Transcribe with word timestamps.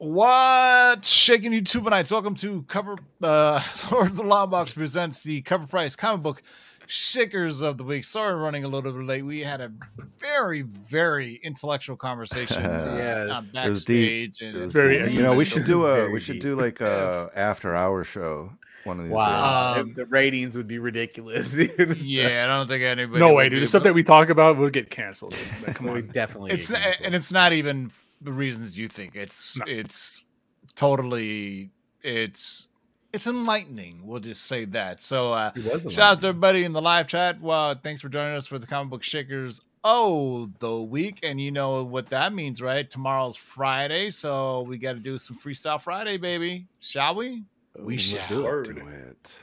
What's 0.00 1.10
shaking 1.10 1.52
YouTube 1.52 1.84
tonight? 1.84 2.10
Welcome 2.10 2.34
to 2.36 2.62
Cover 2.62 2.96
uh 3.22 3.62
Lords 3.92 4.18
of 4.18 4.24
Longbox 4.24 4.74
presents 4.74 5.22
the 5.22 5.42
cover 5.42 5.66
price 5.66 5.94
comic 5.94 6.22
book 6.22 6.42
shakers 6.86 7.60
of 7.60 7.76
the 7.76 7.84
week. 7.84 8.06
Sorry, 8.06 8.34
running 8.34 8.64
a 8.64 8.68
little 8.68 8.92
bit 8.92 9.04
late. 9.04 9.20
We 9.26 9.40
had 9.40 9.60
a 9.60 9.70
very, 10.18 10.62
very 10.62 11.38
intellectual 11.42 11.96
conversation 11.98 12.64
uh, 12.66 12.94
Yes. 12.96 13.52
on 13.54 13.66
It 13.66 13.68
was 13.68 13.84
deep. 13.84 14.32
backstage. 14.32 14.48
and 14.48 14.56
It 14.56 14.60
was 14.62 14.72
Very- 14.72 15.02
deep. 15.02 15.12
you 15.12 15.22
know, 15.22 15.34
we 15.34 15.44
should 15.44 15.66
do 15.66 15.84
a 15.84 16.08
we 16.08 16.18
should 16.18 16.32
deep. 16.36 16.42
do 16.44 16.54
like 16.54 16.80
a 16.80 17.30
after 17.36 17.76
hour 17.76 18.02
show 18.02 18.50
one 18.84 19.00
of 19.00 19.04
these 19.04 19.12
Wow, 19.12 19.80
Um, 19.80 19.92
the 19.92 20.06
ratings 20.06 20.56
would 20.56 20.66
be 20.66 20.78
ridiculous. 20.78 21.54
yeah, 21.98 22.44
I 22.44 22.56
don't 22.56 22.66
think 22.68 22.82
anybody. 22.84 23.20
No 23.20 23.34
way, 23.34 23.50
dude. 23.50 23.62
The 23.62 23.66
stuff 23.68 23.82
that 23.82 23.92
we 23.92 24.02
talk 24.02 24.30
about 24.30 24.56
will 24.56 24.70
get 24.70 24.88
canceled. 24.88 25.36
dude. 25.66 25.74
Come 25.74 25.88
we 25.92 26.00
on. 26.00 26.06
definitely. 26.06 26.52
it's 26.52 26.70
get 26.70 26.80
canceled. 26.80 27.04
and 27.06 27.14
it's 27.14 27.30
not 27.30 27.52
even 27.52 27.90
the 28.20 28.32
reasons 28.32 28.78
you 28.78 28.88
think. 28.88 29.16
It's 29.16 29.56
No. 29.58 29.64
it's 29.66 30.24
totally 30.74 31.70
it's 32.02 32.68
it's 33.12 33.26
enlightening. 33.26 34.00
We'll 34.06 34.20
just 34.20 34.46
say 34.46 34.64
that. 34.66 35.02
So 35.02 35.32
uh 35.32 35.52
It 35.56 35.64
was 35.64 35.86
a 35.86 35.90
Shout 35.90 36.12
out 36.12 36.20
to 36.22 36.28
everybody 36.28 36.64
in 36.64 36.72
the 36.72 36.82
live 36.82 37.06
chat. 37.08 37.40
Well, 37.40 37.74
thanks 37.82 38.00
for 38.00 38.08
joining 38.08 38.36
us 38.36 38.46
for 38.46 38.58
the 38.58 38.66
comic 38.66 38.90
book 38.90 39.02
shakers. 39.02 39.60
Oh, 39.82 40.50
the 40.58 40.82
week, 40.82 41.20
and 41.22 41.40
you 41.40 41.50
know 41.50 41.82
what 41.84 42.10
that 42.10 42.34
means, 42.34 42.60
right? 42.60 42.88
Tomorrow's 42.88 43.36
Friday, 43.36 44.10
so 44.10 44.60
we 44.68 44.76
got 44.76 44.92
to 44.92 44.98
do 45.00 45.16
some 45.16 45.38
freestyle 45.38 45.80
Friday, 45.80 46.18
baby. 46.18 46.66
Shall 46.80 47.14
we? 47.14 47.44
We 47.78 47.94
Ooh, 47.94 47.96
let's 47.96 48.02
shall. 48.02 48.28
do 48.28 48.46
it. 48.46 48.64
Do 48.74 48.86
it. 48.88 49.38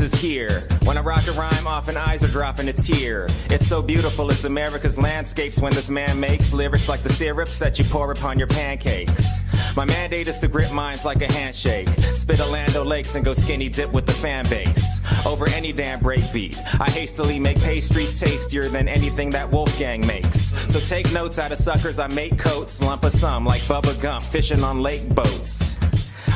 Is 0.00 0.14
here. 0.14 0.60
When 0.84 0.98
I 0.98 1.00
rock 1.00 1.26
a 1.26 1.32
rhyme, 1.32 1.66
often 1.66 1.96
eyes 1.96 2.22
are 2.22 2.28
dropping 2.28 2.68
a 2.68 2.72
tear. 2.72 3.26
It's 3.50 3.68
so 3.68 3.82
beautiful, 3.82 4.30
it's 4.30 4.44
America's 4.44 4.98
landscapes 4.98 5.60
when 5.60 5.72
this 5.74 5.88
man 5.88 6.18
makes 6.18 6.52
lyrics 6.52 6.88
like 6.88 7.00
the 7.00 7.12
syrups 7.12 7.58
that 7.58 7.78
you 7.78 7.84
pour 7.84 8.10
upon 8.10 8.38
your 8.38 8.48
pancakes. 8.48 9.40
My 9.76 9.84
mandate 9.84 10.28
is 10.28 10.38
to 10.38 10.48
grip 10.48 10.72
minds 10.72 11.04
like 11.04 11.22
a 11.22 11.32
handshake. 11.32 11.88
Spit 12.14 12.40
Orlando 12.40 12.84
Lakes 12.84 13.14
and 13.14 13.24
go 13.24 13.34
skinny 13.34 13.68
dip 13.68 13.92
with 13.92 14.06
the 14.06 14.12
fan 14.12 14.48
base. 14.48 15.00
Over 15.26 15.48
any 15.48 15.72
damn 15.72 16.00
breakbeat. 16.00 16.58
I 16.80 16.90
hastily 16.90 17.38
make 17.38 17.60
pastries 17.60 18.18
tastier 18.18 18.68
than 18.68 18.88
anything 18.88 19.30
that 19.30 19.50
Wolfgang 19.50 20.06
makes. 20.06 20.52
So 20.72 20.80
take 20.80 21.12
notes 21.12 21.38
out 21.38 21.52
of 21.52 21.58
suckers, 21.58 21.98
I 21.98 22.08
make 22.08 22.38
coats, 22.38 22.80
lump 22.82 23.04
of 23.04 23.12
some 23.12 23.44
like 23.44 23.62
Bubba 23.62 24.00
Gump 24.00 24.22
fishing 24.22 24.62
on 24.64 24.82
lake 24.82 25.08
boats. 25.14 25.45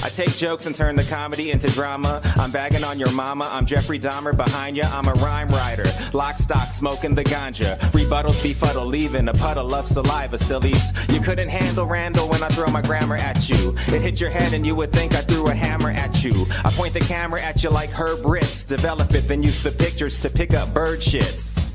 I 0.03 0.09
take 0.09 0.35
jokes 0.35 0.65
and 0.65 0.75
turn 0.75 0.97
the 0.97 1.05
comedy 1.05 1.51
into 1.51 1.69
drama. 1.69 2.23
I'm 2.37 2.51
bagging 2.51 2.85
on 2.85 2.99
your 2.99 3.13
mama. 3.13 3.49
I'm 3.53 3.67
Jeffrey 3.67 3.99
Dahmer 3.99 4.35
behind 4.35 4.77
ya. 4.79 4.89
I'm 4.91 5.09
a 5.09 5.13
rhyme 5.15 5.49
writer. 5.49 5.85
Lock 6.15 6.39
stock, 6.39 6.69
smoking 6.69 7.15
the 7.15 7.25
ganja. 7.25 7.77
Rebuttals 7.93 8.43
befuddle, 8.43 8.87
leaving 8.87 9.29
a 9.29 9.35
puddle 9.35 9.75
of 9.75 9.87
saliva, 9.87 10.39
sillies. 10.39 10.93
You 11.11 11.21
couldn't 11.21 11.49
handle 11.49 11.85
Randall 11.85 12.29
when 12.31 12.43
I 12.43 12.49
throw 12.49 12.69
my 12.69 12.81
grammar 12.81 13.17
at 13.17 13.49
you. 13.49 13.75
It 13.89 14.01
hit 14.01 14.21
your 14.21 14.31
head 14.31 14.55
and 14.55 14.65
you 14.65 14.75
would 14.75 14.91
think 14.91 15.15
I 15.15 15.21
threw 15.21 15.49
a 15.49 15.55
hammer 15.55 15.91
at 15.91 16.25
you. 16.25 16.47
I 16.65 16.71
point 16.71 16.95
the 16.95 17.01
camera 17.01 17.43
at 17.43 17.63
you 17.63 17.69
like 17.69 17.91
Herb 17.91 18.25
Ritts. 18.25 18.65
Develop 18.65 19.13
it, 19.13 19.29
then 19.29 19.43
use 19.43 19.63
the 19.63 19.71
pictures 19.71 20.23
to 20.23 20.31
pick 20.31 20.55
up 20.55 20.73
bird 20.73 21.01
shits. 21.01 21.67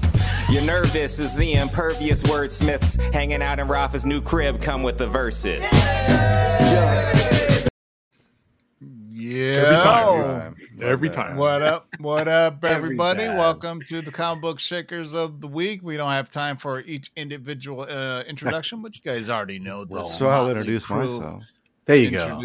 You're 0.50 0.64
nervous 0.64 1.20
is 1.20 1.36
the 1.36 1.54
impervious 1.54 2.24
wordsmiths 2.24 3.00
hanging 3.14 3.44
out 3.44 3.60
in 3.60 3.68
Rafa's 3.68 4.06
new 4.06 4.22
crib 4.22 4.62
come 4.62 4.82
with 4.84 4.98
the 4.98 5.08
verses. 5.08 5.64
Yeah. 5.72 6.95
Every 9.36 9.76
time. 9.76 10.24
Time. 10.24 10.56
Every 10.82 11.10
time. 11.10 11.36
What 11.36 11.62
up? 11.62 11.88
What 12.00 12.28
up, 12.30 12.64
everybody? 12.64 13.26
time. 13.26 13.38
Welcome 13.38 13.82
to 13.84 14.02
the 14.02 14.12
comic 14.12 14.42
book 14.42 14.60
shakers 14.62 15.14
of 15.14 15.42
the 15.42 15.48
week. 15.48 15.82
We 15.84 15.98
don't 15.98 16.12
have 16.12 16.30
time 16.30 16.56
for 16.56 16.80
each 16.82 17.12
individual 17.18 17.82
uh, 17.82 18.24
introduction, 18.28 18.82
but 18.82 18.96
you 18.96 19.02
guys 19.02 19.30
already 19.30 19.60
know 19.60 19.84
this. 19.84 20.18
So 20.18 20.30
I'll 20.30 20.50
introduce 20.50 20.86
crew. 20.86 21.20
myself. 21.20 21.44
There 21.84 21.98
you 21.98 22.12
go. 22.12 22.40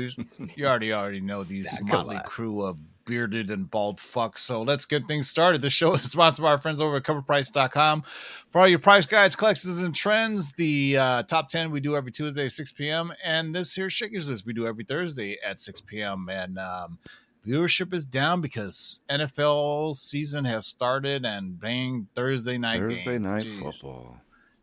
You 0.56 0.66
already 0.66 0.92
already 0.92 1.20
know 1.20 1.44
these 1.44 1.78
motley 1.82 2.18
crew 2.26 2.62
of 2.62 2.78
bearded 3.10 3.50
and 3.50 3.68
bald 3.68 3.98
fucks. 3.98 4.38
So 4.38 4.62
let's 4.62 4.86
get 4.86 5.08
things 5.08 5.28
started. 5.28 5.60
The 5.60 5.68
show 5.68 5.94
is 5.94 6.02
sponsored 6.12 6.44
by 6.44 6.52
our 6.52 6.58
friends 6.58 6.80
over 6.80 6.96
at 6.96 7.02
coverprice.com. 7.02 8.02
For 8.50 8.60
all 8.60 8.68
your 8.68 8.78
price 8.78 9.04
guides, 9.04 9.34
collections, 9.34 9.82
and 9.82 9.92
trends, 9.92 10.52
the 10.52 10.96
uh, 10.96 11.22
top 11.24 11.48
10 11.48 11.72
we 11.72 11.80
do 11.80 11.96
every 11.96 12.12
Tuesday 12.12 12.46
at 12.46 12.52
6 12.52 12.70
p.m. 12.72 13.12
And 13.24 13.52
this 13.52 13.74
here 13.74 13.90
Shakers 13.90 14.28
List 14.28 14.46
we 14.46 14.52
do 14.52 14.64
every 14.64 14.84
Thursday 14.84 15.38
at 15.44 15.58
6 15.58 15.80
p.m. 15.80 16.28
And 16.30 16.56
um, 16.56 16.98
viewership 17.44 17.92
is 17.92 18.04
down 18.04 18.40
because 18.40 19.00
NFL 19.10 19.96
season 19.96 20.44
has 20.44 20.66
started 20.66 21.26
and 21.26 21.58
bang 21.60 22.06
Thursday 22.14 22.58
night 22.58 22.78
Thursday 22.78 23.04
games. 23.04 23.32
night 23.32 23.42
Jeez. 23.42 23.60
football. 23.60 24.18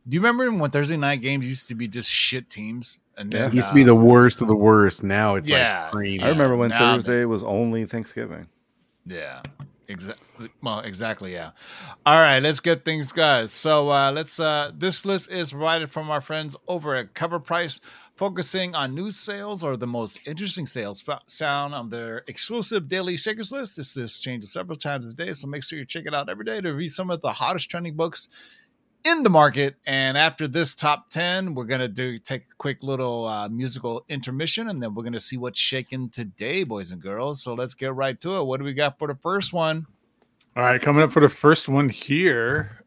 Do 0.08 0.16
you 0.16 0.22
remember 0.22 0.50
when 0.58 0.72
Thursday 0.72 0.96
night 0.96 1.20
games 1.20 1.46
used 1.46 1.68
to 1.68 1.76
be 1.76 1.90
just 1.90 2.10
shit 2.10 2.50
teams? 2.50 3.00
And 3.18 3.34
Yeah. 3.34 3.48
It 3.48 3.54
used 3.54 3.70
to 3.70 3.74
be 3.74 3.82
uh, 3.84 3.88
the 3.88 3.96
worst 3.96 4.42
of 4.42 4.48
the 4.48 4.56
worst. 4.56 5.04
Now 5.04 5.36
it's 5.36 5.50
Yeah. 5.50 5.84
like 5.84 5.92
cream. 5.92 6.24
I 6.24 6.30
remember 6.30 6.56
when 6.56 6.70
now 6.70 6.94
Thursday 6.94 7.26
was 7.26 7.44
only 7.44 7.86
Thanksgiving. 7.86 8.48
Yeah. 9.06 9.42
Exactly. 9.90 10.50
Well, 10.62 10.82
exactly. 10.82 11.32
Yeah. 11.32 11.52
All 12.06 12.20
right. 12.22 12.40
Let's 12.40 12.60
get 12.60 12.84
things, 12.84 13.12
guys. 13.14 13.54
So 13.54 13.90
uh, 13.90 14.12
let's. 14.12 14.38
Uh, 14.40 14.72
this 14.78 15.06
list 15.06 15.32
is 15.32 15.52
provided 15.52 15.90
from 15.90 16.12
our 16.12 16.20
friends 16.20 16.58
over 16.68 16.94
at 16.96 17.14
Cover 17.14 17.40
Price, 17.40 17.80
focusing 18.16 18.76
on 18.76 18.94
new 18.94 19.12
sales 19.12 19.64
or 19.64 19.78
the 19.78 19.88
most 19.88 20.20
interesting 20.28 20.66
sales 20.68 21.00
fo- 21.00 21.20
sound 21.28 21.74
on 21.74 21.90
their 21.90 22.24
exclusive 22.28 22.90
daily 22.90 23.16
shakers 23.16 23.52
list. 23.54 23.78
This 23.78 23.96
list 23.96 24.22
changes 24.22 24.52
several 24.52 24.78
times 24.78 25.08
a 25.08 25.14
day, 25.14 25.34
so 25.34 25.48
make 25.48 25.64
sure 25.64 25.80
you 25.80 25.86
check 25.86 26.06
it 26.06 26.14
out 26.14 26.28
every 26.30 26.44
day 26.46 26.60
to 26.60 26.74
read 26.74 26.90
some 26.92 27.10
of 27.10 27.22
the 27.22 27.32
hottest 27.32 27.70
trending 27.72 27.96
books 27.96 28.28
in 29.04 29.24
the 29.24 29.30
market. 29.30 29.76
And 29.86 30.18
after 30.18 30.48
this 30.48 30.76
top 30.76 31.10
10, 31.10 31.56
we're 31.56 31.66
going 31.66 31.82
to 31.82 31.88
do 31.88 32.20
take 32.20 32.44
a 32.44 32.56
quick 32.58 32.84
little 32.84 33.26
uh, 33.26 33.50
musical 33.50 34.06
intermission 34.10 34.70
and 34.70 34.82
then 34.82 34.94
we're 34.94 35.04
going 35.04 35.14
to 35.14 35.20
see 35.20 35.38
what's 35.38 35.60
shaking 35.60 36.10
today, 36.10 36.64
boys 36.64 36.92
and 36.92 37.02
girls. 37.02 37.42
So 37.42 37.54
let's 37.54 37.74
get 37.74 37.96
right 37.96 38.20
to 38.22 38.38
it. 38.38 38.46
What 38.46 38.60
do 38.60 38.66
we 38.66 38.74
got 38.74 39.00
for 39.00 39.08
the 39.08 39.16
first 39.16 39.54
one? 39.54 39.86
All 40.56 40.64
right, 40.64 40.82
coming 40.82 41.04
up 41.04 41.12
for 41.12 41.20
the 41.20 41.30
first 41.30 41.70
one 41.70 41.88
here 41.88 42.84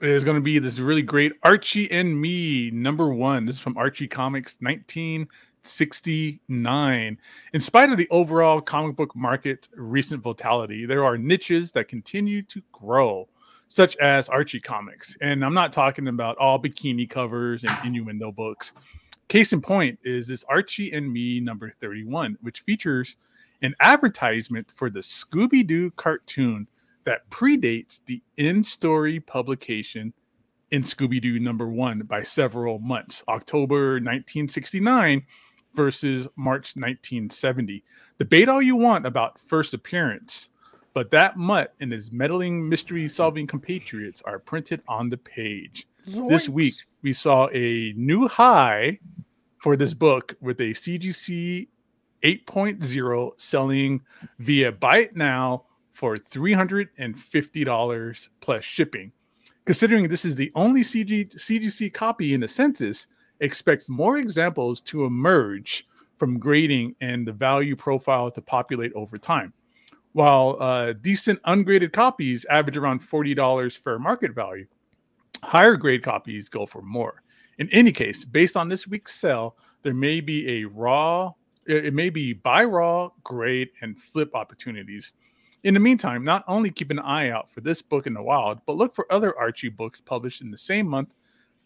is 0.00 0.22
going 0.22 0.36
to 0.36 0.40
be 0.40 0.60
this 0.60 0.78
really 0.78 1.02
great 1.02 1.32
Archie 1.42 1.90
and 1.90 2.20
Me 2.20 2.70
number 2.70 3.12
one. 3.12 3.46
This 3.46 3.56
is 3.56 3.60
from 3.60 3.76
Archie 3.76 4.06
Comics 4.06 4.56
1969. 4.60 7.18
In 7.52 7.60
spite 7.60 7.90
of 7.90 7.98
the 7.98 8.06
overall 8.10 8.60
comic 8.60 8.94
book 8.94 9.16
market 9.16 9.66
recent 9.74 10.22
volatility, 10.22 10.86
there 10.86 11.04
are 11.04 11.18
niches 11.18 11.72
that 11.72 11.88
continue 11.88 12.42
to 12.42 12.62
grow, 12.70 13.28
such 13.68 13.96
as 13.96 14.28
Archie 14.28 14.60
Comics. 14.60 15.16
And 15.20 15.44
I'm 15.44 15.54
not 15.54 15.72
talking 15.72 16.08
about 16.08 16.36
all 16.38 16.60
bikini 16.60 17.08
covers 17.08 17.64
and 17.64 17.76
innuendo 17.84 18.32
books. 18.32 18.72
Case 19.28 19.52
in 19.52 19.60
point 19.60 19.98
is 20.02 20.26
this 20.26 20.44
Archie 20.48 20.92
and 20.92 21.12
Me 21.12 21.38
number 21.38 21.70
31, 21.70 22.38
which 22.40 22.60
features 22.60 23.16
an 23.62 23.74
advertisement 23.80 24.72
for 24.74 24.88
the 24.88 25.00
Scooby 25.00 25.66
Doo 25.66 25.90
cartoon 25.92 26.66
that 27.04 27.28
predates 27.30 28.00
the 28.06 28.22
in 28.36 28.64
story 28.64 29.20
publication 29.20 30.12
in 30.70 30.82
Scooby 30.82 31.20
Doo 31.20 31.38
number 31.38 31.68
one 31.68 32.00
by 32.00 32.22
several 32.22 32.78
months, 32.78 33.22
October 33.28 33.94
1969 33.94 35.24
versus 35.74 36.26
March 36.36 36.74
1970. 36.76 37.84
Debate 38.18 38.48
all 38.48 38.62
you 38.62 38.76
want 38.76 39.06
about 39.06 39.38
first 39.38 39.74
appearance, 39.74 40.50
but 40.98 41.12
that 41.12 41.36
mutt 41.36 41.74
and 41.78 41.92
his 41.92 42.10
meddling 42.10 42.68
mystery 42.68 43.06
solving 43.06 43.46
compatriots 43.46 44.20
are 44.24 44.40
printed 44.40 44.82
on 44.88 45.08
the 45.08 45.16
page. 45.16 45.86
This 46.04 46.48
week, 46.48 46.74
we 47.02 47.12
saw 47.12 47.46
a 47.54 47.92
new 47.96 48.26
high 48.26 48.98
for 49.58 49.76
this 49.76 49.94
book 49.94 50.34
with 50.40 50.60
a 50.60 50.70
CGC 50.70 51.68
8.0 52.24 53.40
selling 53.40 54.00
via 54.40 54.72
Buy 54.72 54.98
It 54.98 55.14
Now 55.14 55.66
for 55.92 56.16
$350 56.16 58.28
plus 58.40 58.64
shipping. 58.64 59.12
Considering 59.66 60.08
this 60.08 60.24
is 60.24 60.34
the 60.34 60.50
only 60.56 60.80
CG, 60.80 61.32
CGC 61.32 61.94
copy 61.94 62.34
in 62.34 62.40
the 62.40 62.48
census, 62.48 63.06
expect 63.38 63.88
more 63.88 64.18
examples 64.18 64.80
to 64.80 65.04
emerge 65.04 65.86
from 66.16 66.40
grading 66.40 66.96
and 67.00 67.24
the 67.24 67.30
value 67.30 67.76
profile 67.76 68.32
to 68.32 68.42
populate 68.42 68.92
over 68.94 69.16
time. 69.16 69.52
While 70.12 70.56
uh, 70.60 70.94
decent 70.94 71.40
ungraded 71.44 71.92
copies 71.92 72.44
average 72.50 72.76
around 72.76 73.00
$40 73.00 73.76
fair 73.78 73.98
market 73.98 74.34
value, 74.34 74.66
higher 75.42 75.76
grade 75.76 76.02
copies 76.02 76.48
go 76.48 76.66
for 76.66 76.82
more. 76.82 77.22
In 77.58 77.68
any 77.70 77.92
case, 77.92 78.24
based 78.24 78.56
on 78.56 78.68
this 78.68 78.86
week's 78.86 79.14
sell, 79.14 79.56
there 79.82 79.94
may 79.94 80.20
be 80.20 80.62
a 80.62 80.64
raw, 80.64 81.32
it 81.66 81.92
may 81.92 82.08
be 82.08 82.32
buy 82.32 82.64
raw, 82.64 83.10
grade, 83.24 83.68
and 83.82 84.00
flip 84.00 84.34
opportunities. 84.34 85.12
In 85.64 85.74
the 85.74 85.80
meantime, 85.80 86.24
not 86.24 86.44
only 86.46 86.70
keep 86.70 86.90
an 86.90 87.00
eye 87.00 87.30
out 87.30 87.50
for 87.50 87.60
this 87.60 87.82
book 87.82 88.06
in 88.06 88.14
the 88.14 88.22
wild, 88.22 88.60
but 88.64 88.76
look 88.76 88.94
for 88.94 89.12
other 89.12 89.36
Archie 89.36 89.68
books 89.68 90.00
published 90.00 90.40
in 90.40 90.50
the 90.50 90.58
same 90.58 90.86
month 90.86 91.12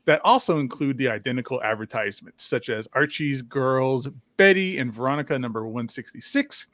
that 0.04 0.20
also 0.24 0.58
include 0.58 0.98
the 0.98 1.08
identical 1.08 1.62
advertisements, 1.62 2.44
such 2.44 2.68
as 2.68 2.88
Archie's 2.94 3.42
Girls, 3.42 4.08
Betty 4.36 4.78
and 4.78 4.92
Veronica 4.92 5.38
number 5.38 5.64
166, 5.66 6.66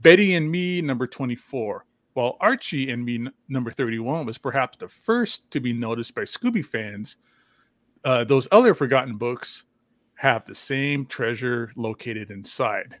Betty 0.00 0.34
and 0.34 0.50
Me 0.50 0.80
number 0.82 1.06
24, 1.06 1.84
while 2.14 2.36
Archie 2.40 2.90
and 2.90 3.04
Me 3.04 3.26
number 3.48 3.70
31 3.70 4.26
was 4.26 4.38
perhaps 4.38 4.76
the 4.78 4.88
first 4.88 5.50
to 5.50 5.60
be 5.60 5.72
noticed 5.72 6.14
by 6.14 6.22
Scooby 6.22 6.64
fans. 6.64 7.18
Uh, 8.04 8.24
those 8.24 8.46
other 8.52 8.74
forgotten 8.74 9.16
books 9.16 9.64
have 10.14 10.46
the 10.46 10.54
same 10.54 11.06
treasure 11.06 11.70
located 11.76 12.30
inside. 12.30 12.96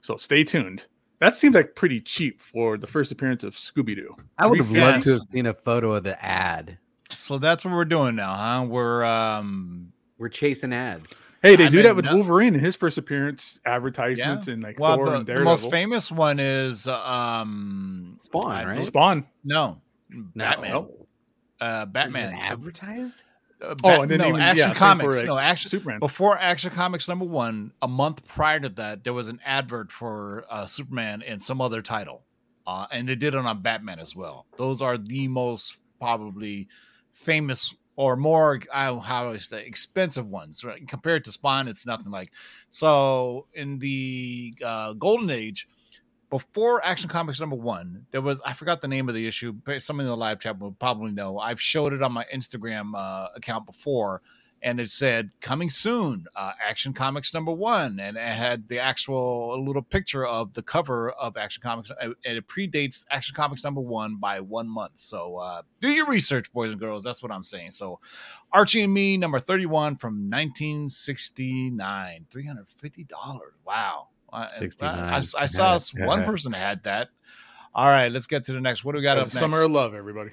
So 0.00 0.16
stay 0.16 0.44
tuned. 0.44 0.86
That 1.20 1.36
seems 1.36 1.54
like 1.54 1.74
pretty 1.74 2.00
cheap 2.00 2.40
for 2.40 2.78
the 2.78 2.86
first 2.86 3.10
appearance 3.10 3.42
of 3.42 3.54
Scooby 3.54 3.96
Doo. 3.96 4.14
I 4.38 4.46
would 4.46 4.58
have 4.58 4.70
loved 4.70 5.04
to 5.04 5.14
have 5.14 5.22
seen 5.32 5.46
a 5.46 5.54
photo 5.54 5.94
of 5.94 6.04
the 6.04 6.24
ad. 6.24 6.78
So 7.10 7.38
that's 7.38 7.64
what 7.64 7.74
we're 7.74 7.84
doing 7.84 8.14
now, 8.14 8.34
huh? 8.34 8.66
We're 8.68 9.04
um 9.04 9.92
We're 10.18 10.28
chasing 10.28 10.72
ads. 10.72 11.20
Hey, 11.42 11.54
they 11.56 11.66
I 11.66 11.68
do 11.68 11.82
that 11.82 11.94
with 11.96 12.04
no- 12.04 12.14
Wolverine 12.16 12.54
in 12.54 12.60
his 12.60 12.74
first 12.76 12.98
appearance, 12.98 13.60
advertisements 13.64 14.48
and 14.48 14.62
like 14.62 14.78
well 14.80 14.96
Thor 14.96 15.06
the, 15.06 15.14
and 15.18 15.26
the 15.26 15.40
most 15.40 15.70
famous 15.70 16.10
one 16.10 16.40
is 16.40 16.86
uh, 16.86 16.96
um 16.98 18.16
Spawn, 18.20 18.66
right? 18.66 18.84
Spawn. 18.84 19.26
no 19.44 19.80
No. 20.10 20.24
Batman. 20.34 20.86
Uh 21.60 21.86
Batman. 21.86 22.34
advertised? 22.34 23.22
Uh, 23.62 23.74
Oh, 23.82 24.02
and 24.02 24.10
then 24.10 24.18
no, 24.18 24.28
even- 24.28 24.40
Action 24.40 24.58
yeah, 24.58 24.64
same 24.66 24.74
for, 24.74 24.78
Comics. 24.78 25.16
like, 25.18 25.26
no, 25.26 25.36
Action 25.38 25.70
Superman. 25.70 25.98
Before 26.00 26.38
Action 26.38 26.70
Comics 26.70 27.08
number 27.08 27.24
one, 27.24 27.72
a 27.82 27.88
month 27.88 28.24
prior 28.26 28.60
to 28.60 28.68
that, 28.70 29.02
there 29.04 29.12
was 29.12 29.28
an 29.28 29.40
advert 29.44 29.90
for 29.90 30.44
uh, 30.48 30.66
Superman 30.66 31.22
and 31.22 31.42
some 31.42 31.60
other 31.60 31.82
title, 31.82 32.22
uh, 32.68 32.86
and 32.92 33.08
they 33.08 33.16
did 33.16 33.34
it 33.34 33.44
on 33.44 33.62
Batman 33.62 33.98
as 33.98 34.14
well. 34.14 34.46
Those 34.56 34.80
are 34.80 34.96
the 34.96 35.26
most 35.26 35.80
probably 36.00 36.68
famous 37.12 37.74
or 37.98 38.14
more 38.14 38.60
uh, 38.72 38.96
how 39.00 39.30
I 39.30 39.38
say 39.38 39.66
expensive 39.66 40.28
ones. 40.28 40.62
Right? 40.62 40.86
Compared 40.86 41.24
to 41.24 41.32
Spawn, 41.32 41.66
it's 41.66 41.84
nothing 41.84 42.12
like. 42.12 42.32
So 42.70 43.46
in 43.54 43.78
the 43.78 44.54
uh, 44.64 44.92
Golden 44.94 45.28
Age. 45.30 45.68
Before 46.30 46.84
Action 46.84 47.08
Comics 47.08 47.40
number 47.40 47.56
one, 47.56 48.04
there 48.10 48.20
was 48.20 48.38
I 48.44 48.52
forgot 48.52 48.82
the 48.82 48.88
name 48.88 49.08
of 49.08 49.14
the 49.14 49.26
issue. 49.26 49.52
but 49.52 49.82
Some 49.82 49.98
in 49.98 50.04
the 50.04 50.14
live 50.14 50.38
chat 50.38 50.58
will 50.58 50.72
probably 50.72 51.10
know. 51.10 51.38
I've 51.38 51.60
showed 51.60 51.94
it 51.94 52.02
on 52.02 52.12
my 52.12 52.26
Instagram 52.32 52.92
uh, 52.94 53.28
account 53.34 53.64
before, 53.64 54.20
and 54.62 54.80
it 54.80 54.90
said 54.90 55.30
coming 55.40 55.70
soon 55.70 56.26
uh, 56.34 56.52
action 56.66 56.92
comics 56.92 57.32
number 57.32 57.52
one 57.52 58.00
and 58.00 58.16
it 58.16 58.20
had 58.20 58.68
the 58.68 58.78
actual 58.78 59.62
little 59.64 59.82
picture 59.82 60.26
of 60.26 60.52
the 60.54 60.62
cover 60.62 61.10
of 61.12 61.36
action 61.36 61.62
comics 61.62 61.92
and 62.00 62.14
it 62.24 62.46
predates 62.46 63.04
action 63.10 63.34
comics 63.34 63.62
number 63.62 63.80
one 63.80 64.16
by 64.16 64.40
one 64.40 64.68
month. 64.68 64.92
So 64.96 65.36
uh, 65.36 65.62
do 65.80 65.88
your 65.90 66.06
research 66.06 66.52
boys 66.52 66.72
and 66.72 66.80
girls 66.80 67.04
that's 67.04 67.22
what 67.22 67.30
i'm 67.30 67.44
saying. 67.44 67.70
So 67.70 68.00
archie 68.52 68.82
and 68.82 68.92
me 68.92 69.16
number 69.16 69.38
31 69.38 69.96
from 69.96 70.28
1969 70.28 72.26
$350 72.30 73.38
wow. 73.64 74.08
I, 74.32 74.44
I, 74.46 74.50
69. 74.58 74.94
I, 74.94 75.16
I 75.16 75.20
saw 75.20 75.74
s- 75.74 75.94
one 75.94 76.24
person 76.24 76.52
had 76.52 76.82
that. 76.84 77.08
All 77.74 77.86
right 77.86 78.10
let's 78.10 78.26
get 78.26 78.44
to 78.46 78.52
the 78.52 78.60
next. 78.60 78.84
What 78.84 78.92
do 78.92 78.98
we 78.98 79.02
got 79.02 79.18
up 79.18 79.26
next? 79.26 79.38
Summer 79.38 79.62
of 79.62 79.70
Love, 79.70 79.94
everybody. 79.94 80.30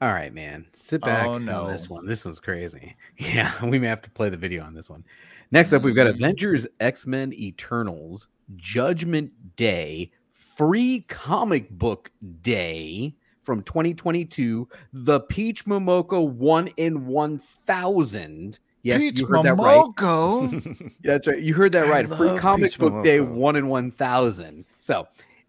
All 0.00 0.12
right, 0.12 0.32
man. 0.32 0.66
Sit 0.72 1.00
back 1.00 1.26
Oh, 1.26 1.32
on 1.32 1.46
this 1.46 1.90
one. 1.90 2.06
This 2.06 2.24
one's 2.24 2.38
crazy. 2.40 2.94
Yeah, 3.16 3.52
we 3.64 3.78
may 3.78 3.88
have 3.88 4.02
to 4.02 4.10
play 4.10 4.28
the 4.28 4.36
video 4.36 4.62
on 4.62 4.74
this 4.74 4.88
one. 4.88 5.04
Next 5.50 5.72
up, 5.72 5.82
we've 5.82 5.94
got 5.96 6.06
Mhm. 6.06 6.14
Avengers 6.14 6.66
X 6.78 7.06
Men 7.06 7.32
Eternals 7.32 8.28
Judgment 8.56 9.32
Day 9.56 10.12
free 10.30 11.04
comic 11.08 11.70
book 11.70 12.10
day 12.42 13.14
from 13.42 13.62
2022. 13.62 14.68
The 14.92 15.20
Peach 15.20 15.64
Momoko 15.64 16.28
one 16.28 16.68
in 16.76 17.06
1000. 17.06 18.58
Yes, 18.82 19.00
Peach 19.00 19.20
you 19.20 19.26
heard 19.26 19.44
that 19.44 19.54
right. 19.56 19.80
Momoko. 19.80 20.92
That's 21.02 21.26
right. 21.26 21.40
You 21.40 21.54
heard 21.54 21.72
that 21.72 21.88
right. 21.88 22.08
Free 22.08 22.36
comic 22.38 22.70
Peach 22.72 22.78
book 22.78 23.04
day, 23.04 23.20
one 23.20 23.56
in 23.56 23.66
1,000. 23.68 24.64
So 24.78 25.08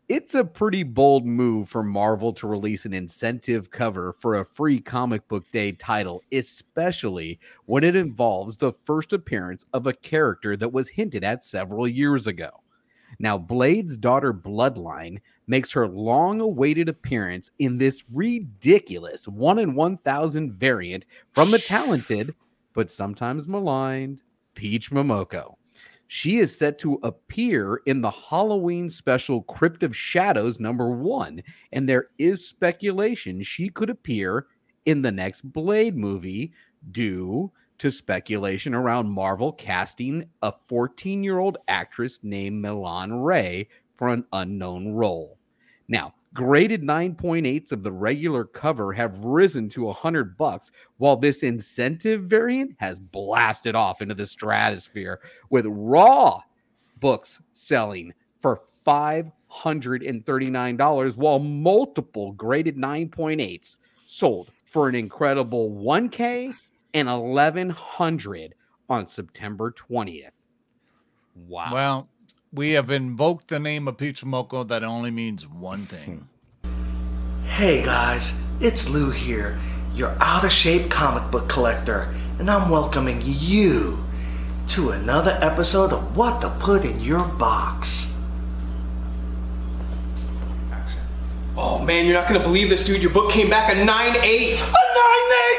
it's 0.10 0.34
a 0.34 0.44
pretty 0.44 0.82
bold 0.82 1.24
move 1.24 1.70
for 1.70 1.84
Marvel 1.84 2.34
to 2.34 2.48
release 2.48 2.86
an 2.86 2.94
incentive 2.94 3.70
cover 3.70 4.12
for 4.12 4.40
a 4.40 4.46
free 4.46 4.80
comic 4.80 5.28
book 5.28 5.46
day 5.52 5.72
title, 5.72 6.24
especially 6.32 7.40
when 7.68 7.84
it 7.84 7.96
involves 7.96 8.58
the 8.58 8.72
first 8.72 9.14
appearance 9.14 9.68
of 9.72 9.86
a 9.86 9.94
character 9.94 10.58
that 10.58 10.74
was 10.74 10.90
hinted 10.90 11.24
at 11.24 11.44
several 11.44 11.88
years 11.88 12.26
ago. 12.26 12.50
Now, 13.20 13.38
Blade's 13.38 13.98
daughter 13.98 14.34
Bloodline 14.34 15.20
makes 15.46 15.72
her 15.74 15.88
long 15.88 16.42
awaited 16.42 16.90
appearance 16.90 17.52
in 17.60 17.78
this 17.78 18.04
ridiculous 18.12 19.28
1 19.28 19.60
in 19.60 19.76
1000 19.76 20.54
variant 20.54 21.06
from 21.34 21.52
the 21.52 21.60
talented, 21.60 22.34
but 22.74 22.90
sometimes 22.90 23.48
maligned, 23.48 24.22
Peach 24.56 24.90
Momoko. 24.90 25.59
She 26.12 26.40
is 26.40 26.58
set 26.58 26.80
to 26.80 26.96
appear 27.04 27.82
in 27.86 28.02
the 28.02 28.10
Halloween 28.10 28.90
special 28.90 29.44
Crypt 29.44 29.84
of 29.84 29.96
Shadows 29.96 30.60
number 30.60 30.90
one, 30.90 31.44
and 31.72 31.88
there 31.88 32.08
is 32.18 32.48
speculation 32.48 33.44
she 33.44 33.70
could 33.70 33.92
appear 33.92 34.48
in 34.88 35.04
the 35.04 35.12
next 35.12 35.44
Blade 35.44 35.96
movie 35.96 36.52
due 36.90 37.52
to 37.78 37.92
speculation 37.92 38.74
around 38.74 39.08
Marvel 39.12 39.52
casting 39.52 40.28
a 40.42 40.52
14 40.52 41.24
year 41.24 41.38
old 41.38 41.60
actress 41.68 42.20
named 42.24 42.60
Milan 42.60 43.14
Ray 43.14 43.68
for 43.96 44.10
an 44.10 44.26
unknown 44.34 44.94
role. 44.94 45.38
Now, 45.88 46.16
Graded 46.40 46.82
9.8s 46.84 47.72
of 47.74 47.84
the 47.84 47.92
regular 47.92 48.46
cover 48.46 48.94
have 48.94 49.26
risen 49.26 49.68
to 49.68 49.84
100 49.84 50.38
bucks, 50.38 50.72
while 50.96 51.18
this 51.18 51.44
incentive 51.44 52.24
variant 52.24 52.78
has 52.80 52.98
blasted 52.98 53.76
off 53.76 54.02
into 54.02 54.16
the 54.16 54.26
stratosphere 54.26 55.20
with 55.50 55.66
raw 55.68 56.40
books 57.02 57.42
selling 57.52 58.14
for 58.40 58.62
$539 58.88 61.18
while 61.18 61.40
multiple 61.40 62.32
graded 62.32 62.78
9.8s 62.78 63.76
sold 64.06 64.50
for 64.64 64.88
an 64.88 64.96
incredible 64.96 65.72
1k 65.72 66.56
and 66.94 67.10
1100 67.10 68.56
on 68.88 69.10
September 69.10 69.72
20th. 69.72 70.30
Wow. 71.36 71.74
Well, 71.74 72.08
we 72.52 72.72
have 72.72 72.90
invoked 72.90 73.50
the 73.50 73.60
name 73.60 73.88
of 73.88 73.98
Peach 73.98 74.24
Momoko 74.24 74.68
that 74.68 74.84
only 74.84 75.12
means 75.12 75.48
one 75.48 75.82
thing. 75.82 76.28
Hey 77.46 77.84
guys, 77.84 78.40
it's 78.62 78.88
Lou 78.88 79.10
here, 79.10 79.60
your 79.94 80.16
out 80.22 80.46
of 80.46 80.52
shape 80.52 80.90
comic 80.90 81.30
book 81.30 81.50
collector, 81.50 82.16
and 82.38 82.50
I'm 82.50 82.70
welcoming 82.70 83.20
you 83.24 84.02
to 84.70 84.92
another 84.92 85.38
episode 85.42 85.92
of 85.92 86.16
What 86.16 86.40
to 86.42 86.50
Put 86.60 86.86
in 86.86 87.02
Your 87.02 87.26
Box. 87.26 88.14
Oh 91.58 91.80
man, 91.80 92.06
you're 92.06 92.14
not 92.14 92.28
gonna 92.30 92.40
believe 92.40 92.70
this, 92.70 92.84
dude. 92.84 93.02
Your 93.02 93.12
book 93.12 93.32
came 93.32 93.50
back 93.50 93.74
a 93.74 93.84
9 93.84 94.16
8. 94.16 94.62
A 94.62 94.64
9 94.64 94.66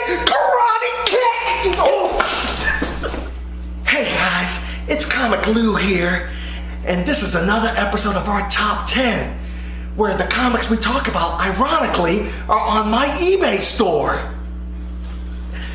8 0.09 0.27
karate 0.27 1.07
kick! 1.07 1.75
Oh. 1.77 3.29
hey 3.87 4.05
guys, 4.05 4.65
it's 4.89 5.05
Comic 5.05 5.47
Lou 5.49 5.75
here, 5.75 6.31
and 6.85 7.07
this 7.07 7.23
is 7.23 7.35
another 7.35 7.73
episode 7.77 8.17
of 8.17 8.29
our 8.29 8.49
Top 8.51 8.89
10, 8.89 9.39
where 9.97 10.17
the 10.17 10.25
comics 10.25 10.71
we 10.71 10.77
talk 10.77 11.09
about, 11.09 11.41
ironically, 11.41 12.31
are 12.49 12.61
on 12.61 12.91
my 12.91 13.07
eBay 13.07 13.61
store. 13.61 14.33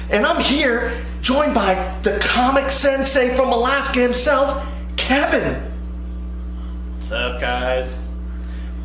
And 0.09 0.25
I'm 0.25 0.41
here 0.41 1.05
joined 1.21 1.53
by 1.53 2.00
the 2.03 2.17
comic 2.19 2.71
sensei 2.71 3.35
from 3.35 3.50
Alaska 3.50 4.00
himself, 4.00 4.65
Kevin. 4.97 5.71
What's 6.97 7.12
up, 7.12 7.39
guys? 7.39 8.00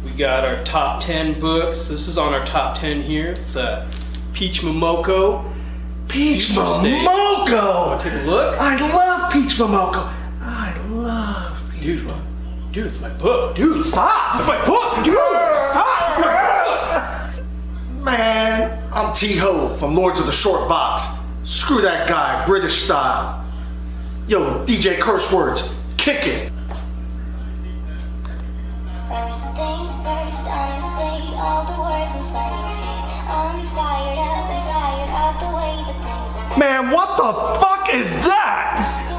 We 0.04 0.10
got 0.10 0.44
our 0.44 0.62
top 0.64 1.02
10 1.02 1.40
books. 1.40 1.88
This 1.88 2.08
is 2.08 2.18
on 2.18 2.32
our 2.34 2.44
top 2.44 2.78
10 2.78 3.02
here. 3.02 3.30
It's 3.30 3.56
uh, 3.56 3.90
Peach 4.32 4.62
Momoko. 4.62 5.50
Peach 6.08 6.50
Interesting. 6.50 6.94
Momoko! 6.96 8.00
Take 8.00 8.14
a 8.14 8.26
look? 8.26 8.58
I 8.58 8.76
love 8.92 9.32
Peach 9.32 9.54
Momoko. 9.56 10.12
I 10.40 10.76
love 10.88 11.59
Peach 11.80 12.00
Dude, 12.00 12.12
dude, 12.72 12.86
it's 12.86 13.00
my 13.00 13.08
book. 13.08 13.56
Dude, 13.56 13.82
stop! 13.82 14.38
It's 14.38 14.46
my 14.46 14.62
book! 14.66 15.02
Dude, 15.02 15.14
stop! 15.14 16.20
My 16.20 17.42
book! 17.96 18.04
Man, 18.04 18.92
I'm 18.92 19.14
T 19.14 19.34
Ho 19.38 19.74
from 19.76 19.94
Lords 19.94 20.20
of 20.20 20.26
the 20.26 20.32
Short 20.32 20.68
Box. 20.68 21.04
Screw 21.42 21.80
that 21.80 22.06
guy, 22.06 22.44
British 22.44 22.82
style. 22.82 23.46
Yo, 24.28 24.62
DJ 24.66 25.00
curse 25.00 25.32
words, 25.32 25.70
kick 25.96 26.26
it. 26.26 26.52
First 29.08 29.46
things 29.56 29.96
first, 30.04 30.44
I'ma 30.44 30.80
say 30.80 31.32
all 31.32 31.64
the 31.64 31.80
words 31.80 32.14
inside 32.14 32.50
my 32.60 32.76
head. 32.76 33.00
I'm 33.26 33.64
fired 33.64 34.18
up 34.18 34.50
and 34.52 34.64
tired 34.68 35.10
of 35.24 35.40
the 35.40 35.48
way 35.56 35.72
that 35.88 35.96
things 36.04 36.32
have 36.34 36.50
been. 36.50 36.58
Man, 36.58 36.90
what 36.90 37.16
the 37.16 37.32
fuck 37.58 37.88
is 37.94 38.26
that? 38.26 39.09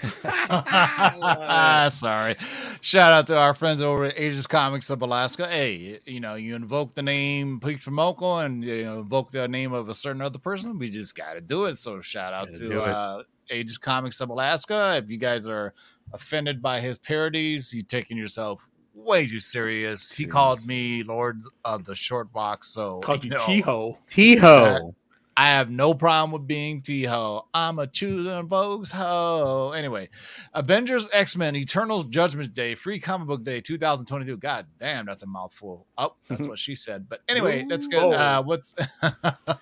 Sorry. 1.90 2.34
Shout 2.80 3.12
out 3.12 3.26
to 3.26 3.36
our 3.36 3.54
friends 3.54 3.82
over 3.82 4.04
at 4.04 4.14
Ages 4.16 4.46
Comics 4.46 4.90
of 4.90 5.02
Alaska. 5.02 5.46
Hey, 5.46 6.00
you 6.06 6.20
know, 6.20 6.34
you 6.36 6.54
invoke 6.54 6.94
the 6.94 7.02
name 7.02 7.60
Peach 7.60 7.84
Momoko 7.86 8.44
and 8.44 8.64
you 8.64 8.84
know, 8.84 9.00
invoke 9.00 9.30
the 9.30 9.46
name 9.48 9.72
of 9.72 9.88
a 9.88 9.94
certain 9.94 10.22
other 10.22 10.38
person. 10.38 10.78
We 10.78 10.90
just 10.90 11.14
got 11.14 11.34
to 11.34 11.40
do 11.40 11.66
it. 11.66 11.76
So 11.76 12.00
shout 12.00 12.32
out 12.32 12.52
Gotta 12.52 12.68
to 12.68 12.82
uh, 12.82 13.22
Ages 13.50 13.78
Comics 13.78 14.20
of 14.20 14.30
Alaska. 14.30 14.94
If 15.02 15.10
you 15.10 15.18
guys 15.18 15.46
are 15.46 15.74
offended 16.12 16.62
by 16.62 16.80
his 16.80 16.98
parodies, 16.98 17.72
you 17.72 17.82
taking 17.82 18.16
yourself 18.16 18.66
way 18.94 19.26
too 19.26 19.40
serious. 19.40 20.10
He 20.10 20.24
Serious. 20.24 20.32
called 20.32 20.66
me 20.66 21.02
Lord 21.02 21.40
of 21.64 21.84
the 21.84 21.94
Short 21.94 22.32
Box. 22.32 22.68
So 22.68 23.00
Called 23.00 23.24
you 23.24 23.30
know, 23.30 23.46
T-Ho. 23.46 23.98
T-Ho. 24.10 24.94
I 25.40 25.46
have 25.46 25.70
no 25.70 25.94
problem 25.94 26.32
with 26.32 26.46
being 26.46 26.82
T 26.82 27.04
Ho. 27.04 27.46
I'm 27.54 27.78
a 27.78 27.86
choosing 27.86 28.46
Vogue's 28.46 28.90
ho. 28.90 29.72
Anyway, 29.74 30.10
Avengers 30.52 31.08
X 31.14 31.34
Men 31.34 31.56
Eternal 31.56 32.02
Judgment 32.02 32.52
Day, 32.52 32.74
Free 32.74 33.00
Comic 33.00 33.26
Book 33.26 33.42
Day 33.42 33.62
2022. 33.62 34.36
God 34.36 34.66
damn, 34.78 35.06
that's 35.06 35.22
a 35.22 35.26
mouthful. 35.26 35.86
Oh, 35.96 36.14
that's 36.28 36.46
what 36.46 36.58
she 36.58 36.74
said. 36.74 37.08
But 37.08 37.22
anyway, 37.26 37.64
that's 37.66 37.86
good. 37.86 38.12
uh, 38.12 38.42
what's 38.42 38.74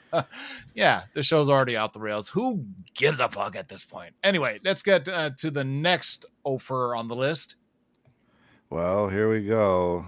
yeah, 0.74 1.02
the 1.14 1.22
show's 1.22 1.48
already 1.48 1.76
out 1.76 1.92
the 1.92 2.00
rails. 2.00 2.28
Who 2.28 2.64
gives 2.94 3.20
a 3.20 3.28
fuck 3.28 3.54
at 3.54 3.68
this 3.68 3.84
point? 3.84 4.14
Anyway, 4.24 4.58
let's 4.64 4.82
get 4.82 5.08
uh, 5.08 5.30
to 5.36 5.48
the 5.48 5.62
next 5.62 6.26
offer 6.42 6.96
on 6.96 7.06
the 7.06 7.14
list. 7.14 7.54
Well, 8.68 9.08
here 9.08 9.30
we 9.30 9.46
go. 9.46 10.04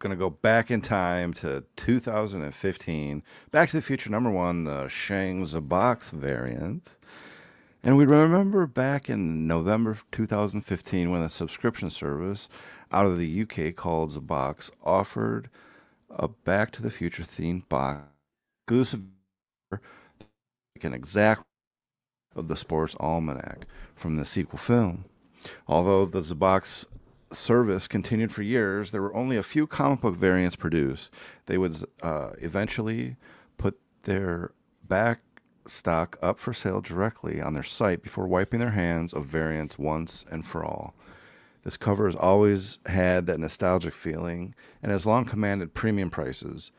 Gonna 0.00 0.16
go 0.16 0.30
back 0.30 0.70
in 0.70 0.80
time 0.80 1.34
to 1.34 1.62
2015. 1.76 3.22
Back 3.50 3.68
to 3.68 3.76
the 3.76 3.82
Future 3.82 4.08
number 4.08 4.30
one, 4.30 4.64
the 4.64 4.88
Shang's 4.88 5.52
Box 5.52 6.08
variant. 6.08 6.96
And 7.82 7.98
we 7.98 8.06
remember 8.06 8.66
back 8.66 9.10
in 9.10 9.46
November 9.46 9.98
2015 10.10 11.10
when 11.10 11.20
a 11.20 11.28
subscription 11.28 11.90
service 11.90 12.48
out 12.90 13.04
of 13.04 13.18
the 13.18 13.42
UK 13.42 13.76
called 13.76 14.12
Zabox 14.12 14.70
offered 14.82 15.50
a 16.08 16.28
Back 16.28 16.72
to 16.72 16.82
the 16.82 16.90
Future 16.90 17.22
themed 17.22 17.68
box 17.68 18.00
exclusive 18.66 19.02
an 20.82 20.94
exact 20.94 21.42
of 22.34 22.48
the 22.48 22.56
sports 22.56 22.96
almanac 22.98 23.66
from 23.94 24.16
the 24.16 24.24
sequel 24.24 24.58
film. 24.58 25.04
Although 25.68 26.06
the 26.06 26.22
Zabox 26.22 26.86
service 27.32 27.86
continued 27.86 28.32
for 28.32 28.42
years, 28.42 28.90
there 28.90 29.02
were 29.02 29.14
only 29.14 29.36
a 29.36 29.42
few 29.42 29.66
comic 29.66 30.00
book 30.00 30.16
variants 30.16 30.56
produced. 30.56 31.10
They 31.46 31.58
would 31.58 31.84
uh, 32.02 32.30
eventually 32.38 33.16
put 33.58 33.78
their 34.02 34.52
back 34.86 35.20
stock 35.66 36.18
up 36.22 36.38
for 36.38 36.52
sale 36.52 36.80
directly 36.80 37.40
on 37.40 37.54
their 37.54 37.62
site 37.62 38.02
before 38.02 38.26
wiping 38.26 38.60
their 38.60 38.70
hands 38.70 39.12
of 39.12 39.26
variants 39.26 39.78
once 39.78 40.24
and 40.30 40.46
for 40.46 40.64
all. 40.64 40.94
This 41.62 41.76
cover 41.76 42.06
has 42.06 42.16
always 42.16 42.78
had 42.86 43.26
that 43.26 43.38
nostalgic 43.38 43.94
feeling 43.94 44.54
and 44.82 44.90
has 44.90 45.04
long 45.04 45.26
commanded 45.26 45.74
premium 45.74 46.10
prices. 46.10 46.72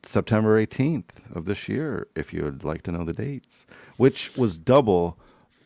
September 0.04 0.64
18th 0.64 1.10
of 1.34 1.44
this 1.44 1.68
year, 1.68 2.08
if 2.14 2.32
you 2.32 2.42
would 2.42 2.64
like 2.64 2.82
to 2.82 2.92
know 2.92 3.04
the 3.04 3.12
dates, 3.12 3.66
which 3.96 4.36
was 4.36 4.56
double 4.56 5.18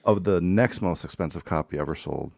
of 0.05 0.25
the 0.25 0.41
next 0.41 0.81
most 0.81 1.05
expensive 1.05 1.45
copy 1.45 1.79
ever 1.79 1.95
sold. 1.95 2.33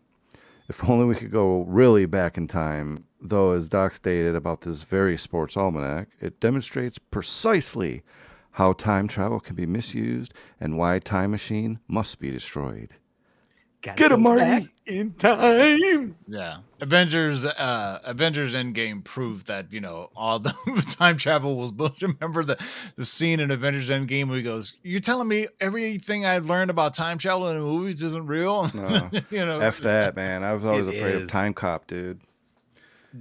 If 0.69 0.89
only 0.89 1.07
we 1.07 1.15
could 1.15 1.31
go 1.31 1.63
really 1.63 2.07
back 2.07 2.37
in 2.37 2.47
time, 2.47 3.05
though, 3.21 3.53
as 3.53 3.69
Doc 3.69 3.95
stated 3.95 4.35
about 4.35 4.63
this 4.63 4.83
very 4.83 5.17
sports 5.17 5.57
almanac, 5.57 6.09
it 6.21 6.41
demonstrates 6.41 6.99
precisely 6.99 8.03
how 8.53 8.73
time 8.73 9.09
travel 9.09 9.41
can 9.41 9.55
be 9.55 9.67
misused 9.67 10.35
and 10.61 10.77
why 10.77 10.99
Time 10.99 11.31
Machine 11.31 11.79
must 11.89 12.19
be 12.19 12.31
destroyed. 12.31 12.91
Get 13.81 14.11
him, 14.13 14.23
Marty! 14.23 14.69
in 14.87 15.13
time. 15.13 16.17
Yeah, 16.27 16.59
Avengers, 16.81 17.45
uh, 17.45 18.01
Avengers 18.05 18.55
Endgame 18.55 19.05
proved 19.05 19.47
that 19.47 19.73
you 19.73 19.81
know 19.81 20.11
all 20.17 20.41
the 20.41 20.51
time 20.99 21.17
travel 21.17 21.57
was 21.57 21.71
bullshit. 21.71 22.03
Remember 22.21 22.43
the 22.43 22.57
the 22.97 23.05
scene 23.05 23.39
in 23.39 23.51
Avengers 23.53 23.89
Endgame 23.89 24.27
where 24.29 24.37
he 24.39 24.43
goes, 24.43 24.75
"You're 24.83 24.99
telling 25.01 25.29
me 25.29 25.47
everything 25.61 26.27
I've 26.27 26.47
learned 26.47 26.71
about 26.71 26.95
time 26.95 27.19
travel 27.19 27.49
in 27.49 27.57
the 27.57 27.63
movies 27.63 28.03
isn't 28.03 28.27
real?" 28.27 28.69
No. 28.75 29.11
you 29.31 29.45
know, 29.47 29.61
F 29.61 29.79
that, 29.81 30.17
man. 30.17 30.43
I 30.43 30.55
was 30.55 30.65
always 30.65 30.89
It 30.89 30.97
afraid 30.97 31.15
is. 31.17 31.23
of 31.23 31.31
Time 31.31 31.55
Cop, 31.55 31.87
dude. 31.87 32.21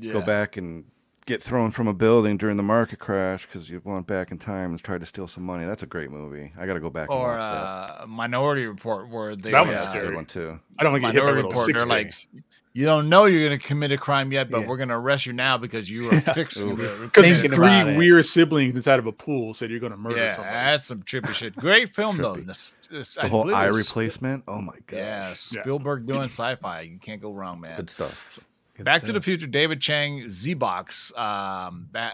Go 0.02 0.22
back 0.22 0.58
and 0.58 0.86
get 1.28 1.44
thrown 1.44 1.70
from 1.70 1.88
a 1.88 1.94
building 1.94 2.38
during 2.38 2.58
the 2.58 2.64
market 2.64 2.98
crash 2.98 3.46
because 3.46 3.70
you 3.70 3.80
went 3.84 4.08
back 4.08 4.32
in 4.32 4.40
time 4.40 4.72
and 4.72 4.82
tried 4.82 5.02
to 5.02 5.06
steal 5.06 5.28
some 5.28 5.44
money. 5.44 5.66
That's 5.66 5.84
a 5.84 5.86
great 5.86 6.10
movie. 6.10 6.52
I 6.58 6.66
got 6.66 6.74
to 6.74 6.80
go 6.80 6.90
back 6.90 7.10
and 7.12 7.20
Or 7.20 7.24
watch 7.28 7.38
that. 7.38 8.04
uh, 8.04 8.06
Minority 8.08 8.66
Report, 8.66 9.10
where 9.10 9.36
they 9.36 9.52
That 9.52 9.62
uh, 9.62 9.66
one's 9.66 9.84
That's 9.84 9.96
a 9.96 10.00
good 10.00 10.16
one 10.16 10.26
too. 10.26 10.60
I 10.80 10.84
don't 10.84 10.94
want 10.94 11.04
to 11.04 11.12
get 11.12 11.14
hit 11.14 11.22
by 11.22 11.26
Minority 11.26 11.36
little 11.36 11.52
Report. 11.52 11.66
six 11.68 11.78
They're 11.78 11.86
like, 11.86 12.44
you 12.74 12.86
don't 12.86 13.10
know 13.10 13.26
you're 13.26 13.48
going 13.48 13.60
to 13.60 13.66
commit 13.66 13.92
a 13.92 13.98
crime 13.98 14.32
yet, 14.32 14.50
but 14.52 14.62
Yeah. 14.62 14.68
we're 14.68 14.78
going 14.78 14.90
to 14.90 14.96
arrest 14.96 15.26
you 15.26 15.34
now 15.34 15.58
because 15.58 15.90
you 15.90 16.10
are 16.12 16.22
fixing 16.34 16.70
it. 16.80 17.02
Because 17.02 17.42
three 17.42 17.48
about 17.56 17.88
it. 17.90 17.98
weird 17.98 18.24
siblings 18.26 18.76
inside 18.76 19.00
of 19.00 19.08
a 19.08 19.12
pool 19.12 19.54
said 19.54 19.70
you're 19.72 19.80
going 19.80 19.92
to 19.92 19.98
murder 19.98 20.18
Yeah, 20.18 20.36
somebody. 20.36 20.54
that's 20.56 20.86
some 20.86 21.02
trippy 21.04 21.34
shit. 21.34 21.56
Great 21.56 21.94
film 21.96 22.18
though. 22.18 22.36
Trippy. 22.36 22.46
This, 22.46 22.74
this, 22.92 23.16
The 23.16 23.26
I 23.26 23.28
whole 23.28 23.54
eye 23.54 23.66
it 23.66 23.70
was- 23.72 23.90
replacement. 23.90 24.44
Oh 24.48 24.62
my 24.62 24.76
god. 24.86 24.96
Yeah, 24.98 25.34
Spielberg 25.34 26.06
doing 26.08 26.24
sci-fi. 26.26 26.82
You 26.82 27.00
can't 27.00 27.22
go 27.22 27.34
wrong, 27.34 27.60
man. 27.60 27.76
Good 27.76 27.90
stuff. 27.90 28.40
Back 28.86 29.04
to 29.04 29.12
the 29.12 29.22
Future, 29.22 29.48
David 29.48 29.82
Chang, 29.82 30.30
Z 30.30 30.54
Box. 30.56 31.12
Um, 31.18 31.88
that 31.94 32.14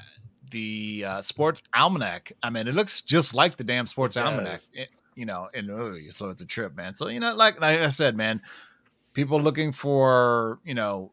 the 0.51 1.03
uh, 1.07 1.21
Sports 1.21 1.61
Almanac. 1.73 2.31
I 2.43 2.49
mean, 2.49 2.67
it 2.67 2.73
looks 2.73 3.01
just 3.01 3.33
like 3.33 3.57
the 3.57 3.63
damn 3.63 3.87
Sports 3.87 4.15
Almanac. 4.17 4.61
It- 4.73 4.89
you 5.15 5.27
know, 5.27 5.47
in 5.53 5.67
the 5.67 5.73
movie. 5.73 6.09
so 6.09 6.29
it's 6.31 6.41
a 6.41 6.45
trip, 6.45 6.75
man. 6.75 6.95
So 6.95 7.07
you 7.07 7.19
know, 7.19 7.35
like, 7.35 7.61
like 7.61 7.79
I 7.81 7.89
said, 7.89 8.17
man, 8.17 8.41
people 9.13 9.39
looking 9.39 9.71
for 9.71 10.57
you 10.65 10.73
know 10.73 11.11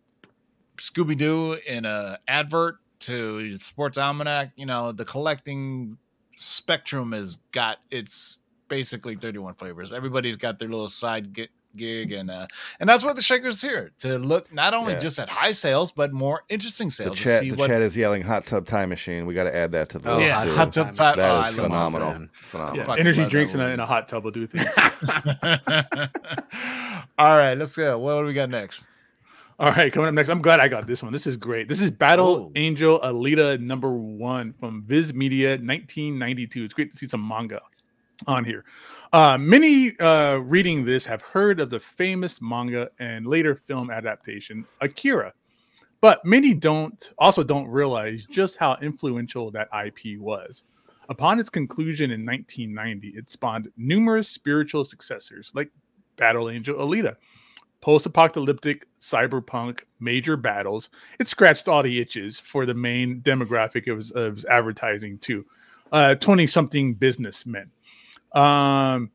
Scooby 0.79 1.19
Doo 1.19 1.59
in 1.67 1.85
a 1.85 2.19
advert 2.27 2.79
to 3.01 3.59
Sports 3.59 3.99
Almanac. 3.99 4.53
You 4.57 4.65
know, 4.65 4.93
the 4.93 5.05
collecting 5.05 5.99
spectrum 6.37 7.13
has 7.13 7.37
got 7.53 7.79
it's 7.91 8.39
basically 8.69 9.17
31 9.17 9.53
flavors. 9.55 9.93
Everybody's 9.93 10.37
got 10.37 10.59
their 10.59 10.69
little 10.69 10.89
side 10.89 11.35
gi- 11.35 11.49
gig 11.77 12.11
and 12.13 12.31
uh 12.31 12.47
and 12.81 12.89
that's 12.89 13.05
what 13.05 13.15
the 13.17 13.23
shakers 13.23 13.63
here 13.63 13.93
to 14.01 14.19
look 14.19 14.53
not 14.53 14.75
only 14.75 14.93
Yeah. 14.95 14.99
just 14.99 15.19
at 15.21 15.29
high 15.29 15.53
sales 15.53 15.93
but 15.93 16.13
more 16.13 16.43
interesting 16.49 16.89
The 16.89 16.93
sales 16.93 17.19
to 17.19 17.25
chat, 17.25 17.41
see 17.43 17.51
the 17.51 17.57
what 17.57 17.69
chat 17.69 17.81
is 17.83 17.97
yelling 17.97 18.23
"hot 18.23 18.45
tub 18.47 18.67
time 18.67 18.89
machine." 18.89 19.25
We 19.27 19.35
got 19.35 19.45
to 19.45 19.55
add 19.55 19.71
that 19.73 19.89
to 19.91 19.99
the 20.01 20.11
Oh, 20.11 20.17
list 20.17 20.27
yeah 20.27 20.45
too. 20.45 20.51
hot 20.55 20.73
tub 20.73 20.93
time 20.93 21.17
That 21.17 21.31
oh, 21.31 21.41
is 21.41 21.47
I 21.47 21.63
phenomenal. 21.63 22.11
man. 22.13 22.31
Phenomenal. 22.51 22.87
Yeah, 22.87 22.95
energy 23.01 23.25
drinks 23.27 23.55
in 23.55 23.61
a, 23.61 23.69
in 23.69 23.79
a 23.81 23.87
hot 23.87 24.09
tub 24.09 24.25
will 24.25 24.31
do 24.33 24.47
things. 24.47 24.67
all 27.19 27.37
right 27.37 27.55
let's 27.55 27.77
go 27.77 27.99
what 27.99 28.21
do 28.21 28.27
we 28.27 28.33
got 28.33 28.51
next 28.51 28.89
All 29.61 29.71
right, 29.71 29.93
coming 29.93 30.09
up 30.09 30.15
next. 30.15 30.31
I'm 30.31 30.41
glad 30.41 30.59
I 30.59 30.69
got 30.69 30.87
this 30.87 31.03
one. 31.03 31.13
This 31.13 31.27
is 31.27 31.37
great. 31.37 31.69
This 31.69 31.83
is 31.83 31.91
Battle 31.91 32.47
Ooh. 32.47 32.53
Angel 32.57 32.99
Alita 33.01 33.61
number 33.61 33.91
one 33.93 34.55
from 34.59 34.85
Viz 34.89 35.13
Media 35.13 35.51
1992. 35.51 36.65
It's 36.65 36.73
great 36.73 36.91
to 36.93 36.97
see 36.97 37.07
some 37.07 37.21
manga 37.29 37.61
on 38.27 38.43
here. 38.47 38.65
Uh, 39.13 39.37
many 39.37 39.99
uh, 39.99 40.37
reading 40.37 40.85
this 40.85 41.05
have 41.05 41.21
heard 41.21 41.59
of 41.59 41.69
the 41.69 41.81
famous 41.81 42.41
manga 42.41 42.89
and 43.01 43.27
later 43.27 43.57
film 43.57 43.91
adaptation 43.91 44.65
Akira, 44.81 45.33
but 46.01 46.25
many 46.25 46.55
don't 46.55 47.13
also 47.19 47.43
don't 47.43 47.67
realize 47.67 48.25
just 48.31 48.55
how 48.55 48.77
influential 48.81 49.51
that 49.51 49.69
IP 49.85 50.21
was. 50.21 50.63
Upon 51.09 51.41
its 51.41 51.51
conclusion 51.51 52.13
in 52.13 52.25
1990, 52.25 53.09
it 53.19 53.29
spawned 53.29 53.69
numerous 53.77 54.29
spiritual 54.29 54.85
successors 54.85 55.51
like 55.55 55.73
Battle 56.17 56.49
Angel 56.49 56.77
Alita 56.77 57.17
post-apocalyptic 57.81 58.87
cyberpunk 59.01 59.81
major 60.01 60.37
battles 60.37 60.91
it 61.19 61.27
scratched 61.27 61.67
all 61.67 61.83
the 61.83 61.99
itches 61.99 62.39
for 62.39 62.67
the 62.67 62.75
main 62.75 63.23
demographic 63.23 63.91
of, 63.91 64.11
of 64.13 64.45
advertising 64.51 65.17
too 65.19 65.47
uh 65.93 66.15
20 66.17 66.47
something 66.47 66.93
businessmen 66.93 67.71
um 68.33 69.11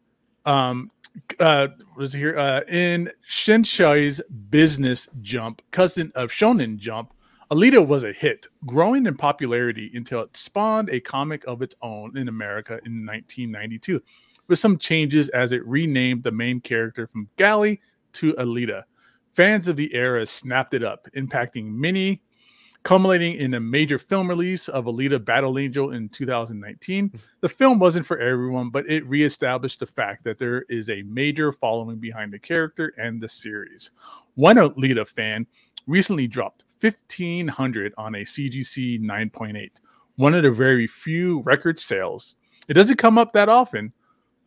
um 0.46 0.92
uh 1.40 1.68
was 1.96 2.14
here 2.14 2.38
uh 2.38 2.62
in 2.68 3.12
Shueisha's 3.30 4.22
business 4.50 5.08
jump 5.22 5.62
cousin 5.72 6.12
of 6.16 6.30
shonen 6.30 6.78
jump 6.78 7.14
Alita 7.52 7.86
was 7.86 8.04
a 8.04 8.12
hit, 8.12 8.48
growing 8.66 9.06
in 9.06 9.16
popularity 9.16 9.92
until 9.94 10.22
it 10.22 10.36
spawned 10.36 10.90
a 10.90 11.00
comic 11.00 11.44
of 11.46 11.62
its 11.62 11.76
own 11.84 12.18
in 12.18 12.28
America 12.28 12.80
in 12.86 13.06
1992, 13.06 14.02
with 14.48 14.58
some 14.58 14.80
changes 14.80 15.30
as 15.30 15.54
it 15.54 15.66
renamed 15.68 16.24
the 16.24 16.32
main 16.32 16.60
character 16.60 17.06
from 17.06 17.30
Gally 17.38 17.80
to 18.14 18.34
Alita. 18.34 18.84
Fans 19.36 19.68
of 19.68 19.76
the 19.76 19.94
era 19.94 20.26
snapped 20.26 20.74
it 20.74 20.84
up, 20.84 21.08
impacting 21.16 21.72
many, 21.72 22.24
culminating 22.86 23.34
in 23.38 23.56
a 23.56 23.60
major 23.60 23.98
film 23.98 24.30
release 24.30 24.70
of 24.70 24.86
Alita 24.86 25.24
Battle 25.24 25.58
Angel 25.58 25.90
in 25.92 26.08
2019. 26.08 27.12
The 27.42 27.50
film 27.50 27.80
wasn't 27.80 28.06
for 28.06 28.20
everyone, 28.20 28.70
but 28.70 28.88
it 28.88 29.04
reestablished 29.08 29.80
the 29.80 29.88
fact 29.88 30.24
that 30.24 30.38
there 30.38 30.62
is 30.70 30.92
a 30.92 31.02
major 31.02 31.52
following 31.52 31.98
behind 31.98 32.32
the 32.32 32.38
character 32.38 32.94
and 33.00 33.20
the 33.20 33.28
series. 33.28 33.90
One 34.36 34.58
Alita 34.58 35.08
fan 35.08 35.48
recently 35.88 36.28
dropped 36.28 36.64
1500 36.80 37.96
on 37.98 38.16
a 38.16 38.22
CGC 38.22 39.02
9.8, 39.02 39.72
one 40.18 40.36
of 40.36 40.44
the 40.44 40.52
very 40.52 40.86
few 40.86 41.42
record 41.42 41.80
sales. 41.80 42.36
It 42.68 42.76
doesn't 42.76 42.98
come 42.98 43.18
up 43.18 43.34
that 43.34 43.50
often, 43.50 43.94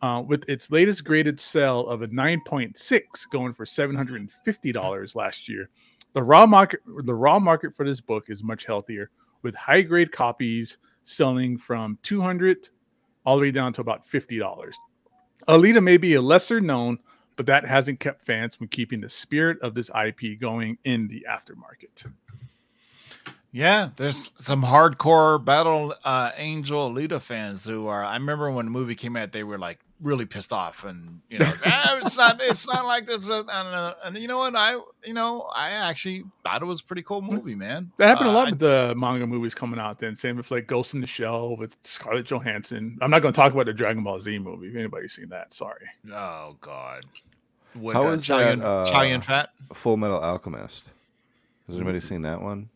uh, 0.01 0.23
with 0.25 0.47
its 0.47 0.71
latest 0.71 1.03
graded 1.03 1.41
sale 1.41 1.85
of 1.87 2.03
a 2.03 2.07
9.6 2.07 3.01
going 3.31 3.51
for 3.51 3.65
$750 3.65 5.15
last 5.15 5.49
year. 5.49 5.69
The 6.13 6.23
raw 6.23 6.45
market 6.45 6.81
the 7.03 7.13
raw 7.13 7.39
market 7.39 7.75
for 7.75 7.85
this 7.85 8.01
book 8.01 8.25
is 8.29 8.43
much 8.43 8.65
healthier 8.65 9.11
with 9.41 9.55
high 9.55 9.81
grade 9.81 10.11
copies 10.11 10.77
selling 11.03 11.57
from 11.57 11.97
200 12.03 12.69
all 13.25 13.37
the 13.37 13.41
way 13.41 13.51
down 13.51 13.73
to 13.73 13.81
about 13.81 14.07
$50. 14.07 14.73
Alita 15.47 15.83
may 15.83 15.97
be 15.97 16.15
a 16.15 16.21
lesser 16.21 16.59
known, 16.59 16.99
but 17.35 17.45
that 17.45 17.65
hasn't 17.65 17.99
kept 17.99 18.21
fans 18.21 18.55
from 18.55 18.67
keeping 18.67 19.01
the 19.01 19.09
spirit 19.09 19.57
of 19.61 19.73
this 19.73 19.89
IP 19.89 20.39
going 20.39 20.77
in 20.83 21.07
the 21.07 21.25
aftermarket. 21.29 22.11
Yeah, 23.51 23.89
there's 23.95 24.31
some 24.35 24.63
hardcore 24.63 25.43
Battle 25.43 25.95
uh, 26.03 26.31
Angel 26.37 26.91
Alita 26.91 27.19
fans 27.19 27.65
who 27.65 27.87
are. 27.87 28.03
I 28.03 28.15
remember 28.15 28.51
when 28.51 28.65
the 28.65 28.71
movie 28.71 28.93
came 28.93 29.15
out, 29.15 29.31
they 29.31 29.43
were 29.43 29.57
like 29.57 29.79
really 30.01 30.25
pissed 30.25 30.53
off, 30.53 30.83
and 30.85 31.21
you 31.29 31.39
know, 31.39 31.51
"Ah, 31.65 31.99
it's 32.03 32.17
not, 32.17 32.39
it's 32.41 32.67
not 32.67 32.85
like 32.85 33.05
this. 33.05 33.29
uh, 33.29 33.43
I 33.51 33.63
don't 33.63 33.71
know. 33.71 33.93
And 34.03 34.17
you 34.17 34.27
know 34.27 34.37
what? 34.37 34.55
I, 34.55 34.73
you 35.05 35.13
know, 35.13 35.41
I 35.53 35.71
actually 35.71 36.23
thought 36.43 36.61
it 36.61 36.65
was 36.65 36.81
a 36.81 36.83
pretty 36.83 37.01
cool 37.01 37.21
movie, 37.21 37.55
man. 37.55 37.91
That 37.97 38.07
happened 38.07 38.27
a 38.27 38.31
Uh, 38.31 38.33
lot 38.35 38.47
I- 38.47 38.49
with 38.51 38.59
the 38.59 38.93
manga 38.97 39.27
movies 39.27 39.53
coming 39.55 39.79
out. 39.79 39.99
Then 39.99 40.15
same 40.15 40.37
with 40.37 40.51
like 40.51 40.67
Ghost 40.67 40.93
in 40.93 41.01
the 41.01 41.07
Shell 41.07 41.57
with 41.57 41.75
Scarlett 41.83 42.25
Johansson. 42.25 42.97
I'm 43.01 43.11
not 43.11 43.21
going 43.21 43.33
to 43.33 43.37
talk 43.39 43.51
about 43.53 43.65
the 43.65 43.73
Dragon 43.73 44.03
Ball 44.03 44.21
Z 44.21 44.39
movie. 44.39 44.67
If 44.67 44.75
anybody's 44.75 45.13
seen 45.13 45.29
that, 45.29 45.53
sorry. 45.53 45.87
oh 46.13 46.55
God. 46.61 47.03
What, 47.73 47.95
How 47.95 48.07
uh, 48.07 48.11
is 48.13 48.23
Chow 48.25 48.37
that, 48.39 48.49
Yun- 48.57 48.61
uh, 48.61 48.85
Chow 48.85 49.19
Fat? 49.21 49.49
Full 49.73 49.95
Metal 49.97 50.19
Alchemist. 50.19 50.83
Has 51.67 51.75
anybody 51.75 51.99
seen 51.99 52.23
that 52.23 52.41
one? 52.41 52.69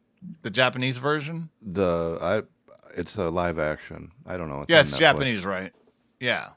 The 0.44 0.52
Japanese 0.52 0.98
version? 1.00 1.50
The 1.64 2.18
I, 2.22 2.42
it's 2.96 3.18
a 3.18 3.30
live 3.30 3.58
action. 3.58 4.12
I 4.28 4.38
don't 4.38 4.50
know. 4.50 4.62
It's 4.62 4.70
yeah, 4.70 4.82
it's 4.82 4.94
Netflix. 4.94 5.00
Japanese, 5.00 5.46
right? 5.46 5.74
Yeah, 6.20 6.50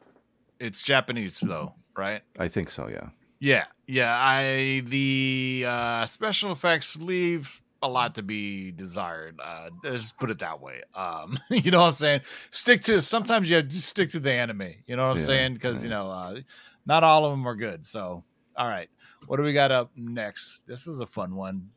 it's 0.61 0.83
Japanese 0.83 1.41
though, 1.41 1.75
right? 1.97 2.23
I 2.39 2.49
think 2.49 2.71
so. 2.71 2.89
Yeah. 2.89 3.09
Yeah, 3.39 3.65
yeah. 3.87 4.17
I 4.19 4.83
the 4.87 5.65
uh, 5.67 6.07
special 6.07 6.53
effects 6.53 6.97
leave 6.99 7.61
a 7.83 7.89
lot 7.89 8.15
to 8.15 8.23
be 8.23 8.73
desired. 8.73 9.39
Uh, 9.43 9.69
just 9.85 10.19
put 10.19 10.31
it 10.31 10.39
that 10.39 10.61
way. 10.61 10.81
Um, 10.95 11.39
you 11.51 11.71
know 11.71 11.81
what 11.81 11.89
I'm 11.89 11.93
saying? 11.93 12.21
Stick 12.51 12.81
to. 12.83 13.03
Sometimes 13.03 13.49
you 13.51 13.57
have 13.57 13.69
to 13.69 13.77
stick 13.77 14.11
to 14.11 14.21
the 14.21 14.33
anime. 14.33 14.73
You 14.87 14.97
know 14.97 15.05
what 15.07 15.13
I'm 15.13 15.19
Yeah, 15.19 15.23
saying? 15.25 15.55
Because 15.55 15.79
yeah. 15.79 15.85
you 15.85 15.91
know, 15.91 16.11
uh, 16.11 16.41
not 16.87 17.05
all 17.05 17.25
of 17.25 17.33
them 17.33 17.47
are 17.47 17.55
good. 17.55 17.85
So, 17.85 18.25
all 18.57 18.69
right, 18.69 18.89
what 19.27 19.37
do 19.37 19.43
we 19.43 19.53
got 19.53 19.71
up 19.71 19.91
next? 19.97 20.63
This 20.67 20.87
is 20.87 21.01
a 21.01 21.07
fun 21.07 21.35
one. 21.35 21.69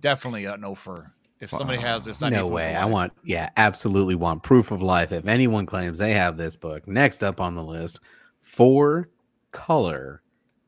Definitely 0.00 0.44
an 0.44 0.64
offer. 0.64 1.12
If 1.38 1.50
somebody 1.50 1.78
has 1.78 2.04
this, 2.04 2.22
I 2.22 2.30
No 2.30 2.46
way. 2.46 2.74
I 2.74 2.86
want, 2.86 3.12
yeah, 3.22 3.50
absolutely 3.58 4.14
want 4.14 4.42
proof 4.42 4.70
of 4.70 4.80
life. 4.80 5.12
If 5.12 5.26
anyone 5.26 5.66
claims 5.66 5.98
they 5.98 6.12
have 6.12 6.38
this 6.38 6.56
book, 6.56 6.88
next 6.88 7.22
up 7.22 7.40
on 7.40 7.54
the 7.54 7.62
list, 7.62 8.00
Four 8.56 9.10
Color, 9.52 10.22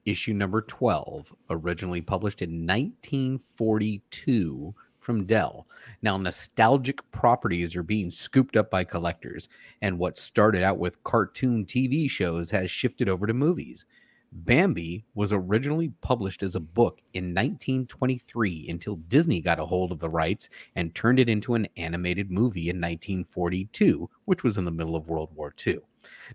issue 0.04 0.34
number 0.34 0.60
12, 0.60 1.34
originally 1.48 2.02
published 2.02 2.42
in 2.42 2.66
1942 2.66 4.74
from 4.98 5.24
Dell. 5.24 5.66
Now, 6.02 6.18
nostalgic 6.18 7.10
properties 7.12 7.74
are 7.74 7.82
being 7.82 8.10
scooped 8.10 8.58
up 8.58 8.70
by 8.70 8.84
collectors, 8.84 9.48
and 9.80 9.98
what 9.98 10.18
started 10.18 10.62
out 10.62 10.78
with 10.78 11.02
cartoon 11.02 11.64
TV 11.64 12.10
shows 12.10 12.50
has 12.50 12.70
shifted 12.70 13.08
over 13.08 13.26
to 13.26 13.32
movies. 13.32 13.86
Bambi 14.32 15.06
was 15.14 15.32
originally 15.32 15.90
published 16.02 16.42
as 16.42 16.56
a 16.56 16.60
book 16.60 17.00
in 17.14 17.34
1923 17.34 18.68
until 18.68 18.96
Disney 18.96 19.40
got 19.40 19.60
a 19.60 19.64
hold 19.64 19.92
of 19.92 19.98
the 19.98 20.10
rights 20.10 20.50
and 20.76 20.94
turned 20.94 21.18
it 21.18 21.30
into 21.30 21.54
an 21.54 21.66
animated 21.78 22.30
movie 22.30 22.68
in 22.68 22.76
1942, 22.76 24.10
which 24.26 24.44
was 24.44 24.58
in 24.58 24.66
the 24.66 24.70
middle 24.70 24.94
of 24.94 25.08
World 25.08 25.30
War 25.34 25.54
II. 25.66 25.78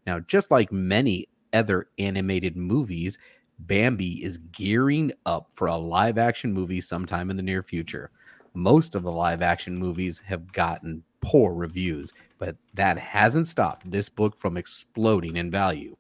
Now, 0.08 0.20
just 0.20 0.50
like 0.50 0.72
many 0.72 1.28
other 1.54 1.88
animated 1.98 2.58
movies, 2.58 3.18
Bambi 3.60 4.24
is 4.24 4.38
gearing 4.52 5.12
up 5.26 5.52
for 5.56 5.68
a 5.68 5.78
live 5.78 6.18
action 6.18 6.52
movie 6.52 6.82
sometime 6.82 7.30
in 7.30 7.38
the 7.38 7.44
near 7.44 7.64
future. 7.64 8.12
Most 8.54 8.96
of 8.96 9.04
the 9.04 9.12
live 9.12 9.42
action 9.42 9.78
movies 9.78 10.22
have 10.26 10.52
gotten 10.52 11.04
poor 11.22 11.54
reviews, 11.54 12.14
but 12.40 12.56
that 12.74 12.98
hasn't 12.98 13.48
stopped 13.48 13.90
this 13.90 14.10
book 14.10 14.36
from 14.36 14.58
exploding 14.58 15.38
in 15.38 15.50
value. 15.50 15.96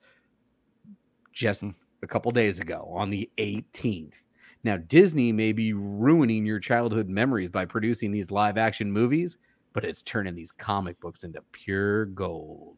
just 1.33 1.61
hmm. 1.61 1.71
a 2.03 2.07
couple 2.07 2.31
days 2.31 2.61
ago 2.61 2.89
on 2.95 3.11
the 3.11 3.29
18th. 3.39 4.23
Now, 4.65 4.77
Disney 4.77 5.33
may 5.33 5.53
be 5.53 5.73
ruining 5.73 6.45
your 6.45 6.61
childhood 6.61 7.09
memories 7.09 7.49
by 7.49 7.65
producing 7.65 8.13
these 8.13 8.31
live 8.31 8.59
action 8.59 8.93
movies, 8.93 9.39
but 9.73 9.85
it's 9.85 10.03
turning 10.03 10.35
these 10.35 10.53
comic 10.53 11.01
books 11.01 11.25
into 11.25 11.41
pure 11.53 12.05
gold. 12.07 12.78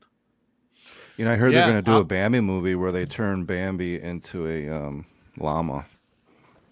You 1.21 1.27
know, 1.27 1.33
I 1.33 1.37
heard 1.37 1.53
Yeah, 1.53 1.67
they're 1.67 1.73
going 1.75 1.85
to 1.85 1.91
do 1.91 1.93
I'll- 1.97 2.01
a 2.01 2.05
Bambi 2.05 2.41
movie 2.41 2.75
where 2.75 2.91
they 2.91 3.05
turn 3.05 3.45
Bambi 3.45 4.01
into 4.01 4.47
a 4.47 4.71
um, 4.71 5.05
llama. 5.37 5.85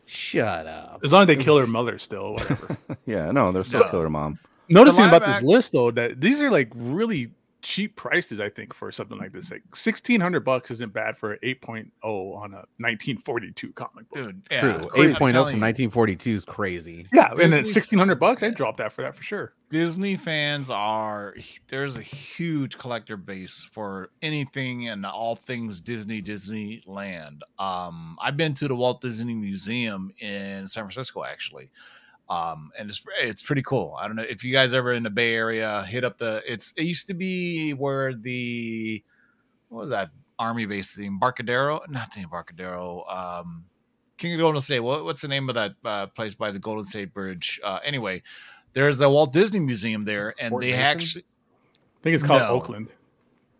Shut 0.07 0.67
up. 0.67 1.01
As 1.05 1.13
long 1.13 1.21
as 1.21 1.27
they 1.27 1.37
kill 1.37 1.59
her 1.59 1.67
mother, 1.77 1.99
still 1.99 2.33
whatever. 2.33 2.79
Yeah, 3.05 3.31
no, 3.31 3.53
they're 3.53 3.63
still 3.63 3.83
Yeah. 3.85 3.91
killer 3.91 4.09
mom. 4.09 4.39
Noticing 4.71 5.05
live 5.05 5.13
about 5.13 5.27
this 5.27 5.37
act- 5.37 5.45
list 5.45 5.73
though 5.73 5.91
that 5.91 6.19
these 6.23 6.41
are 6.41 6.51
like 6.51 6.71
really 6.75 7.31
cheap 7.63 7.97
prices. 7.97 8.41
I 8.41 8.49
think 8.49 8.73
for 8.75 8.91
something 8.93 9.19
like 9.19 9.33
this, 9.33 9.51
like 9.51 9.63
sixteen 9.75 10.21
hundred 10.21 10.45
bucks 10.45 10.71
isn't 10.71 10.93
bad 10.93 11.17
for 11.17 11.33
an 11.33 11.39
8.0 11.43 11.91
on 12.03 12.55
a 12.55 12.65
nineteen 12.79 13.19
forty 13.19 13.53
two 13.53 13.73
comic 13.73 14.09
book. 14.11 14.27
dude. 14.27 14.43
Yeah, 14.51 14.61
True. 14.61 14.73
I'm 14.73 15.15
8.0 15.15 15.17
from 15.17 15.61
1942 15.61 16.33
is 16.33 16.45
crazy. 16.45 17.07
Yeah, 17.13 17.31
and 17.41 17.53
then 17.53 17.65
sixteen 17.65 17.99
hundred 17.99 18.21
bucks, 18.21 18.43
I'd 18.43 18.55
drop 18.55 18.77
that 18.79 18.93
for 18.93 19.03
that 19.03 19.15
for 19.15 19.23
sure. 19.23 19.53
Disney 19.71 20.17
fans 20.17 20.71
are 20.71 21.35
there's 21.67 21.97
a 21.97 22.03
huge 22.03 22.79
collector 22.79 23.17
base 23.17 23.69
for 23.71 24.09
anything 24.23 24.89
and 24.89 25.05
all 25.05 25.37
things 25.37 25.81
Disney 25.81 26.23
Disneyland. 26.23 27.41
Um, 27.59 28.17
I've 28.23 28.37
been 28.37 28.55
to 28.55 28.69
the 28.69 28.75
Walt 28.75 29.01
Disney 29.01 29.35
Museum 29.35 30.11
in 30.21 30.67
San 30.67 30.85
Francisco 30.85 31.25
actually. 31.25 31.71
Um, 32.31 32.71
and 32.79 32.89
it's 32.91 33.03
it's 33.21 33.43
pretty 33.43 33.63
cool. 33.63 33.97
I 33.99 34.07
don't 34.07 34.17
know 34.17 34.23
if 34.29 34.45
you 34.45 34.53
guys 34.53 34.75
ever 34.75 34.93
in 34.93 35.03
the 35.03 35.11
Bay 35.11 35.35
Area 35.35 35.83
hit 35.89 36.05
up 36.05 36.19
the 36.19 36.43
it's 36.47 36.75
it 36.77 36.85
used 36.85 37.07
to 37.07 37.15
be 37.15 37.73
where 37.73 38.15
the 38.15 39.03
what 39.71 39.81
was 39.81 39.91
that 39.91 40.11
army 40.39 40.67
base 40.67 40.95
the 40.95 41.07
Embarcadero? 41.07 41.81
Not 41.89 42.13
the 42.15 42.21
Embarcadero. 42.21 43.05
Um 43.09 43.65
King 44.19 44.35
of 44.35 44.41
Golden 44.41 44.61
State. 44.61 44.81
What, 44.81 45.05
what's 45.05 45.23
the 45.23 45.29
name 45.29 45.49
of 45.49 45.55
that 45.55 45.73
uh, 45.85 46.07
place 46.09 46.35
by 46.35 46.51
the 46.51 46.59
Golden 46.59 46.85
State 46.85 47.15
Bridge? 47.15 47.61
Uh, 47.63 47.79
anyway, 47.85 48.21
there's 48.73 48.99
the 48.99 49.09
Walt 49.09 49.33
Disney 49.33 49.61
Museum 49.61 50.05
there, 50.05 50.35
and 50.41 50.51
Fort 50.51 50.61
they 50.63 50.73
Mason? 50.73 50.83
actually 50.85 51.23
I 51.23 52.03
think 52.03 52.15
it's 52.15 52.25
called 52.25 52.43
No. 52.43 52.49
Oakland. 52.49 52.89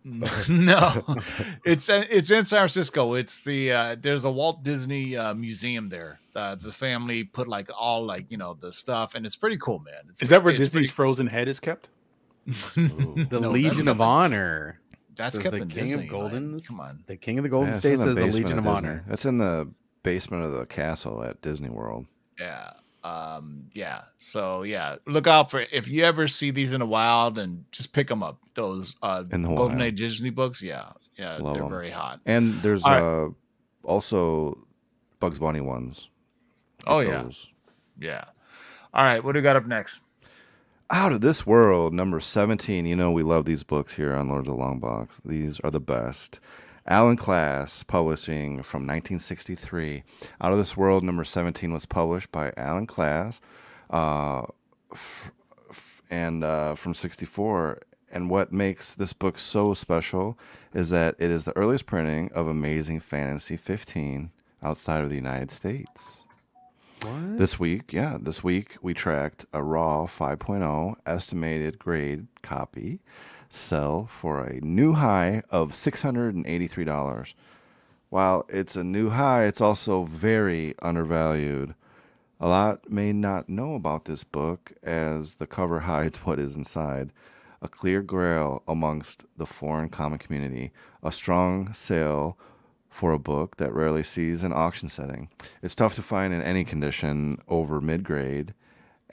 no, 0.49 1.03
it's 1.65 1.89
uh, 1.89 2.05
it's 2.09 2.31
in 2.31 2.45
San 2.45 2.59
Francisco. 2.59 3.15
It's 3.15 3.41
the 3.41 3.71
uh, 3.71 3.95
there's 3.99 4.23
a 4.25 4.31
Walt 4.31 4.63
Disney 4.63 5.17
uh, 5.17 5.33
Museum 5.33 5.89
there. 5.89 6.19
Uh, 6.35 6.55
the 6.55 6.71
family 6.71 7.23
put 7.25 7.47
like 7.47 7.69
all 7.77 8.03
like 8.05 8.25
you 8.29 8.37
know 8.37 8.53
the 8.53 8.71
stuff, 8.71 9.15
and 9.15 9.25
it's 9.25 9.35
pretty 9.35 9.57
cool, 9.57 9.79
man. 9.79 10.01
It's, 10.09 10.21
Is 10.21 10.29
that 10.29 10.41
where 10.43 10.53
it's 10.53 10.61
Disney's 10.61 10.91
frozen 10.91 11.27
head 11.27 11.47
is 11.47 11.59
kept? 11.59 11.89
The 12.75 13.27
No, 13.41 13.51
Legion 13.51 13.87
of 13.89 13.99
Honor. 14.01 14.79
That's 15.15 15.37
kept 15.37 15.57
the 15.57 15.63
in 15.63 15.67
King 15.69 15.83
Disney. 15.83 16.03
of 16.05 16.09
Golden. 16.09 16.53
Like, 16.53 16.65
come 16.65 16.79
on, 16.79 17.03
The 17.05 17.17
King 17.17 17.37
of 17.39 17.43
the 17.43 17.49
Golden 17.49 17.71
Yeah, 17.71 17.75
it's 17.77 17.85
in 17.85 17.97
State 17.97 18.05
says 18.05 18.15
the 18.15 18.25
Legion 18.25 18.57
of 18.57 18.63
Disney. 18.63 18.69
Honor. 18.71 19.03
That's 19.07 19.25
in 19.25 19.37
the 19.37 19.69
basement 20.03 20.43
of 20.45 20.53
the 20.53 20.65
castle 20.65 21.21
at 21.23 21.41
Disney 21.41 21.69
World. 21.69 22.05
yeah, 22.39 22.71
um, 23.03 23.63
yeah. 23.73 24.01
So 24.17 24.63
yeah, 24.63 24.97
look 25.07 25.27
out 25.27 25.49
for 25.51 25.65
if 25.71 25.87
you 25.87 26.03
ever 26.03 26.27
see 26.27 26.51
these 26.51 26.73
in 26.73 26.79
the 26.79 26.85
wild, 26.85 27.37
and 27.37 27.63
just 27.71 27.93
pick 27.93 28.07
them 28.07 28.21
up. 28.23 28.39
Those 28.55 28.95
uh, 29.01 29.23
In 29.31 29.41
the 29.43 29.47
Golden 29.49 29.77
wild. 29.77 29.87
Age 29.93 29.97
Disney 29.97 30.29
books, 30.31 30.61
yeah, 30.61 30.91
yeah, 31.17 31.37
Love 31.37 31.55
they're 31.55 31.63
'em. 31.63 31.69
very 31.69 31.89
hot. 31.89 32.19
And 32.25 32.53
there's 32.61 32.83
All 32.83 32.91
right. 32.91 33.25
uh, 33.27 33.29
also 33.83 34.57
Bugs 35.19 35.39
Bunny 35.39 35.61
ones. 35.61 36.09
Oh, 36.87 37.01
Get 37.03 37.09
yeah. 37.11 37.23
those. 37.23 37.49
Yeah. 37.99 38.23
All 38.93 39.03
right, 39.03 39.23
what 39.23 39.33
do 39.33 39.39
we 39.39 39.43
got 39.43 39.55
up 39.55 39.65
next? 39.67 40.03
Out 40.91 41.11
of 41.13 41.21
this 41.21 41.45
world, 41.45 41.93
number 41.93 42.19
17. 42.19 42.85
You 42.87 42.95
know, 42.95 43.11
we 43.11 43.21
love 43.21 43.45
these 43.45 43.61
books 43.63 43.93
here 43.93 44.15
on 44.15 44.27
Lords 44.29 44.47
of 44.47 44.55
the 44.55 44.59
Long 44.59 44.79
Box. 44.79 45.21
These 45.23 45.59
are 45.59 45.69
the 45.69 45.79
best. 45.79 46.39
Alan 46.89 47.17
Class 47.17 47.83
Publishing 47.83 48.63
from 48.63 48.81
1963. 48.81 50.03
Out 50.41 50.51
of 50.51 50.57
this 50.57 50.75
world, 50.75 51.03
number 51.03 51.23
17 51.23 51.71
was 51.71 51.85
published 51.85 52.31
by 52.31 52.51
Alan 52.57 52.87
Class 52.87 53.39
uh, 53.91 54.41
f- 54.91 55.31
f- 55.69 56.01
and 56.09 56.43
uh, 56.43 56.73
from 56.73 56.95
64. 56.95 57.79
And 58.11 58.27
what 58.31 58.51
makes 58.51 58.95
this 58.95 59.13
book 59.13 59.37
so 59.37 59.75
special 59.75 60.35
is 60.73 60.89
that 60.89 61.13
it 61.19 61.29
is 61.29 61.43
the 61.43 61.55
earliest 61.55 61.85
printing 61.85 62.31
of 62.33 62.47
Amazing 62.47 63.01
Fantasy 63.01 63.55
15 63.55 64.31
outside 64.63 65.03
of 65.03 65.09
the 65.09 65.15
United 65.15 65.51
States. 65.51 66.21
What? 67.03 67.37
This 67.37 67.59
week, 67.59 67.93
yeah, 67.93 68.17
this 68.19 68.43
week 68.43 68.77
we 68.81 68.95
tracked 68.95 69.45
a 69.53 69.61
raw 69.61 70.07
5.0 70.07 70.95
estimated 71.05 71.77
grade 71.77 72.25
copy 72.41 72.99
sell 73.49 74.07
for 74.07 74.43
a 74.43 74.61
new 74.61 74.93
high 74.93 75.43
of 75.49 75.71
$683. 75.71 77.33
While 78.09 78.45
it's 78.49 78.75
a 78.75 78.83
new 78.83 79.09
high, 79.09 79.43
it's 79.43 79.61
also 79.61 80.03
very 80.03 80.75
undervalued. 80.81 81.75
A 82.39 82.47
lot 82.47 82.89
may 82.89 83.11
not 83.11 83.49
know 83.49 83.75
about 83.75 84.05
this 84.05 84.23
book 84.23 84.71
as 84.81 85.35
the 85.35 85.47
cover 85.47 85.79
hides 85.81 86.19
what 86.19 86.39
is 86.39 86.55
inside. 86.55 87.11
A 87.61 87.67
clear 87.67 88.01
grail 88.01 88.63
amongst 88.67 89.25
the 89.35 89.45
foreign 89.45 89.89
comic 89.89 90.21
community, 90.21 90.71
a 91.03 91.11
strong 91.11 91.73
sale 91.73 92.37
for 92.89 93.11
a 93.11 93.19
book 93.19 93.57
that 93.57 93.73
rarely 93.73 94.03
sees 94.03 94.43
an 94.43 94.53
auction 94.53 94.87
setting. 94.87 95.29
It's 95.61 95.75
tough 95.75 95.95
to 95.95 96.01
find 96.01 96.33
in 96.33 96.41
any 96.41 96.63
condition 96.63 97.39
over 97.47 97.81
mid 97.81 98.03
grade, 98.03 98.53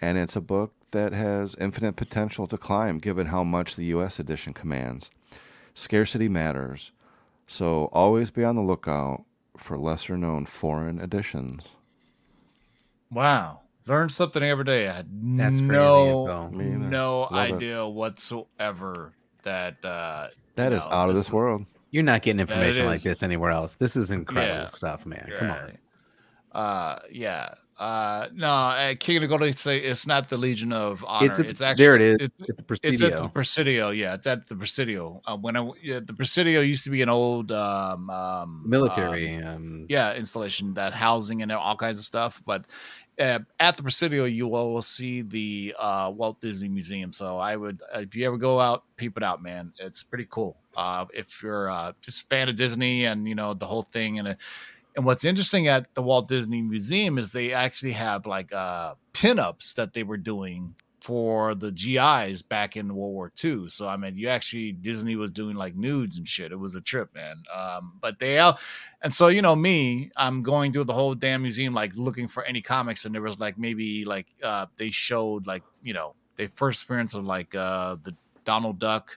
and 0.00 0.16
it's 0.16 0.36
a 0.36 0.40
book 0.40 0.72
that 0.92 1.12
has 1.12 1.54
infinite 1.60 1.96
potential 1.96 2.46
to 2.46 2.56
climb 2.58 2.98
given 2.98 3.26
how 3.28 3.44
much 3.44 3.76
the 3.76 3.84
US 3.86 4.18
edition 4.18 4.52
commands. 4.54 5.10
Scarcity 5.74 6.28
matters, 6.28 6.92
so 7.46 7.90
always 7.92 8.30
be 8.30 8.44
on 8.44 8.56
the 8.56 8.62
lookout 8.62 9.24
for 9.58 9.76
lesser 9.76 10.16
known 10.16 10.46
foreign 10.46 10.98
editions. 11.00 11.64
Wow. 13.10 13.60
Learn 13.86 14.08
something 14.08 14.42
every 14.42 14.64
day. 14.64 14.88
I 14.88 14.94
had 14.96 15.06
That's 15.38 15.60
crazy, 15.60 15.72
no, 15.72 16.24
Phil. 16.26 16.50
Me 16.58 16.66
either. 16.70 16.78
no 16.78 17.20
Love 17.30 17.32
it. 17.50 17.54
idea 17.54 17.86
whatsoever 17.86 19.12
that 19.42 19.84
uh 19.84 20.28
That 20.56 20.72
you 20.72 20.78
is 20.78 20.84
know, 20.84 20.90
out 20.90 21.08
of 21.08 21.14
this 21.14 21.30
world. 21.32 21.66
You're 21.92 22.02
not 22.02 22.22
getting 22.22 22.40
information 22.40 22.86
like 22.86 23.02
this 23.02 23.22
anywhere 23.22 23.52
else. 23.52 23.74
This 23.74 23.94
is 23.96 24.10
incredible 24.10 24.62
Yeah. 24.62 24.66
stuff, 24.66 25.06
man. 25.06 25.30
Come 25.36 25.50
on. 25.50 25.78
Uh 26.52 26.98
yeah. 27.12 27.54
Uh 27.78 28.28
no, 28.34 28.48
uh, 28.48 28.94
King 28.98 29.16
of 29.18 29.22
the 29.22 29.28
Golden 29.28 29.54
State 29.56 29.84
it's 29.84 30.06
not 30.06 30.28
the 30.28 30.38
Legion 30.38 30.72
of 30.72 31.04
Honor. 31.06 31.26
It's, 31.30 31.38
It's, 31.38 31.60
actually 31.60 31.84
there. 31.84 31.94
It 31.96 32.00
is. 32.02 32.16
It's, 32.20 32.40
It's, 32.40 32.46
the 32.58 32.88
it's 32.88 33.02
at 33.02 33.16
the 33.16 33.28
Presidio. 33.28 33.28
Presidio. 33.28 33.90
Yeah, 33.90 34.14
it's 34.14 34.26
at 34.26 34.46
the 34.46 34.56
Presidio. 34.56 35.20
Uh, 35.26 35.36
when 35.36 35.56
I 35.56 35.70
yeah, 35.82 36.00
the 36.00 36.14
Presidio 36.14 36.60
used 36.62 36.84
to 36.84 36.90
be 36.90 37.02
an 37.02 37.08
old 37.10 37.52
um, 37.52 38.08
um 38.10 38.62
military. 38.66 39.36
um, 39.36 39.46
Um, 39.56 39.86
yeah 39.88 40.14
installation 40.14 40.74
that 40.74 40.92
housing 40.92 41.42
and 41.42 41.52
all 41.52 41.76
kinds 41.76 41.98
of 41.98 42.04
stuff 42.04 42.42
but 42.46 42.64
uh, 43.18 43.38
at 43.60 43.76
the 43.76 43.82
presidio 43.82 44.24
you 44.24 44.46
will 44.46 44.82
see 44.82 45.22
the 45.22 45.74
uh, 45.78 46.12
walt 46.14 46.40
disney 46.40 46.68
museum 46.68 47.12
so 47.12 47.38
i 47.38 47.56
would 47.56 47.80
uh, 47.94 48.00
if 48.00 48.14
you 48.14 48.26
ever 48.26 48.36
go 48.36 48.60
out 48.60 48.84
peep 48.96 49.16
it 49.16 49.22
out 49.22 49.42
man 49.42 49.72
it's 49.78 50.02
pretty 50.02 50.26
cool 50.30 50.56
uh, 50.76 51.06
if 51.14 51.42
you're 51.42 51.70
uh, 51.70 51.92
just 52.02 52.22
a 52.22 52.26
fan 52.26 52.48
of 52.48 52.56
disney 52.56 53.06
and 53.06 53.28
you 53.28 53.34
know 53.34 53.54
the 53.54 53.66
whole 53.66 53.82
thing 53.82 54.18
and 54.18 54.28
uh, 54.28 54.34
and 54.96 55.04
what's 55.04 55.24
interesting 55.24 55.68
at 55.68 55.94
the 55.94 56.02
walt 56.02 56.28
disney 56.28 56.62
museum 56.62 57.18
is 57.18 57.30
they 57.30 57.52
actually 57.52 57.92
have 57.92 58.26
like 58.26 58.52
uh 58.52 58.94
pinups 59.12 59.74
that 59.74 59.92
they 59.92 60.02
were 60.02 60.16
doing 60.16 60.74
for 61.06 61.54
the 61.54 61.70
GIs 61.70 62.42
back 62.42 62.76
in 62.76 62.92
World 62.92 63.12
War 63.12 63.32
II. 63.44 63.68
So 63.68 63.86
I 63.86 63.96
mean, 63.96 64.18
you 64.18 64.26
actually 64.26 64.72
Disney 64.72 65.14
was 65.14 65.30
doing 65.30 65.54
like 65.54 65.76
nudes 65.76 66.16
and 66.16 66.26
shit. 66.26 66.50
It 66.50 66.58
was 66.58 66.74
a 66.74 66.80
trip, 66.80 67.14
man. 67.14 67.44
Um, 67.56 67.92
but 68.00 68.18
they 68.18 68.40
all, 68.40 68.58
and 69.02 69.14
so 69.14 69.28
you 69.28 69.40
know 69.40 69.54
me, 69.54 70.10
I'm 70.16 70.42
going 70.42 70.72
through 70.72 70.82
the 70.82 70.92
whole 70.92 71.14
damn 71.14 71.42
museum 71.42 71.74
like 71.74 71.92
looking 71.94 72.26
for 72.26 72.42
any 72.42 72.60
comics, 72.60 73.04
and 73.04 73.14
there 73.14 73.22
was 73.22 73.38
like 73.38 73.56
maybe 73.56 74.04
like 74.04 74.26
uh, 74.42 74.66
they 74.78 74.90
showed 74.90 75.46
like 75.46 75.62
you 75.84 75.94
know 75.94 76.16
the 76.34 76.48
first 76.48 76.82
appearance 76.82 77.14
of 77.14 77.24
like 77.24 77.54
uh, 77.54 77.94
the 78.02 78.12
Donald 78.44 78.80
Duck, 78.80 79.16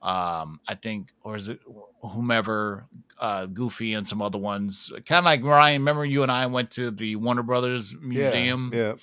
um, 0.00 0.58
I 0.66 0.74
think, 0.74 1.12
or 1.22 1.36
is 1.36 1.50
it 1.50 1.60
whomever, 2.00 2.86
uh, 3.20 3.46
Goofy 3.46 3.94
and 3.94 4.08
some 4.08 4.20
other 4.22 4.38
ones. 4.38 4.90
Kind 5.06 5.18
of 5.20 5.24
like 5.24 5.44
Ryan. 5.44 5.82
Remember 5.82 6.04
you 6.04 6.22
and 6.22 6.32
I 6.32 6.46
went 6.46 6.70
to 6.72 6.90
the 6.90 7.16
Warner 7.16 7.42
Brothers 7.42 7.94
museum 8.00 8.72
Yeah. 8.74 8.94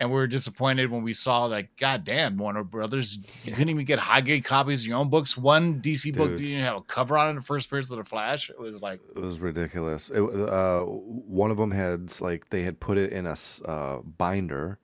and 0.00 0.10
we 0.10 0.16
were 0.16 0.26
disappointed 0.26 0.90
when 0.90 1.02
we 1.04 1.12
saw 1.12 1.44
like, 1.44 1.76
God 1.76 2.02
damn, 2.04 2.36
Warner 2.36 2.64
Brothers, 2.64 3.20
you 3.44 3.52
couldn't 3.52 3.68
even 3.68 3.84
get 3.84 3.98
high 4.00 4.22
grade 4.22 4.44
copies 4.44 4.82
of 4.82 4.88
your 4.88 4.98
own 4.98 5.08
books. 5.08 5.36
One 5.36 5.80
DC 5.80 6.16
book 6.16 6.30
didn't 6.30 6.46
even 6.46 6.62
have 6.64 6.76
a 6.78 6.80
cover 6.82 7.16
on 7.16 7.30
it. 7.30 7.34
The 7.34 7.42
first 7.42 7.66
appearance 7.66 7.90
of 7.90 7.98
the 7.98 8.04
Flash, 8.04 8.50
it 8.50 8.58
was 8.58 8.82
like, 8.82 8.98
It 9.16 9.20
was 9.20 9.38
ridiculous. 9.38 10.10
It, 10.10 10.20
uh, 10.20 10.80
one 10.82 11.50
of 11.52 11.56
them 11.56 11.70
had 11.70 12.20
like 12.20 12.48
they 12.50 12.62
had 12.62 12.80
put 12.80 12.98
it 12.98 13.12
in 13.12 13.26
a 13.26 13.36
uh, 13.64 13.98
binder, 13.98 14.78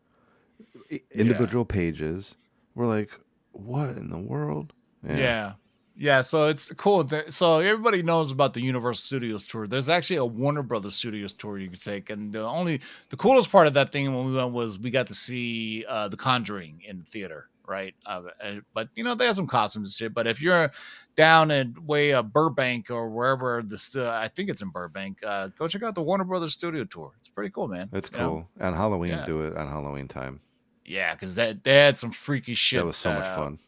individual 1.11 1.65
pages. 1.65 2.37
We're 2.75 2.87
like, 2.87 3.11
what 3.53 3.91
in 3.97 4.11
the 4.11 4.19
world? 4.19 4.73
yeah. 5.07 5.17
yeah, 5.17 5.53
Yeah, 5.99 6.21
so 6.21 6.49
it's 6.49 6.71
cool. 6.73 7.09
So 7.31 7.61
everybody 7.61 8.03
knows 8.03 8.31
about 8.31 8.53
the 8.53 8.61
Universal 8.61 9.01
Studios 9.01 9.45
tour. 9.45 9.67
There's 9.67 9.89
actually 9.89 10.17
a 10.17 10.25
Warner 10.27 10.63
Brothers 10.63 10.95
Studios 10.95 11.33
tour 11.33 11.59
you 11.59 11.71
could 11.71 11.83
take, 11.83 12.11
and 12.11 12.33
the 12.33 12.43
only 12.47 12.81
the 13.09 13.17
coolest 13.17 13.51
part 13.51 13.67
of 13.67 13.73
that 13.75 13.93
thing 13.93 14.15
when 14.15 14.27
we 14.27 14.33
went 14.37 14.53
was 14.53 14.79
we 14.79 14.91
got 14.91 15.07
to 15.07 15.15
see 15.15 15.87
uh, 15.89 16.09
The 16.09 16.17
Conjuring 16.17 16.83
in 16.87 17.03
theater. 17.03 17.49
Right, 17.69 17.97
uh, 18.07 18.23
uh, 18.45 18.55
but 18.75 18.91
you 18.95 19.03
know 19.03 19.17
they 19.17 19.27
have 19.27 19.35
some 19.35 19.49
costumes 19.49 19.89
and 19.89 19.93
shit. 19.95 20.15
But 20.15 20.29
if 20.29 20.41
you're 20.41 20.71
down 21.17 21.51
in 21.51 21.75
way 21.85 22.13
uh, 22.13 22.23
Burbank 22.23 22.91
or 22.91 23.09
wherever 23.11 23.61
the 23.67 23.77
stu- 23.77 24.07
I 24.07 24.29
think 24.29 24.51
it's 24.51 24.63
in 24.63 24.69
Burbank, 24.69 25.19
uh, 25.27 25.49
go 25.59 25.67
check 25.67 25.83
out 25.83 25.97
the 25.97 26.03
Warner 26.03 26.23
Brothers 26.23 26.53
Studio 26.53 26.85
tour. 26.85 27.11
It's 27.19 27.29
pretty 27.29 27.51
cool, 27.51 27.67
man. 27.67 27.89
It's 27.93 28.09
You 28.13 28.19
know? 28.19 28.29
cool. 28.29 28.49
On 28.65 28.73
Halloween, 28.73 29.11
Yeah. 29.15 29.27
do 29.27 29.41
it 29.43 29.57
on 29.57 29.67
Halloween 29.67 30.07
time. 30.07 30.41
Yeah, 30.85 31.15
because 31.15 31.35
that 31.35 31.65
they 31.65 31.75
had 31.75 31.99
some 31.99 32.13
freaky 32.13 32.55
shit. 32.55 32.79
That 32.79 32.87
was 32.87 32.97
so 32.99 33.13
much 33.13 33.25
uh, 33.25 33.35
fun. 33.37 33.59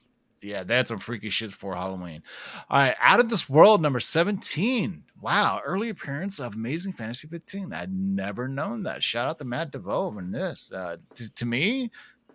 Yeah, 0.41 0.63
that's 0.63 0.89
some 0.89 0.99
freaky 0.99 1.31
shit 1.31 1.53
for 1.53 1.75
Halloween. 1.75 2.23
All 2.71 2.81
right, 2.81 2.95
Out 3.01 3.21
of 3.21 3.29
This 3.29 3.49
World, 3.49 3.83
number 3.83 4.01
17. 4.01 5.03
Wow, 5.21 5.61
early 5.65 5.89
appearance 5.89 6.39
of 6.39 6.55
Amazing 6.55 6.93
Fantasy 6.93 7.27
15. 7.27 7.73
I'd 7.73 7.93
never 7.93 8.47
known 8.47 8.85
that. 8.85 9.03
Shout 9.03 9.29
out 9.29 9.39
to 9.39 9.45
Matt 9.45 9.73
DeVoe 9.73 10.17
on 10.17 10.31
this. 10.31 10.73
Uh, 10.73 10.97
to, 11.17 11.35
to 11.35 11.47
me, 11.47 11.91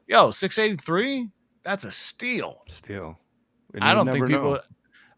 yo, 0.07 0.31
683, 0.31 1.29
that's 1.63 1.85
a 1.85 1.91
steal. 1.91 2.63
Steal. 2.67 3.17
I 3.79 3.93
don't 3.93 4.11
think 4.11 4.27
people. 4.27 4.59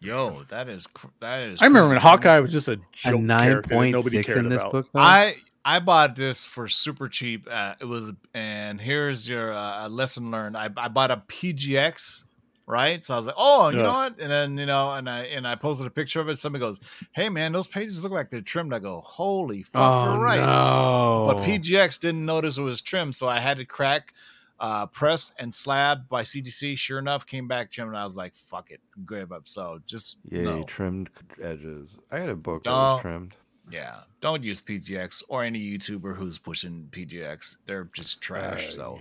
Yo, 0.00 0.42
that 0.48 0.68
is 0.68 0.88
cr- 0.88 1.06
that 1.20 1.44
is. 1.44 1.62
I 1.62 1.66
remember 1.66 1.90
when 1.90 2.00
crazy 2.00 2.00
to 2.00 2.06
me. 2.06 2.10
Hawkeye 2.10 2.40
was 2.40 2.50
just 2.50 2.66
a 2.66 2.72
A 2.72 2.78
joke 3.12 3.20
nine 3.20 3.50
character 3.50 3.68
that 3.68 3.74
point 3.76 3.92
nobody 3.96 4.22
cared 4.24 4.38
in 4.38 4.48
this 4.48 4.60
about. 4.60 4.72
book. 4.72 4.88
Though? 4.92 5.00
I 5.00 5.36
I 5.64 5.78
bought 5.78 6.16
this 6.16 6.44
for 6.44 6.66
super 6.68 7.08
cheap. 7.08 7.46
Uh, 7.50 7.74
it 7.80 7.84
was, 7.84 8.12
and 8.34 8.80
here's 8.80 9.28
your 9.28 9.52
uh, 9.52 9.88
lesson 9.88 10.30
learned. 10.30 10.56
I, 10.56 10.68
I 10.76 10.88
bought 10.88 11.10
a 11.12 11.22
PGX, 11.28 12.24
right? 12.66 13.04
So 13.04 13.14
I 13.14 13.16
was 13.16 13.26
like, 13.26 13.36
oh, 13.38 13.68
you 13.68 13.76
Yeah. 13.76 13.82
know 13.84 13.92
what? 13.92 14.18
And 14.20 14.30
then 14.32 14.58
you 14.58 14.66
know, 14.66 14.92
and 14.92 15.08
I 15.08 15.20
and 15.26 15.46
I 15.46 15.54
posted 15.54 15.86
a 15.86 15.90
picture 15.90 16.20
of 16.20 16.28
it. 16.28 16.38
Somebody 16.38 16.60
goes, 16.60 16.80
hey 17.12 17.28
man, 17.28 17.52
those 17.52 17.68
pages 17.68 18.02
look 18.02 18.12
like 18.12 18.28
they're 18.30 18.40
trimmed. 18.40 18.74
I 18.74 18.80
go, 18.80 19.00
holy 19.02 19.62
fuck, 19.62 19.82
oh 19.82 20.04
you're 20.14 20.18
right. 20.22 20.40
no! 20.40 21.24
But 21.28 21.38
PGX 21.44 22.00
didn't 22.00 22.26
notice 22.26 22.58
it 22.58 22.62
was 22.62 22.80
trimmed, 22.80 23.14
so 23.14 23.28
I 23.28 23.38
had 23.38 23.58
to 23.58 23.64
crack, 23.64 24.12
uh, 24.58 24.86
press 24.86 25.32
and 25.38 25.54
slab 25.54 26.08
by 26.08 26.22
CGC. 26.22 26.76
Sure 26.76 26.98
enough, 26.98 27.24
came 27.24 27.46
back 27.46 27.70
trimmed, 27.70 27.90
and 27.90 27.98
I 27.98 28.04
was 28.04 28.16
like, 28.16 28.34
"Fuck 28.34 28.72
it, 28.72 28.80
grab 29.06 29.30
up." 29.32 29.46
So 29.46 29.80
just 29.86 30.18
Yay, 30.28 30.42
no. 30.42 30.64
trimmed 30.64 31.08
edges. 31.40 31.96
I 32.10 32.18
had 32.18 32.30
a 32.30 32.34
book 32.36 32.64
that 32.64 32.70
Oh. 32.70 32.94
was 32.94 33.02
trimmed. 33.02 33.36
Yeah, 33.70 34.00
don't 34.20 34.42
use 34.42 34.60
PGX 34.60 35.22
or 35.28 35.44
any 35.44 35.60
YouTuber 35.60 36.14
who's 36.16 36.38
pushing 36.38 36.88
PGX. 36.90 37.58
They're 37.66 37.88
just 37.92 38.20
trash. 38.20 38.74
So, 38.74 39.00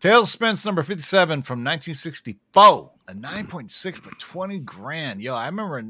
Tales 0.00 0.30
Spence 0.30 0.64
number 0.64 0.82
57 0.82 1.42
from 1.42 1.64
1964, 1.64 2.90
a 3.08 3.14
9.6 3.14 3.94
for 3.96 4.10
20 4.10 4.58
grand. 4.60 5.20
Yo, 5.20 5.34
I 5.34 5.46
remember 5.46 5.82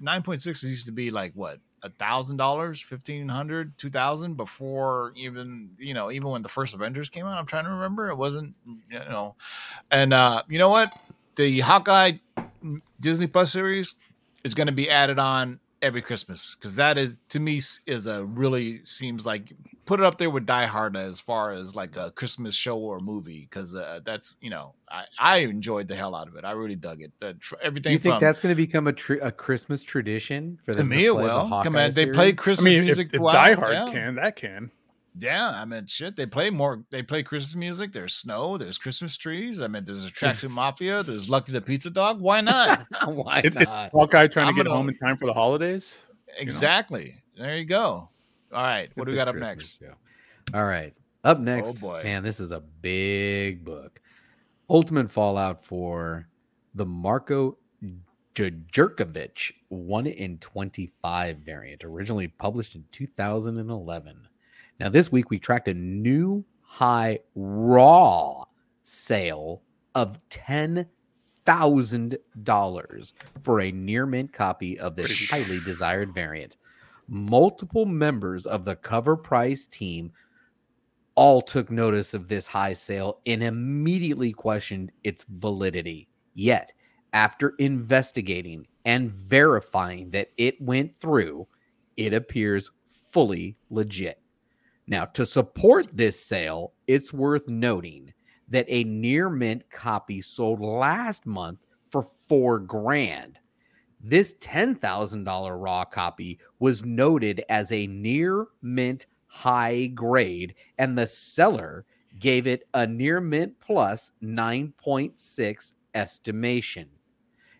9.6 0.00 0.62
used 0.62 0.86
to 0.86 0.92
be 0.92 1.10
like 1.10 1.32
what? 1.34 1.58
A 1.82 1.90
thousand 1.90 2.38
dollars, 2.38 2.80
fifteen 2.80 3.28
hundred, 3.28 3.76
two 3.78 3.90
thousand 3.90 4.36
before 4.36 5.12
even 5.14 5.70
you 5.78 5.94
know, 5.94 6.10
even 6.10 6.30
when 6.30 6.42
the 6.42 6.48
first 6.48 6.74
Avengers 6.74 7.10
came 7.10 7.26
out. 7.26 7.38
I'm 7.38 7.46
trying 7.46 7.64
to 7.64 7.70
remember. 7.70 8.08
It 8.08 8.16
wasn't, 8.16 8.54
you 8.66 8.98
know, 8.98 9.36
and 9.90 10.12
uh, 10.12 10.42
you 10.48 10.58
know 10.58 10.70
what? 10.70 10.90
The 11.36 11.60
Hawkeye 11.60 12.12
Disney 12.98 13.26
Plus 13.28 13.52
series 13.52 13.94
is 14.42 14.54
going 14.54 14.66
to 14.66 14.72
be 14.72 14.88
added 14.90 15.18
on 15.20 15.60
every 15.86 16.02
Christmas 16.02 16.56
because 16.58 16.74
that 16.76 16.98
is 16.98 17.16
to 17.28 17.40
me 17.40 17.60
is 17.86 18.06
a 18.06 18.24
really 18.24 18.82
seems 18.84 19.24
like 19.24 19.52
put 19.86 20.00
it 20.00 20.04
up 20.04 20.18
there 20.18 20.28
with 20.28 20.44
Die 20.44 20.66
Hard 20.66 20.96
as 20.96 21.20
far 21.20 21.52
as 21.52 21.74
like 21.74 21.96
a 21.96 22.10
Christmas 22.10 22.54
show 22.54 22.76
or 22.76 22.98
movie 22.98 23.46
because 23.48 23.74
uh, 23.74 24.00
that's 24.04 24.36
you 24.40 24.50
know 24.50 24.74
I, 24.90 25.04
I 25.18 25.36
enjoyed 25.38 25.88
the 25.88 25.94
hell 25.94 26.14
out 26.14 26.26
of 26.28 26.34
it. 26.34 26.44
I 26.44 26.50
really 26.50 26.74
dug 26.74 27.00
it. 27.00 27.12
The, 27.18 27.34
tr- 27.34 27.54
Do 27.54 27.60
everything 27.62 27.92
you 27.92 27.98
think 27.98 28.14
from 28.16 28.20
that's 28.20 28.40
going 28.40 28.54
to 28.54 28.60
become 28.60 28.88
a 28.88 28.92
tr- 28.92 29.22
a 29.22 29.30
Christmas 29.30 29.82
tradition 29.82 30.58
for 30.64 30.72
them? 30.72 30.90
to 30.90 30.96
me 30.96 31.04
to 31.04 31.10
it 31.10 31.12
play 31.12 31.22
the 31.22 31.28
will. 31.28 31.62
Come 31.62 31.76
on, 31.76 31.90
they 31.92 32.06
play 32.06 32.14
series? 32.14 32.32
I 32.32 32.32
Christmas 32.32 32.64
mean, 32.64 32.78
if, 32.78 32.84
music. 32.84 33.10
if 33.12 33.20
wow, 33.20 33.32
Die 33.32 33.54
Hard 33.54 33.72
yeah. 33.72 33.92
can, 33.92 34.14
that 34.16 34.36
can. 34.36 34.70
Yeah, 35.18 35.48
I 35.50 35.64
mean, 35.64 35.86
shit. 35.86 36.14
They 36.16 36.26
play 36.26 36.50
more. 36.50 36.84
They 36.90 37.02
play 37.02 37.22
Christmas 37.22 37.54
music. 37.56 37.92
There's 37.92 38.14
snow. 38.14 38.58
There's 38.58 38.76
Christmas 38.76 39.16
trees. 39.16 39.60
I 39.60 39.68
mean, 39.68 39.84
there's 39.84 40.04
a 40.04 40.08
Tracksuit 40.12 40.50
Mafia. 40.50 41.02
There's 41.02 41.28
Lucky 41.28 41.52
the 41.52 41.60
Pizza 41.60 41.90
Dog. 41.90 42.20
Why 42.20 42.40
not? 42.42 42.86
Why 43.06 43.40
It- 43.44 43.54
not? 43.54 43.90
Hawkeye 43.92 44.26
trying 44.26 44.48
I'm 44.48 44.54
to 44.54 44.58
get 44.58 44.66
gonna- 44.66 44.76
home 44.76 44.88
in 44.88 44.98
time 44.98 45.16
for 45.16 45.26
the 45.26 45.32
holidays. 45.32 46.02
exactly. 46.38 47.14
There 47.38 47.56
you 47.56 47.64
go. 47.64 48.08
All 48.52 48.62
right. 48.62 48.90
What 48.94 49.04
It's 49.04 49.12
do 49.12 49.16
we 49.16 49.20
a 49.20 49.24
got 49.24 49.28
up 49.28 49.36
next? 49.36 49.78
show. 49.80 49.94
All 50.54 50.64
right. 50.64 50.94
Up 51.24 51.38
oh, 51.38 51.42
next, 51.42 51.80
boy. 51.80 52.02
man, 52.04 52.22
this 52.22 52.38
is 52.38 52.52
a 52.52 52.60
big 52.60 53.64
book. 53.64 54.00
Ultimate 54.70 55.10
Fallout 55.10 55.64
for 55.64 56.28
the 56.74 56.86
Marko 56.86 57.56
Djurdjevic 58.34 59.52
1 59.68 60.06
in 60.06 60.38
25 60.38 61.38
variant, 61.38 61.82
originally 61.84 62.28
published 62.28 62.74
in 62.74 62.84
2011. 62.92 64.28
Now, 64.78 64.90
this 64.90 65.10
week 65.10 65.30
we 65.30 65.38
tracked 65.38 65.68
a 65.68 65.74
new 65.74 66.44
high 66.60 67.20
raw 67.34 68.44
sale 68.82 69.62
of 69.94 70.18
$10,000 70.28 73.12
for 73.40 73.60
a 73.60 73.72
near 73.72 74.04
mint 74.04 74.32
copy 74.32 74.78
of 74.78 74.96
this 74.96 75.30
highly 75.30 75.60
desired 75.60 76.12
variant. 76.12 76.58
Multiple 77.08 77.86
members 77.86 78.46
of 78.46 78.64
the 78.64 78.76
cover 78.76 79.16
price 79.16 79.66
team 79.66 80.12
all 81.14 81.40
took 81.40 81.70
notice 81.70 82.12
of 82.12 82.28
this 82.28 82.46
high 82.46 82.74
sale 82.74 83.20
and 83.24 83.42
immediately 83.42 84.32
questioned 84.32 84.92
its 85.02 85.24
validity. 85.28 86.08
Yet, 86.34 86.74
after 87.14 87.54
investigating 87.58 88.66
and 88.84 89.10
verifying 89.10 90.10
that 90.10 90.28
it 90.36 90.60
went 90.60 90.94
through, 90.98 91.48
it 91.96 92.12
appears 92.12 92.70
fully 92.84 93.56
legit. 93.70 94.20
Now, 94.88 95.04
to 95.06 95.26
support 95.26 95.88
this 95.96 96.18
sale, 96.24 96.72
it's 96.86 97.12
worth 97.12 97.48
noting 97.48 98.12
that 98.48 98.66
a 98.68 98.84
near 98.84 99.28
mint 99.28 99.68
copy 99.70 100.22
sold 100.22 100.60
last 100.60 101.26
month 101.26 101.64
for 101.90 102.02
four 102.02 102.60
grand. 102.60 103.38
This 104.00 104.34
$10,000 104.34 105.62
raw 105.62 105.84
copy 105.84 106.38
was 106.60 106.84
noted 106.84 107.44
as 107.48 107.72
a 107.72 107.88
near 107.88 108.46
mint 108.62 109.06
high 109.26 109.86
grade, 109.86 110.54
and 110.78 110.96
the 110.96 111.06
seller 111.06 111.84
gave 112.20 112.46
it 112.46 112.68
a 112.72 112.86
near 112.86 113.20
mint 113.20 113.58
plus 113.58 114.12
9.6 114.22 115.72
estimation. 115.94 116.88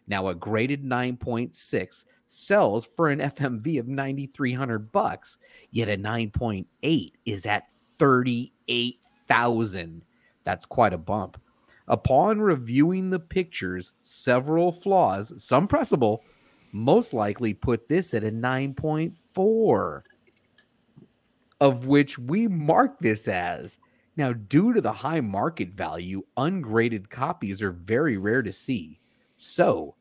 Now, 0.07 0.29
a 0.29 0.35
graded 0.35 0.85
9.6 0.85 2.05
sells 2.29 2.87
for 2.87 3.09
an 3.09 3.21
FMV 3.21 3.79
of 3.79 3.89
9300 3.89 4.93
bucks, 4.93 5.39
yet 5.71 5.89
a 5.89 5.97
9.8 5.97 7.13
is 7.25 7.47
at 7.47 7.71
38,000. 7.99 10.03
That's 10.45 10.67
quite 10.67 10.93
a 10.93 10.99
bump. 10.99 11.41
Upon 11.89 12.41
reviewing 12.41 13.11
the 13.11 13.21
pictures, 13.21 13.93
several 14.03 14.73
flaws, 14.73 15.33
some 15.43 15.67
pressable, 15.69 16.19
most 16.73 17.15
likely 17.15 17.55
put 17.55 17.89
this 17.89 18.13
at 18.13 18.25
a 18.25 18.31
9.4. 18.31 20.03
of 21.61 21.87
which 21.87 22.19
we 22.19 22.49
mark 22.49 22.99
this 22.99 23.29
as. 23.29 23.79
Now, 24.17 24.33
due 24.33 24.73
to 24.73 24.81
the 24.81 24.93
high 24.93 25.21
market 25.21 25.75
value, 25.75 26.25
ungraded 26.37 27.09
copies 27.11 27.63
are 27.63 27.71
very 27.71 28.17
rare 28.17 28.43
to 28.43 28.53
see. 28.53 28.99
So, 29.37 29.95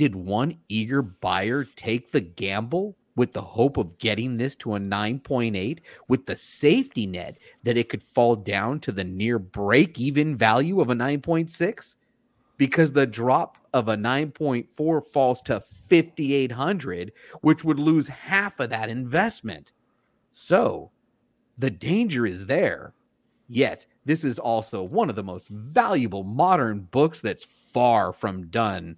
did 0.00 0.16
one 0.16 0.56
eager 0.70 1.02
buyer 1.02 1.62
take 1.62 2.10
the 2.10 2.22
gamble 2.22 2.96
with 3.16 3.32
the 3.32 3.42
hope 3.42 3.76
of 3.76 3.98
getting 3.98 4.38
this 4.38 4.56
to 4.56 4.74
a 4.74 4.78
9.8 4.78 5.80
with 6.08 6.24
the 6.24 6.34
safety 6.34 7.06
net 7.06 7.36
that 7.64 7.76
it 7.76 7.90
could 7.90 8.02
fall 8.02 8.34
down 8.34 8.80
to 8.80 8.92
the 8.92 9.04
near 9.04 9.38
break 9.38 10.00
even 10.00 10.34
value 10.34 10.80
of 10.80 10.88
a 10.88 10.94
9.6? 10.94 11.96
Because 12.56 12.92
the 12.92 13.06
drop 13.06 13.58
of 13.74 13.88
a 13.88 13.94
9.4 13.94 15.04
falls 15.04 15.42
to 15.42 15.60
5,800, 15.60 17.12
which 17.42 17.62
would 17.62 17.78
lose 17.78 18.08
half 18.08 18.58
of 18.58 18.70
that 18.70 18.88
investment. 18.88 19.72
So, 20.32 20.92
the 21.58 21.68
danger 21.68 22.24
is 22.24 22.46
there. 22.46 22.94
Yet, 23.48 23.84
this 24.06 24.24
is 24.24 24.38
also 24.38 24.82
one 24.82 25.10
of 25.10 25.16
the 25.16 25.22
most 25.22 25.50
valuable 25.50 26.22
modern 26.22 26.80
books 26.80 27.20
that's 27.20 27.44
far 27.44 28.14
from 28.14 28.46
done 28.46 28.96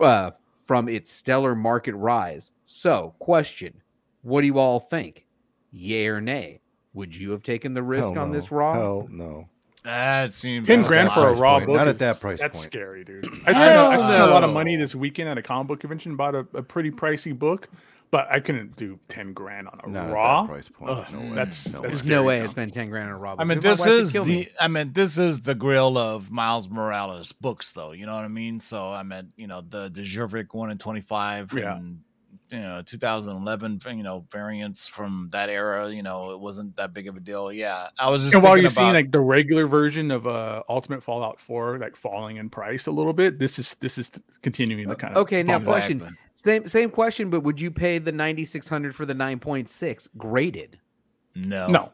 uh, 0.00 0.32
from 0.64 0.88
its 0.88 1.10
stellar 1.12 1.54
market 1.54 1.94
rise. 1.94 2.52
So, 2.66 3.14
question 3.18 3.82
What 4.22 4.40
do 4.42 4.46
you 4.46 4.58
all 4.58 4.80
think? 4.80 5.26
Yay 5.72 6.06
or 6.08 6.20
nay? 6.20 6.60
Would 6.94 7.14
you 7.14 7.30
have 7.30 7.42
taken 7.42 7.74
the 7.74 7.82
risk 7.82 8.14
Hell 8.14 8.18
on 8.22 8.28
no. 8.30 8.34
this 8.34 8.50
raw? 8.50 8.72
Hell 8.74 9.08
no. 9.10 9.48
That 9.84 10.34
seems 10.34 10.66
Ten 10.66 10.80
like 10.80 10.88
grand 10.88 11.12
for 11.12 11.28
a 11.28 11.32
raw 11.34 11.54
point. 11.54 11.66
book. 11.68 11.76
Not 11.76 11.88
at 11.88 11.98
that 12.00 12.20
price 12.20 12.38
That's 12.38 12.58
point. 12.58 12.64
scary, 12.64 13.04
dude. 13.04 13.24
I 13.24 13.28
spent, 13.28 13.46
a, 13.46 13.54
I 13.54 13.92
Hell 13.92 13.98
spent 14.00 14.22
a 14.22 14.26
lot 14.26 14.44
of 14.44 14.52
money 14.52 14.76
this 14.76 14.94
weekend 14.94 15.28
at 15.28 15.38
a 15.38 15.42
comic 15.42 15.68
book 15.68 15.80
convention. 15.80 16.16
Bought 16.16 16.34
a, 16.34 16.46
a 16.52 16.62
pretty 16.62 16.90
pricey 16.90 17.36
book, 17.36 17.68
but 18.10 18.26
I 18.30 18.40
couldn't 18.40 18.76
do 18.76 18.98
ten 19.08 19.32
grand 19.32 19.68
on 19.68 19.80
a 19.84 19.88
Not 19.88 20.02
at 20.04 20.08
that 20.08 20.14
raw 20.14 20.46
price 20.46 20.68
point. 20.68 20.90
Ugh, 20.90 21.06
No 21.12 21.20
way. 21.20 21.30
that's 21.34 21.66
No 21.72 21.72
that's 21.72 21.82
way. 21.82 21.88
There's 21.88 21.98
scary 22.00 22.14
no 22.14 22.22
way 22.24 22.38
now. 22.38 22.44
I 22.44 22.48
spend 22.48 22.72
10 22.72 22.90
grand 22.90 23.08
on 23.08 23.14
a 23.14 23.18
raw. 23.18 23.36
I 23.38 23.44
mean, 23.44 23.60
this 23.60 23.86
is 23.86 24.12
the. 24.12 24.24
me. 24.24 24.48
I 24.60 24.68
mean, 24.68 24.92
this 24.92 25.16
is 25.18 25.40
the 25.40 25.54
grill 25.54 25.96
of 25.98 26.30
Miles 26.30 26.68
Morales 26.68 27.32
books, 27.32 27.72
though. 27.72 27.92
You 27.92 28.06
know 28.06 28.14
what 28.14 28.24
I 28.24 28.28
mean? 28.28 28.58
So 28.60 28.90
I 28.92 29.02
meant, 29.02 29.32
you 29.36 29.46
know, 29.46 29.60
the 29.68 29.90
Djurdjevic 29.90 30.52
one 30.54 30.70
in 30.70 30.78
twenty 30.78 31.00
five, 31.02 31.52
Yeah. 31.52 31.76
and 31.76 32.00
you 32.52 32.58
know, 32.58 32.82
2011, 32.84 33.80
you 33.96 34.02
know, 34.02 34.26
variants 34.32 34.88
from 34.88 35.28
that 35.30 35.48
era. 35.48 35.88
You 35.88 36.02
know, 36.02 36.32
it 36.32 36.40
wasn't 36.40 36.74
that 36.76 36.92
big 36.92 37.06
of 37.06 37.16
a 37.16 37.20
deal. 37.20 37.52
Yeah, 37.52 37.86
I 37.96 38.10
was 38.10 38.22
just. 38.22 38.34
And 38.34 38.42
while 38.42 38.56
you're 38.56 38.68
seeing 38.70 38.92
like 38.92 39.12
the 39.12 39.20
regular 39.20 39.68
version 39.68 40.10
of 40.10 40.26
uh, 40.26 40.64
Ultimate 40.68 41.02
Fallout 41.04 41.40
4 41.40 41.78
like 41.78 41.94
falling 41.94 42.38
in 42.38 42.50
price 42.50 42.86
a 42.88 42.90
little 42.90 43.12
bit, 43.12 43.38
this 43.38 43.60
is 43.60 43.76
this 43.78 43.98
is 43.98 44.10
continuing 44.42 44.88
the 44.88 44.96
kind 44.96 45.14
of 45.14 45.22
Okay, 45.22 45.44
now 45.44 45.58
bump 45.58 45.68
up. 45.68 45.74
question. 45.74 46.16
Exactly. 46.40 46.52
Same 46.62 46.68
same 46.68 46.90
question, 46.90 47.30
but 47.30 47.40
would 47.42 47.60
you 47.60 47.70
pay 47.70 47.98
the 47.98 48.12
9600 48.12 48.94
for 48.94 49.06
the 49.06 49.14
9.6 49.14 50.08
graded? 50.16 50.78
no, 51.34 51.68
No, 51.68 51.92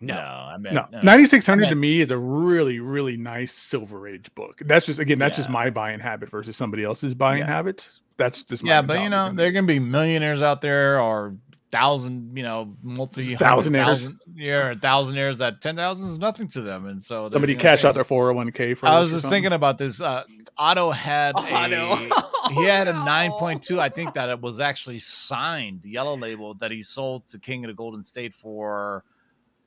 no, 0.00 0.14
I 0.16 0.56
meant 0.58 0.74
no, 0.74 0.86
no. 0.90 1.00
9600 1.02 1.66
I 1.66 1.68
to 1.70 1.74
me 1.74 2.00
is 2.00 2.10
a 2.10 2.18
really 2.18 2.80
really 2.80 3.16
nice 3.16 3.52
Silver 3.52 4.08
Age 4.08 4.34
book. 4.34 4.60
That's 4.66 4.86
just 4.86 4.98
again 4.98 5.18
that's 5.18 5.36
just 5.36 5.48
my 5.48 5.70
buying 5.70 6.00
habit 6.00 6.30
versus 6.30 6.56
somebody 6.56 6.84
else's 6.84 7.14
buying 7.14 7.40
Yeah. 7.40 7.46
habit. 7.46 7.88
That's 8.16 8.42
just 8.42 8.62
my 8.62 8.70
Yeah, 8.70 8.82
but 8.82 9.00
you 9.02 9.08
know, 9.08 9.32
there 9.32 9.52
can 9.52 9.66
be 9.66 9.78
millionaires 9.78 10.42
out 10.42 10.60
there 10.60 11.00
or 11.00 11.36
thousand, 11.74 12.36
you 12.36 12.42
know, 12.42 12.74
multi 12.82 13.34
Thousandaires. 13.36 13.84
thousand, 13.84 14.20
yeah, 14.34 14.74
thousandaires 14.74 15.38
that 15.38 15.60
ten 15.60 15.74
thousand 15.76 16.08
is 16.10 16.18
nothing 16.18 16.46
to 16.48 16.60
them, 16.62 16.86
and 16.86 17.02
so 17.04 17.28
somebody 17.28 17.54
gonna 17.54 17.62
cash 17.62 17.78
take 17.80 17.86
out 17.86 17.94
their 17.94 18.04
401k 18.04 18.78
for. 18.78 18.86
I 18.86 19.00
was 19.00 19.10
just 19.10 19.28
thinking 19.28 19.52
about 19.52 19.78
this. 19.78 20.00
Uh, 20.00 20.22
Otto 20.56 20.90
had 20.90 21.34
Otto. 21.36 21.94
a 21.94 22.50
he 22.52 22.64
had 22.66 22.86
a 22.88 22.92
nine 22.92 23.32
point 23.32 23.62
two. 23.62 23.80
I 23.80 23.88
think 23.88 24.14
that 24.14 24.28
it 24.28 24.40
was 24.40 24.60
actually 24.60 25.00
signed, 25.00 25.82
the 25.82 25.90
yellow 25.90 26.16
label 26.16 26.54
that 26.54 26.70
he 26.70 26.80
sold 26.80 27.26
to 27.28 27.38
King 27.38 27.64
of 27.64 27.68
the 27.68 27.74
Golden 27.74 28.04
State 28.04 28.34
for. 28.34 29.04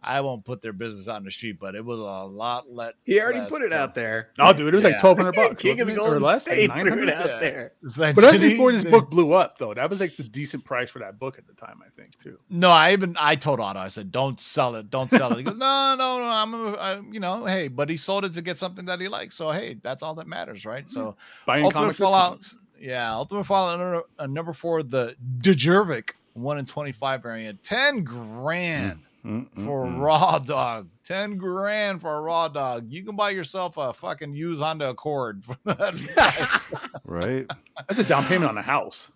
I 0.02 0.22
won't 0.22 0.46
put 0.46 0.62
their 0.62 0.74
business 0.74 1.08
out 1.10 1.18
in 1.18 1.24
the 1.26 1.32
street, 1.32 1.58
but 1.60 1.74
it 1.74 1.84
was 1.84 2.00
a 2.00 2.04
lot 2.04 2.72
let. 2.72 2.94
He 3.04 3.20
already 3.20 3.40
less 3.40 3.50
put 3.50 3.62
it 3.64 3.70
to- 3.70 3.76
out 3.78 3.96
there. 3.96 4.30
Oh, 4.40 4.54
dude, 4.54 4.74
it 4.74 4.78
was 4.78 4.84
like 4.84 5.00
twelve 5.00 5.18
hundred 5.18 5.36
bucks. 5.36 5.62
King 5.62 5.82
of 5.82 5.88
the 5.88 5.94
it? 5.94 5.98
Or 5.98 6.06
Golden 6.06 6.22
less, 6.24 6.48
like 6.48 6.56
State 6.56 6.72
threw 6.80 7.04
it 7.04 7.10
out 7.10 7.26
Yeah. 7.26 7.40
there. 7.40 7.72
Like, 7.98 8.16
But 8.16 8.22
that's 8.22 8.38
before 8.38 8.72
this 8.72 8.84
book 8.84 9.10
blew 9.10 9.34
up, 9.34 9.58
though. 9.58 9.74
That 9.74 9.90
was 9.90 10.00
like 10.00 10.16
the 10.16 10.24
decent 10.24 10.64
price 10.64 10.90
for 10.92 11.00
that 11.00 11.18
book 11.20 11.38
at 11.40 11.48
the 11.48 11.54
time, 11.54 11.82
I 11.86 11.90
think, 12.00 12.18
too. 12.20 12.38
No, 12.50 12.70
I 12.70 12.94
even 12.94 13.16
I 13.20 13.36
told 13.36 13.60
Otto. 13.60 13.80
I 13.80 13.88
said, 13.88 14.12
"Don't 14.12 14.40
sell 14.40 14.76
it. 14.76 14.90
Don't 14.92 15.10
sell 15.10 15.34
it." 15.34 15.38
He 15.38 15.44
goes, 15.44 15.58
"No, 15.58 15.96
no, 15.98 16.20
no. 16.20 16.26
I'm, 16.26 16.54
a, 16.54 16.72
I, 16.74 17.00
you 17.12 17.20
know, 17.20 17.46
hey." 17.46 17.68
But 17.68 17.90
he 17.90 17.98
sold 17.98 18.24
it 18.24 18.34
to 18.36 18.42
get 18.44 18.58
something 18.60 18.86
that 18.86 19.02
he 19.02 19.08
likes. 19.08 19.36
So 19.36 19.50
hey, 19.50 19.78
that's 19.82 20.04
all 20.04 20.14
that 20.16 20.28
matters, 20.28 20.64
right? 20.66 20.88
So 20.90 21.16
Buying 21.48 21.66
Ultimate 21.66 21.82
comics 21.82 21.98
Fallout. 22.00 22.30
comics. 22.34 22.56
Yeah, 22.80 23.12
Ultimate 23.16 23.44
Fallout 23.46 23.80
number, 23.80 24.04
uh, 24.20 24.28
number 24.28 24.54
four, 24.54 24.84
the 24.84 25.16
Djurdjevic 25.40 26.12
one 26.34 26.60
in 26.60 26.66
twenty 26.66 26.92
five 26.92 27.24
variant, 27.24 27.64
ten 27.64 28.04
grand 28.04 29.00
Mm, 29.00 29.04
mm, 29.28 29.64
for 29.64 29.86
a 29.86 29.90
raw 29.92 30.40
dog. 30.46 30.90
Ten 31.04 31.38
grand 31.38 32.02
for 32.02 32.16
a 32.16 32.22
raw 32.22 32.48
dog. 32.48 32.86
You 32.90 33.04
can 33.04 33.16
buy 33.16 33.32
yourself 33.32 33.78
a 33.78 33.94
fucking 33.94 34.34
used 34.34 34.62
Honda 34.62 34.90
Accord 34.90 35.44
for 35.44 35.58
that. 35.66 36.66
Right? 37.06 37.50
That's 37.88 38.00
a 38.00 38.04
down 38.04 38.26
payment 38.26 38.50
on 38.50 38.58
a 38.58 38.62
house. 38.62 39.10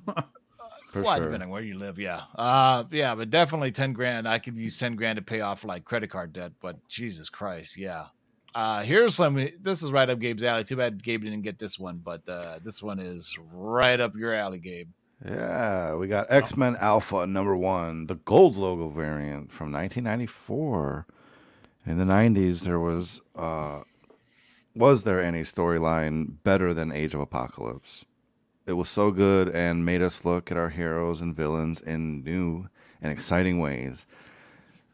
For 0.92 1.02
well, 1.02 1.16
sure. 1.18 1.26
depending 1.26 1.50
where 1.50 1.62
you 1.62 1.78
live, 1.78 1.98
yeah. 2.00 2.22
Uh 2.36 2.84
yeah, 2.92 3.16
but 3.16 3.30
definitely 3.30 3.72
10 3.72 3.94
grand. 3.94 4.28
I 4.28 4.40
could 4.40 4.56
use 4.56 4.78
10 4.78 4.96
grand 4.96 5.16
to 5.18 5.22
pay 5.22 5.42
off 5.42 5.64
like 5.64 5.86
credit 5.86 6.10
card 6.10 6.34
debt, 6.34 6.52
but 6.62 6.76
Jesus 6.90 7.30
Christ, 7.30 7.78
yeah. 7.78 8.08
Uh 8.54 8.82
here's 8.84 9.16
some 9.16 9.36
this 9.62 9.84
is 9.84 9.92
right 9.92 10.10
up 10.10 10.20
Gabe's 10.20 10.44
alley. 10.44 10.66
Too 10.66 10.76
bad 10.76 11.02
Gabe 11.02 11.24
didn't 11.24 11.44
get 11.44 11.58
this 11.60 11.80
one, 11.80 12.02
but 12.04 12.28
uh 12.28 12.60
this 12.64 12.84
one 12.84 13.00
is 13.00 13.38
right 13.54 14.00
up 14.00 14.16
your 14.16 14.34
alley, 14.34 14.60
Gabe. 14.60 14.90
Yeah, 15.24 15.96
we 15.96 16.08
got 16.08 16.32
X 16.32 16.58
Men 16.58 16.76
Alpha 16.78 17.28
number 17.28 17.56
one, 17.56 18.08
the 18.08 18.16
gold 18.16 18.58
logo 18.58 18.90
variant 18.90 19.52
from 19.52 19.72
1994. 19.72 21.06
In 21.86 21.98
the 21.98 22.06
90s, 22.06 22.62
there 22.62 22.80
was 22.80 23.22
uh, 23.36 23.82
was 24.76 25.04
there 25.04 25.22
any 25.22 25.42
storyline 25.42 26.38
better 26.44 26.74
than 26.74 26.92
Age 26.92 27.14
of 27.14 27.20
Apocalypse? 27.20 28.06
It 28.66 28.74
was 28.74 28.90
so 28.90 29.12
good 29.12 29.50
and 29.50 29.86
made 29.86 30.02
us 30.02 30.26
look 30.26 30.50
at 30.50 30.58
our 30.58 30.70
heroes 30.70 31.22
and 31.22 31.36
villains 31.36 31.80
in 31.80 32.24
new 32.24 32.70
and 33.02 33.12
exciting 33.12 33.60
ways. 33.60 34.06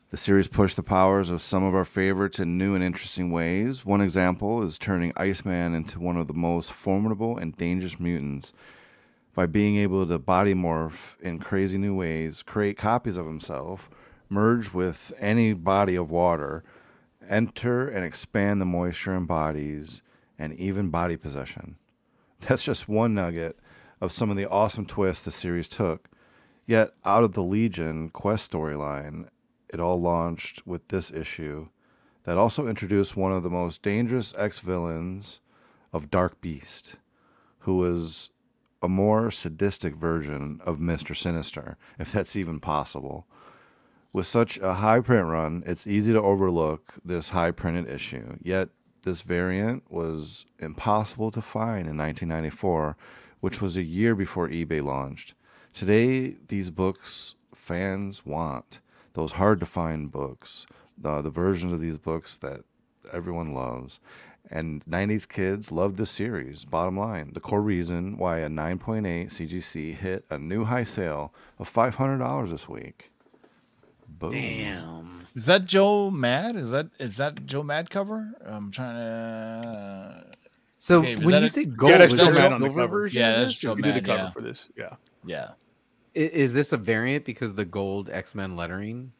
The 0.09 0.17
series 0.17 0.47
pushed 0.47 0.77
the 0.77 0.83
powers 0.83 1.29
of 1.29 1.41
some 1.41 1.63
of 1.63 1.75
our 1.75 1.85
favorites 1.85 2.39
in 2.39 2.57
new 2.57 2.75
and 2.75 2.83
interesting 2.83 3.29
ways. 3.29 3.85
One 3.85 4.01
example 4.01 4.63
is 4.63 4.77
turning 4.77 5.13
Iceman 5.15 5.75
into 5.75 5.99
one 5.99 6.17
of 6.17 6.27
the 6.27 6.33
most 6.33 6.71
formidable 6.71 7.37
and 7.37 7.55
dangerous 7.57 7.99
mutants 7.99 8.53
by 9.37 9.45
being 9.45 9.77
able 9.77 10.07
to 10.07 10.17
body 10.17 10.55
morph 10.55 11.15
in 11.21 11.37
crazy 11.37 11.77
new 11.77 11.93
ways, 11.93 12.41
create 12.41 12.75
copies 12.75 13.17
of 13.17 13.27
himself, 13.27 13.87
merge 14.29 14.73
with 14.73 15.13
any 15.19 15.53
body 15.53 15.93
of 15.95 16.09
water, 16.09 16.63
enter 17.29 17.87
and 17.87 18.03
expand 18.03 18.59
the 18.59 18.65
moisture 18.65 19.13
in 19.13 19.25
bodies, 19.25 20.01
and 20.39 20.55
even 20.55 20.89
body 20.89 21.15
possession. 21.15 21.75
That's 22.39 22.63
just 22.63 22.89
one 22.89 23.13
nugget 23.13 23.59
of 24.01 24.11
some 24.11 24.31
of 24.31 24.37
the 24.37 24.49
awesome 24.49 24.87
twists 24.87 25.23
the 25.23 25.29
series 25.29 25.67
took. 25.67 26.09
Yet, 26.65 26.93
out 27.05 27.23
of 27.23 27.33
the 27.33 27.43
Legion 27.43 28.09
quest 28.09 28.51
storyline, 28.51 29.27
it 29.69 29.79
all 29.79 30.01
launched 30.01 30.65
with 30.65 30.87
this 30.87 31.11
issue 31.11 31.67
that 32.23 32.39
also 32.39 32.67
introduced 32.67 33.15
one 33.15 33.33
of 33.33 33.43
the 33.43 33.51
most 33.51 33.83
dangerous 33.83 34.33
ex 34.35 34.57
villains 34.57 35.41
of 35.93 36.09
Dark 36.09 36.41
Beast, 36.41 36.95
who 37.59 37.77
was 37.77 38.31
a 38.81 38.87
more 38.87 39.31
sadistic 39.31 39.95
version 39.95 40.61
of 40.65 40.77
Mr. 40.79 41.15
Sinister, 41.15 41.77
if 41.99 42.11
that's 42.11 42.35
even 42.35 42.59
possible. 42.59 43.25
With 44.13 44.27
such 44.27 44.57
a 44.57 44.75
high 44.75 44.99
print 44.99 45.27
run, 45.27 45.63
it's 45.65 45.87
easy 45.87 46.13
to 46.13 46.21
overlook 46.21 46.95
this 47.03 47.29
high 47.29 47.51
printed 47.51 47.89
issue. 47.89 48.37
Yet, 48.41 48.69
this 49.03 49.21
variant 49.21 49.89
was 49.89 50.45
impossible 50.59 51.31
to 51.31 51.41
find 51.41 51.87
in 51.87 51.97
1994, 51.97 52.97
which 53.39 53.61
was 53.61 53.77
a 53.77 53.83
year 53.83 54.15
before 54.15 54.49
eBay 54.49 54.83
launched. 54.83 55.33
Today, 55.73 56.35
these 56.47 56.69
books 56.69 57.35
fans 57.53 58.25
want 58.25 58.79
those 59.13 59.33
hard 59.33 59.59
to 59.59 59.65
find 59.65 60.11
books, 60.11 60.65
the, 60.97 61.21
the 61.21 61.29
versions 61.29 61.73
of 61.73 61.79
these 61.79 61.97
books 61.97 62.37
that 62.37 62.61
everyone 63.11 63.53
loves. 63.53 63.99
And 64.49 64.83
90s 64.85 65.27
kids 65.27 65.71
loved 65.73 65.97
this 65.97 66.09
series. 66.09 66.63
Bottom 66.63 66.97
line, 66.97 67.31
the 67.33 67.39
core 67.41 67.61
reason 67.61 68.17
why 68.17 68.39
a 68.39 68.47
9.8 68.49 69.27
CGC 69.29 69.93
hit 69.95 70.25
a 70.29 70.37
new 70.37 70.63
high 70.63 70.85
sale 70.85 71.33
of 71.59 71.71
$500 71.71 72.49
this 72.49 72.69
week. 72.69 73.11
Boom. 74.07 74.31
Damn. 74.31 75.27
Is 75.35 75.45
that 75.47 75.65
Joe 75.65 76.09
Mad? 76.09 76.55
Is 76.55 76.71
that 76.71 76.87
is 76.97 77.17
that 77.17 77.45
Joe 77.45 77.61
Mad 77.61 77.89
cover? 77.89 78.31
I'm 78.45 78.71
trying 78.71 78.95
to 78.95 80.23
So 80.77 80.99
Okay, 80.99 81.15
when 81.17 81.41
you 81.41 81.47
a- 81.47 81.49
say 81.49 81.61
Yeah, 81.61 81.67
gold, 81.75 81.91
that's 81.93 82.17
Joe 82.17 82.31
Mad 82.31 82.53
on 82.53 82.61
the 82.61 82.69
cover. 82.69 82.87
version? 82.87 83.19
Yeah, 83.21 83.31
that's 83.39 83.49
this? 83.49 83.57
Joe 83.59 83.75
He 83.75 83.81
did 83.83 83.95
the 83.95 84.01
Mad, 84.01 84.05
cover 84.05 84.23
yeah. 84.23 84.29
for 84.31 84.41
this. 84.41 84.69
Yeah. 84.75 84.95
yeah. 85.25 85.49
Is 86.15 86.53
this 86.53 86.71
a 86.73 86.77
variant 86.77 87.25
because 87.25 87.49
of 87.51 87.57
the 87.57 87.65
gold 87.65 88.09
X 88.09 88.33
Men 88.33 88.55
lettering? 88.55 89.11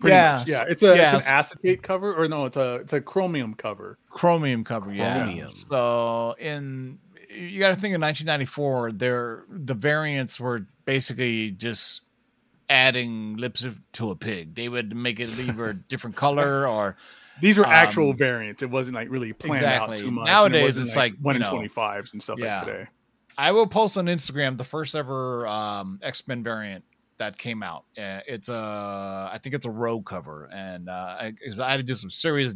Pretty 0.00 0.14
Yeah, 0.14 0.38
much, 0.38 0.48
yeah. 0.48 0.64
It's 0.68 0.82
a 0.82 0.96
yeah, 0.96 1.16
it's 1.16 1.28
an 1.30 1.34
acetate 1.36 1.82
cover, 1.82 2.14
or 2.14 2.28
no, 2.28 2.46
it's 2.46 2.56
a 2.56 2.74
it's 2.76 2.92
a 2.92 3.00
chromium 3.00 3.54
cover. 3.54 3.98
chromium 4.10 4.64
cover 4.64 4.92
yeah 4.92 5.18
Chromium. 5.24 5.48
so 5.48 6.34
in 6.38 6.98
you 7.30 7.58
got 7.60 7.68
to 7.74 7.74
think 7.80 7.94
in 7.94 8.00
1994 8.00 8.92
there 8.92 9.44
the 9.50 9.74
variants 9.74 10.38
were 10.40 10.66
basically 10.86 11.50
just 11.50 12.02
adding 12.68 13.36
lips 13.36 13.64
to 13.92 14.10
a 14.10 14.16
pig. 14.16 14.54
They 14.54 14.68
would 14.68 14.94
make 14.96 15.20
it 15.20 15.30
either 15.38 15.70
a 15.70 15.74
different 15.88 16.16
color 16.16 16.66
or 16.66 16.96
These 17.40 17.58
were 17.58 17.66
actual 17.66 18.10
Um, 18.10 18.16
variants. 18.16 18.62
It 18.62 18.70
wasn't 18.70 18.94
like 18.96 19.08
really 19.10 19.32
planned 19.32 19.64
out 19.64 19.96
too 19.98 20.10
much. 20.10 20.28
and 20.28 20.28
it 20.28 20.32
Nowadays, 20.32 20.78
it's 20.78 20.96
like, 20.96 21.14
one 21.20 21.36
you 21.36 21.44
in 21.44 21.50
twenty 21.50 21.68
fives 21.68 22.12
and 22.12 22.22
stuff 22.22 22.38
yeah. 22.38 22.56
like 22.58 22.66
today. 22.66 22.86
I 23.38 23.52
will 23.52 23.66
post 23.66 23.98
on 23.98 24.06
Instagram 24.06 24.56
the 24.56 24.64
first 24.64 24.94
ever 24.96 25.46
um, 25.46 26.00
X 26.02 26.26
Men 26.26 26.42
variant 26.42 26.84
that 27.18 27.38
came 27.38 27.62
out. 27.62 27.84
Uh, 27.98 28.20
it's 28.26 28.48
a, 28.48 29.30
I 29.32 29.38
think 29.42 29.54
it's 29.54 29.66
a 29.66 29.70
road 29.70 30.02
cover, 30.02 30.48
and 30.52 30.88
uh, 30.88 31.16
I, 31.20 31.32
I 31.60 31.70
had 31.70 31.78
to 31.78 31.82
do 31.82 31.94
some 31.94 32.10
serious 32.10 32.54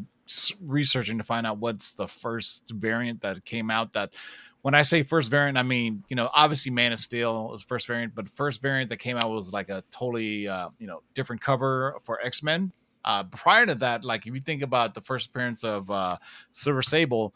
researching 0.62 1.18
to 1.18 1.24
find 1.24 1.46
out 1.46 1.58
what's 1.58 1.92
the 1.92 2.06
first 2.06 2.70
variant 2.70 3.22
that 3.22 3.44
came 3.44 3.70
out. 3.70 3.92
That 3.92 4.14
when 4.62 4.74
I 4.74 4.82
say 4.82 5.02
first 5.02 5.30
variant, 5.30 5.58
I 5.58 5.62
mean 5.62 6.04
you 6.08 6.16
know 6.16 6.30
obviously 6.32 6.70
Man 6.70 6.92
of 6.92 6.98
Steel 6.98 7.48
was 7.48 7.62
first 7.62 7.86
variant, 7.86 8.14
but 8.14 8.26
the 8.26 8.32
first 8.32 8.62
variant 8.62 8.90
that 8.90 8.98
came 8.98 9.16
out 9.16 9.30
was 9.30 9.52
like 9.52 9.68
a 9.68 9.82
totally 9.90 10.48
uh, 10.48 10.68
you 10.78 10.86
know 10.86 11.02
different 11.14 11.42
cover 11.42 11.96
for 12.04 12.20
X 12.20 12.42
Men. 12.42 12.72
Uh, 13.04 13.24
prior 13.24 13.64
to 13.66 13.74
that, 13.76 14.04
like 14.04 14.26
if 14.26 14.34
you 14.34 14.40
think 14.40 14.62
about 14.62 14.94
the 14.94 15.00
first 15.00 15.30
appearance 15.30 15.64
of 15.64 15.90
uh, 15.90 16.16
Silver 16.52 16.82
Sable, 16.82 17.34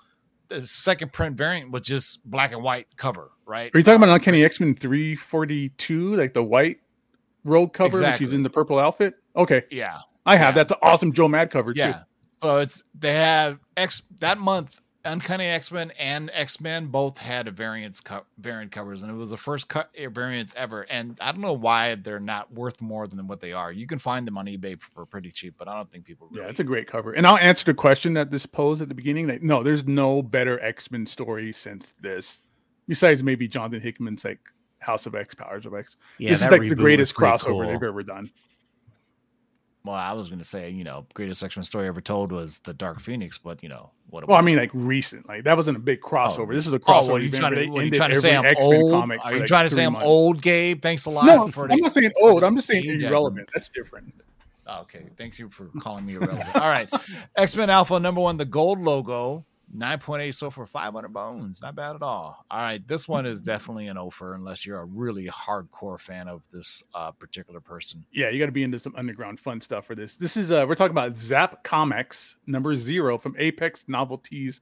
the 0.49 0.66
second 0.66 1.12
print 1.12 1.37
variant 1.37 1.70
was 1.70 1.83
just 1.83 2.25
black 2.31 2.53
and 2.53 2.62
white 2.62 2.87
cover, 2.97 3.31
right? 3.47 3.75
Are 3.75 3.79
you 3.79 3.85
talking 3.85 4.03
about 4.03 4.14
Uncanny 4.14 4.45
X 4.45 4.61
Men 4.61 4.75
three 4.75 5.16
forty 5.16 5.70
two, 5.70 6.14
like 6.16 6.35
the 6.35 6.45
white 6.45 6.79
road 7.45 7.68
cover, 7.72 7.99
which 7.99 8.01
Exactly. 8.05 8.26
he's 8.26 8.34
in 8.34 8.42
the 8.42 8.51
purple 8.51 8.78
outfit? 8.78 9.14
Okay, 9.36 9.62
Yeah, 9.70 9.99
I 10.26 10.36
have. 10.36 10.49
Yeah. 10.55 10.62
That's 10.62 10.72
an 10.72 10.78
awesome 10.82 11.12
Joe 11.12 11.28
Mad 11.28 11.51
cover 11.51 11.72
too. 11.74 11.80
yeah. 11.80 12.03
So 12.42 12.59
it's 12.59 12.82
they 12.99 13.14
have 13.14 13.59
X 13.76 14.03
that 14.20 14.38
month. 14.38 14.80
Uncanny 15.07 15.45
X 15.45 15.70
Men 15.70 15.92
and 15.99 16.30
X 16.32 16.62
Men 16.62 16.86
both 16.86 17.18
had 17.18 17.47
a 17.47 17.51
variants 17.51 18.01
co- 18.01 18.24
variant 18.38 18.72
covers, 18.72 19.03
and 19.03 19.12
it 19.12 19.14
was 19.14 19.28
the 19.28 19.36
first 19.36 19.68
cut 19.68 19.90
eh, 19.95 20.09
variants 20.09 20.55
ever. 20.57 20.86
And 20.88 21.18
I 21.20 21.30
don't 21.30 21.42
know 21.42 21.53
why 21.53 21.95
they're 21.97 22.18
not 22.18 22.51
worth 22.55 22.80
more 22.80 23.07
than 23.07 23.26
what 23.26 23.38
they 23.40 23.53
are. 23.53 23.70
You 23.70 23.86
can 23.86 23.99
find 23.99 24.26
them 24.26 24.38
on 24.38 24.47
eBay 24.47 24.80
for 24.80 25.05
pretty 25.05 25.30
cheap, 25.30 25.57
but 25.59 25.68
I 25.68 25.76
don't 25.76 25.90
think 25.90 26.07
people 26.07 26.28
really. 26.30 26.45
Yeah, 26.45 26.49
it's 26.49 26.61
a 26.61 26.64
great 26.64 26.86
cover. 26.86 27.12
And 27.12 27.26
I'll 27.26 27.36
answer 27.36 27.66
the 27.66 27.74
question 27.74 28.14
that 28.14 28.30
this 28.30 28.47
posed 28.47 28.80
at 28.80 28.88
the 28.88 28.95
beginning. 28.95 29.28
Like, 29.28 29.42
no, 29.42 29.62
there's 29.62 29.86
no 29.86 30.22
better 30.22 30.59
X 30.61 30.90
Men 30.90 31.05
story 31.05 31.53
since 31.53 31.92
this, 32.01 32.40
besides 32.88 33.22
maybe 33.22 33.47
Jonathan 33.47 33.82
Hickman's 33.82 34.24
like 34.24 34.40
House 34.85 35.07
of 35.07 35.14
X, 35.14 35.35
Powers 35.35 35.66
of 35.66 35.74
X. 35.74 35.97
Yeah, 36.18 36.30
this 36.30 36.43
is 36.43 36.51
like 36.51 36.68
the 36.68 36.74
greatest 36.74 37.14
crossover 37.14 37.45
cool. 37.47 37.59
they've 37.66 37.82
ever 37.82 38.03
done. 38.03 38.30
well, 39.85 39.95
I 39.97 40.12
was 40.14 40.30
gonna 40.30 40.45
say, 40.45 40.70
you 40.70 40.85
know, 40.85 41.07
greatest 41.14 41.43
X 41.43 41.57
Men 41.57 41.64
story 41.64 41.87
ever 41.89 42.01
told 42.01 42.32
was 42.32 42.59
the 42.61 42.72
Dark 42.72 43.01
Phoenix, 43.01 43.37
but 43.39 43.62
you 43.62 43.68
know 43.68 43.91
what? 44.09 44.26
Well, 44.26 44.37
I 44.39 44.41
mean, 44.43 44.57
like 44.57 44.70
recent. 44.72 45.28
Like 45.28 45.45
that 45.45 45.57
wasn't 45.57 45.76
a 45.76 45.80
big 45.80 46.01
crossover. 46.01 46.49
Oh, 46.51 46.55
this 46.55 46.66
is 46.66 46.72
a 46.72 46.76
Oh, 46.76 46.78
crossover. 46.78 47.09
what 47.11 47.20
are 47.20 47.24
you 47.24 47.30
trying 47.30 47.55
to, 47.55 47.66
what 47.68 47.82
are 47.82 47.85
you 47.85 47.91
trying 47.91 48.11
to 48.12 48.20
say? 48.20 48.35
I'm 48.37 48.45
X-Men 48.47 48.66
old? 48.82 48.93
comic 48.93 49.20
Are 49.20 49.28
for, 49.28 49.32
you 49.35 49.39
like, 49.41 49.49
trying 49.49 49.68
to 49.68 49.74
say 49.74 49.85
I'm 49.85 49.93
months. 49.95 50.07
old, 50.09 50.41
Gabe? 50.43 50.80
Thanks 50.80 51.05
a 51.07 51.11
lot. 51.11 51.26
No, 51.26 51.49
for 51.49 51.64
I'm 51.64 51.68
the- 51.70 51.76
not 51.82 51.93
saying 51.93 52.12
old. 52.22 52.45
I'm 52.45 52.55
just 52.57 52.66
saying 52.68 52.85
ageism. 52.85 53.03
irrelevant. 53.09 53.49
That's 53.55 53.68
different. 53.68 54.14
Okay, 54.66 55.05
thanks 55.18 55.39
you 55.39 55.51
for 55.51 55.66
calling 55.80 56.07
me 56.07 56.14
irrelevant. 56.14 56.57
All 56.57 56.62
right, 56.62 56.89
X 57.37 57.55
Men 57.55 57.68
Alpha 57.68 58.01
number 58.01 58.22
one, 58.22 58.39
the 58.39 58.47
gold 58.47 58.80
logo, 58.80 59.45
nine 59.75 59.99
point 59.99 60.22
eight, 60.22 60.35
so 60.35 60.51
for 60.51 60.64
five 60.64 60.95
hundred 60.95 61.12
bones, 61.12 61.61
not 61.61 61.75
bad 61.75 61.97
at 61.97 62.03
all. 62.03 62.45
All 62.51 62.61
right, 62.61 62.87
this 62.87 63.09
one 63.09 63.27
is 63.27 63.43
definitely 63.43 63.89
an 63.89 63.99
offer 63.99 64.35
unless 64.35 64.64
you're 64.64 64.81
a 64.81 64.87
really 64.87 65.27
hardcore 65.27 66.01
fan 66.01 66.29
of 66.29 66.49
this 66.51 66.83
uh, 66.95 67.11
particular 67.12 67.61
person. 67.61 68.05
Yeah, 68.12 68.31
you 68.31 68.39
got 68.39 68.47
to 68.47 68.53
be 68.53 68.62
into 68.62 68.79
some 68.79 68.95
underground 68.97 69.41
fun 69.41 69.61
stuff 69.61 69.87
for 69.87 69.95
this. 69.95 70.16
This 70.16 70.37
is 70.37 70.51
uh 70.53 70.64
we're 70.68 70.75
talking 70.75 70.93
about 70.97 71.16
Zap 71.16 71.64
Comics 71.64 72.37
number 72.47 72.77
zero 72.77 73.18
from 73.18 73.35
Apex 73.39 73.85
Novelties, 73.89 74.61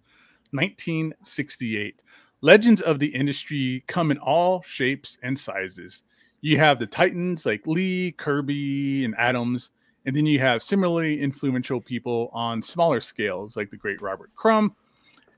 1968. 0.51 2.03
Legends 2.41 2.81
of 2.81 2.99
the 2.99 3.15
industry 3.15 3.85
come 3.87 4.11
in 4.11 4.19
all 4.19 4.63
shapes 4.63 5.17
and 5.23 5.39
sizes. 5.39 6.03
You 6.41 6.59
have 6.59 6.81
the 6.81 6.87
Titans 6.87 7.47
like 7.47 7.69
Lee, 7.69 8.13
Kirby, 8.13 9.05
and 9.05 9.15
Adams, 9.17 9.71
and 10.05 10.17
then 10.17 10.27
you 10.27 10.41
have 10.41 10.61
similarly 10.61 11.21
influential 11.21 11.81
people 11.81 12.31
on 12.33 12.61
smaller 12.61 13.01
scales 13.01 13.57
like 13.57 13.71
the 13.71 13.77
great 13.77 14.03
Robert 14.03 14.35
Crumb. 14.35 14.75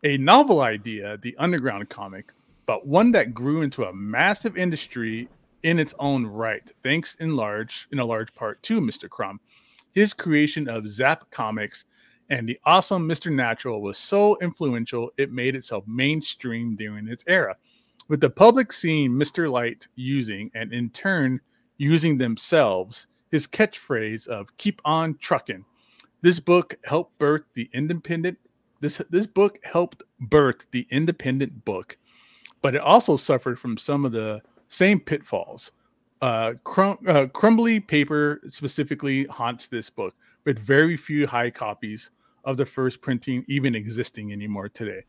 A 0.06 0.18
novel 0.18 0.60
idea, 0.60 1.16
the 1.22 1.34
underground 1.38 1.88
comic, 1.88 2.30
but 2.66 2.86
one 2.86 3.10
that 3.12 3.32
grew 3.32 3.62
into 3.62 3.84
a 3.84 3.94
massive 3.94 4.58
industry 4.58 5.30
in 5.62 5.78
its 5.78 5.94
own 5.98 6.26
right, 6.26 6.70
thanks 6.82 7.14
in 7.20 7.36
large 7.36 7.88
in 7.90 7.98
a 7.98 8.04
large 8.04 8.34
part 8.34 8.62
to 8.64 8.82
Mr. 8.82 9.08
Crumb. 9.08 9.40
His 9.92 10.12
creation 10.12 10.68
of 10.68 10.90
Zap 10.90 11.30
Comics 11.30 11.86
and 12.28 12.46
the 12.46 12.60
awesome 12.66 13.08
Mr. 13.08 13.32
Natural 13.32 13.80
was 13.80 13.96
so 13.96 14.36
influential 14.42 15.10
it 15.16 15.32
made 15.32 15.56
itself 15.56 15.84
mainstream 15.86 16.76
during 16.76 17.08
its 17.08 17.24
era. 17.26 17.56
With 18.08 18.20
the 18.20 18.28
public 18.28 18.74
seeing 18.74 19.10
Mr. 19.10 19.50
Light 19.50 19.88
using 19.94 20.50
and 20.54 20.70
in 20.74 20.90
turn 20.90 21.40
using 21.78 22.18
themselves 22.18 23.06
his 23.30 23.46
catchphrase 23.46 24.28
of 24.28 24.54
keep 24.58 24.82
on 24.84 25.16
trucking. 25.16 25.64
This 26.20 26.40
book 26.40 26.74
helped 26.84 27.18
birth 27.18 27.44
the 27.54 27.70
independent 27.72 28.36
this 28.84 29.00
this 29.08 29.26
book 29.26 29.58
helped 29.64 30.02
birth 30.20 30.66
the 30.70 30.86
independent 30.90 31.64
book, 31.64 31.96
but 32.60 32.74
it 32.74 32.82
also 32.82 33.16
suffered 33.16 33.58
from 33.58 33.78
some 33.78 34.04
of 34.04 34.12
the 34.12 34.42
same 34.68 35.00
pitfalls. 35.00 35.72
Uh, 36.20 36.52
crum- 36.64 36.98
uh, 37.08 37.26
crumbly 37.32 37.80
paper 37.80 38.42
specifically 38.48 39.24
haunts 39.24 39.68
this 39.68 39.88
book, 39.88 40.14
with 40.44 40.58
very 40.58 40.98
few 40.98 41.26
high 41.26 41.50
copies 41.50 42.10
of 42.44 42.58
the 42.58 42.66
first 42.66 43.00
printing 43.00 43.42
even 43.48 43.74
existing 43.74 44.32
anymore 44.32 44.68
today. 44.68 45.02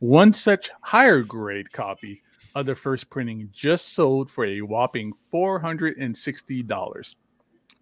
One 0.00 0.34
such 0.34 0.70
higher 0.82 1.22
grade 1.22 1.72
copy 1.72 2.22
of 2.54 2.66
the 2.66 2.74
first 2.74 3.08
printing 3.08 3.48
just 3.50 3.94
sold 3.94 4.30
for 4.30 4.44
a 4.44 4.60
whopping 4.60 5.14
$460, 5.32 7.14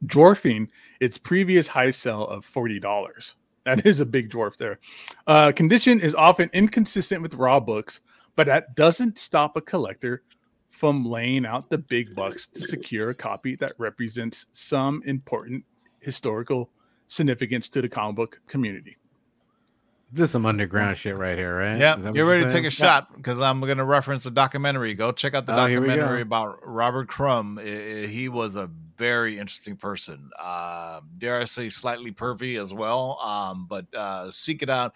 dwarfing 0.07 0.69
its 1.01 1.19
previous 1.19 1.67
high 1.67 1.91
sell 1.91 2.25
of 2.29 2.47
$40. 2.47 3.35
That 3.65 3.85
is 3.85 4.01
a 4.01 4.07
big 4.07 4.31
dwarf 4.31 4.57
there. 4.57 4.79
Uh, 5.27 5.53
condition 5.53 6.01
is 6.01 6.15
often 6.15 6.49
inconsistent 6.53 7.21
with 7.23 7.35
raw 7.35 7.61
books, 7.61 8.01
but 8.37 8.47
that 8.47 8.75
doesn't 8.75 9.19
stop 9.19 9.57
a 9.57 9.61
collector 9.61 10.23
from 10.71 11.05
laying 11.05 11.45
out 11.45 11.69
the 11.69 11.77
big 11.79 12.15
bucks 12.15 12.47
to 12.49 12.63
secure 12.63 13.11
a 13.11 13.15
copy 13.15 13.57
that 13.57 13.73
represents 13.79 14.47
some 14.53 15.03
important 15.05 15.63
historical 15.99 16.71
significance 17.09 17.69
to 17.69 17.83
the 17.83 17.89
comic 17.89 18.17
book 18.17 18.41
community. 18.47 18.97
This 20.13 20.25
is 20.25 20.31
some 20.31 20.47
underground 20.47 20.97
shit 20.97 21.17
right 21.19 21.37
here, 21.39 21.57
right? 21.57 21.79
Yeah, 21.79 21.97
Is 21.97 22.03
that 22.03 22.09
what 22.11 22.17
you're 22.17 22.25
you're 22.27 22.35
ready 22.35 22.47
to 22.47 22.51
take 22.51 22.65
a 22.65 22.71
shot 22.71 23.15
because 23.15 23.41
I'm 23.41 23.61
going 23.61 23.79
to 23.79 23.85
reference 23.85 24.27
a 24.27 24.31
documentary. 24.31 24.95
Go 24.95 25.13
check 25.13 25.35
out 25.35 25.47
the 25.47 25.53
Oh, 25.53 25.57
documentary 25.57 26.23
about 26.23 26.59
Robert 26.67 27.09
Crumb. 27.09 27.59
I- 27.59 27.63
I- 27.63 28.07
he 28.07 28.29
was 28.29 28.57
a 28.57 28.71
very 29.01 29.39
interesting 29.39 29.77
person. 29.77 30.31
Uh, 30.39 31.01
dare 31.17 31.41
I 31.41 31.47
say, 31.47 31.71
slightly 31.71 32.13
pervy 32.13 32.61
as 32.61 32.75
well. 32.75 33.19
Um, 33.23 33.67
but 33.69 33.87
uh, 33.95 34.31
seek 34.31 34.63
it 34.63 34.69
out. 34.69 34.95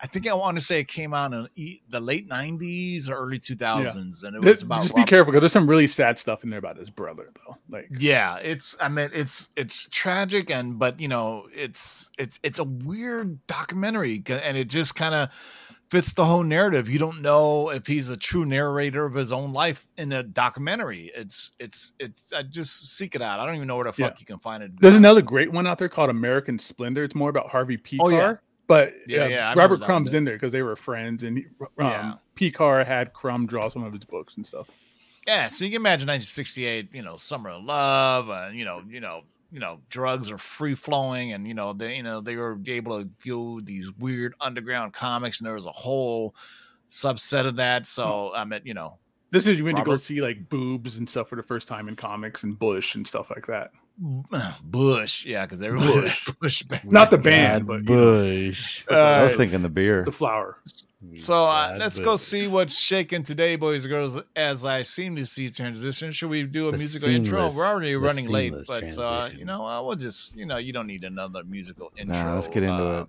I 0.00 0.08
think 0.08 0.28
I 0.28 0.34
want 0.34 0.56
to 0.58 0.60
say 0.60 0.80
it 0.80 0.88
came 0.88 1.14
out 1.14 1.32
in 1.32 1.46
the 1.88 2.00
late 2.00 2.28
'90s 2.28 3.08
or 3.08 3.14
early 3.14 3.38
2000s, 3.38 4.24
and 4.24 4.36
it 4.36 4.42
This- 4.42 4.56
was 4.56 4.62
about 4.62 4.82
just 4.82 4.96
be 4.96 5.04
careful 5.04 5.30
because 5.30 5.40
there's 5.42 5.52
some 5.52 5.70
really 5.70 5.86
sad 5.86 6.18
stuff 6.18 6.42
in 6.42 6.50
there 6.50 6.58
about 6.58 6.76
his 6.76 6.90
brother, 6.90 7.30
though. 7.46 7.56
Like, 7.70 7.88
yeah 7.98 8.36
it's 8.36 8.76
i 8.80 8.88
mean 8.88 9.10
it's 9.14 9.48
it's 9.56 9.88
tragic 9.88 10.50
and 10.50 10.78
but 10.78 11.00
you 11.00 11.08
know 11.08 11.46
it's 11.52 12.10
it's 12.18 12.38
it's 12.42 12.58
a 12.58 12.64
weird 12.64 13.44
documentary 13.46 14.22
and 14.28 14.56
it 14.56 14.68
just 14.68 14.94
kind 14.94 15.14
of 15.14 15.28
fits 15.90 16.12
the 16.12 16.24
whole 16.24 16.42
narrative 16.42 16.88
you 16.88 16.98
don't 16.98 17.20
know 17.22 17.70
if 17.70 17.86
he's 17.86 18.08
a 18.10 18.16
true 18.16 18.44
narrator 18.44 19.04
of 19.04 19.14
his 19.14 19.30
own 19.30 19.52
life 19.52 19.86
in 19.96 20.12
a 20.12 20.22
documentary 20.22 21.10
it's 21.14 21.52
it's 21.60 21.92
it's 22.00 22.32
i 22.32 22.42
just 22.42 22.96
seek 22.96 23.14
it 23.14 23.22
out 23.22 23.38
i 23.38 23.46
don't 23.46 23.54
even 23.54 23.68
know 23.68 23.76
where 23.76 23.84
the 23.84 23.92
fuck 23.92 23.98
Yeah. 24.12 24.16
you 24.18 24.26
can 24.26 24.38
find 24.38 24.62
it 24.62 24.72
there's 24.80 24.96
another 24.96 25.22
great 25.22 25.52
one 25.52 25.66
out 25.66 25.78
there 25.78 25.88
called 25.88 26.10
American 26.10 26.58
Splendor. 26.58 27.04
It's 27.04 27.14
more 27.14 27.30
about 27.30 27.48
Harvey 27.48 27.76
P. 27.76 27.98
Oh, 28.00 28.08
yeah. 28.08 28.36
but 28.66 28.94
Yeah, 29.06 29.24
uh, 29.24 29.28
yeah, 29.28 29.54
Robert 29.56 29.82
Crumb's 29.82 30.14
in 30.14 30.24
there 30.24 30.34
because 30.36 30.52
they 30.52 30.62
were 30.62 30.74
friends, 30.76 31.22
and 31.22 31.38
um, 31.60 31.66
Yeah. 31.78 32.14
Pekar 32.34 32.84
had 32.86 33.12
Crumb 33.12 33.46
draw 33.46 33.68
some 33.68 33.84
of 33.84 33.92
his 33.92 34.04
books 34.04 34.36
and 34.36 34.46
stuff. 34.46 34.68
yeah 35.26 35.46
so 35.48 35.64
you 35.64 35.70
can 35.70 35.80
imagine 35.82 36.06
1968 36.08 36.88
you 36.92 37.02
know 37.02 37.16
summer 37.16 37.50
of 37.50 37.62
love 37.64 38.28
and 38.30 38.56
you 38.56 38.64
know 38.64 38.82
you 38.88 39.00
know 39.00 39.22
you 39.54 39.60
know 39.60 39.80
drugs 39.88 40.30
are 40.32 40.38
free 40.38 40.74
flowing 40.74 41.32
and 41.32 41.46
you 41.46 41.54
know 41.54 41.72
they 41.72 41.96
you 41.96 42.02
know 42.02 42.20
they 42.20 42.34
were 42.34 42.58
able 42.66 42.98
to 42.98 43.08
do 43.24 43.60
these 43.62 43.92
weird 43.92 44.34
underground 44.40 44.92
comics 44.92 45.38
and 45.40 45.46
there 45.46 45.54
was 45.54 45.66
a 45.66 45.70
whole 45.70 46.34
subset 46.90 47.46
of 47.46 47.54
that 47.56 47.86
so 47.86 48.32
i 48.34 48.44
mean 48.44 48.60
you 48.64 48.74
know 48.74 48.98
This 49.30 49.46
is 49.46 49.62
when 49.62 49.76
you 49.76 49.84
go 49.84 49.96
see 49.96 50.20
like 50.20 50.48
boobs 50.48 50.96
and 50.96 51.08
stuff 51.08 51.28
for 51.28 51.36
the 51.36 51.42
first 51.42 51.68
time 51.68 51.88
in 51.88 51.94
comics 51.96 52.42
and 52.42 52.58
Bush 52.58 52.94
and 52.96 53.06
stuff 53.06 53.30
like 53.30 53.46
that. 53.46 53.70
bush 54.62 55.24
yeah 55.24 55.46
because 55.46 55.62
everybody 55.62 55.92
bush, 56.02 56.32
bush 56.40 56.62
back 56.64 56.84
Not 56.84 57.10
the 57.10 57.16
then. 57.16 57.22
band, 57.62 57.66
but 57.66 57.88
you 57.88 57.94
know, 57.96 58.04
Bush. 58.14 58.84
I 58.90 59.22
was 59.24 59.34
Uh, 59.34 59.36
thinking 59.36 59.62
the 59.62 59.68
beer. 59.68 60.04
the 60.04 60.12
flower. 60.12 60.58
So 61.16 61.44
uh, 61.44 61.76
let's 61.78 62.00
go 62.00 62.16
see 62.16 62.46
what's 62.46 62.78
shaking 62.78 63.22
today 63.22 63.56
boys 63.56 63.84
and 63.84 63.90
girls 63.90 64.20
as 64.36 64.64
i 64.64 64.82
seem 64.82 65.14
to 65.16 65.26
see 65.26 65.48
transition 65.50 66.10
should 66.12 66.30
we 66.30 66.42
do 66.44 66.68
a 66.68 66.72
The 66.72 66.78
musical 66.78 67.08
intro 67.10 67.52
we're 67.54 67.66
already 67.66 67.94
running 67.96 68.28
late 68.28 68.54
but 68.66 68.98
uh, 68.98 69.28
you 69.36 69.44
know 69.44 69.64
uh, 69.64 69.82
we'll 69.82 69.96
just 69.96 70.34
you 70.36 70.46
know 70.46 70.56
you 70.56 70.72
don't 70.72 70.86
need 70.86 71.04
another 71.04 71.44
musical 71.44 71.92
intro 71.96 72.14
Nah, 72.24 72.34
let's 72.34 72.48
get 72.48 72.62
into 72.62 72.82
Uh, 72.82 73.00
it. 73.02 73.08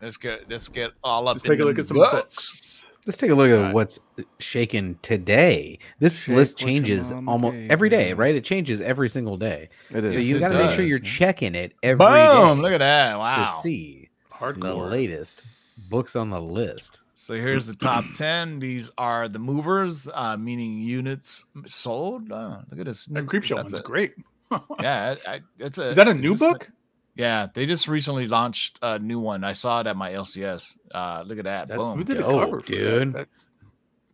Let's 0.00 0.16
get 0.16 0.50
let's 0.50 0.68
get 0.68 0.90
all 1.04 1.28
up 1.28 1.36
Let's 1.36 1.44
take 1.44 1.60
a 1.60 1.64
look 1.64 1.78
at 1.78 1.86
some 1.86 1.96
books. 1.98 2.82
Let's 3.06 3.16
take 3.16 3.30
a 3.30 3.34
look 3.34 3.50
at 3.50 3.72
what's 3.74 3.98
shaken 4.38 4.98
today. 5.02 5.78
This 5.98 6.20
Shake 6.22 6.36
list 6.36 6.58
changes 6.58 7.10
almost 7.10 7.54
be, 7.54 7.70
every 7.70 7.88
day, 7.88 8.08
yeah. 8.08 8.14
right? 8.16 8.34
It 8.34 8.44
changes 8.44 8.80
every 8.80 9.08
single 9.08 9.36
day. 9.36 9.70
It 9.90 10.04
is. 10.04 10.12
So 10.12 10.18
Yes, 10.18 10.28
you 10.28 10.36
it 10.36 10.40
got 10.40 10.48
to 10.48 10.58
make 10.58 10.70
sure 10.70 10.84
you're 10.84 10.98
checking 11.00 11.54
it 11.56 11.74
every 11.82 12.04
day 12.04 12.28
Boom! 12.38 12.60
Look 12.60 12.72
at 12.72 12.78
that! 12.78 13.18
Wow. 13.18 13.34
To 13.34 13.40
Wow. 13.42 13.60
see 13.62 14.08
the 14.56 14.74
latest 14.74 15.90
books 15.90 16.14
on 16.16 16.30
the 16.30 16.40
list. 16.40 17.01
So 17.22 17.34
here's 17.34 17.68
the 17.68 17.76
top 17.76 18.04
10. 18.14 18.58
These 18.58 18.90
are 18.98 19.28
the 19.28 19.38
movers, 19.38 20.08
uh, 20.12 20.36
meaning 20.36 20.78
units 20.80 21.44
sold. 21.66 22.32
Oh, 22.32 22.60
look 22.68 22.80
at 22.80 22.86
this. 22.86 23.06
That 23.06 23.26
creep 23.28 23.44
show 23.44 23.54
one's 23.54 23.74
a- 23.74 23.80
great. 23.80 24.14
Yeah, 24.80 25.14
I, 25.26 25.34
I, 25.34 25.40
it's 25.60 25.78
a. 25.78 25.90
Is 25.90 25.96
that 25.96 26.08
a 26.08 26.14
new 26.14 26.32
this- 26.32 26.40
book? 26.40 26.68
Yeah, 27.14 27.46
they 27.54 27.64
just 27.64 27.86
recently 27.88 28.26
launched 28.26 28.78
a 28.82 28.98
new 28.98 29.20
one. 29.20 29.44
I 29.44 29.52
saw 29.52 29.80
it 29.82 29.86
at 29.86 29.96
my 29.96 30.10
LCS. 30.10 30.76
Uh, 30.92 31.22
look 31.26 31.38
at 31.38 31.44
that. 31.44 31.68
That's 31.68 31.78
Boom. 31.78 31.96
Who 31.98 32.04
did 32.04 32.16
a 32.16 32.20
dope, 32.20 32.40
cover 32.44 32.60
for 32.60 32.66
that? 32.66 32.76
dude. 32.78 33.12
That's 33.12 33.48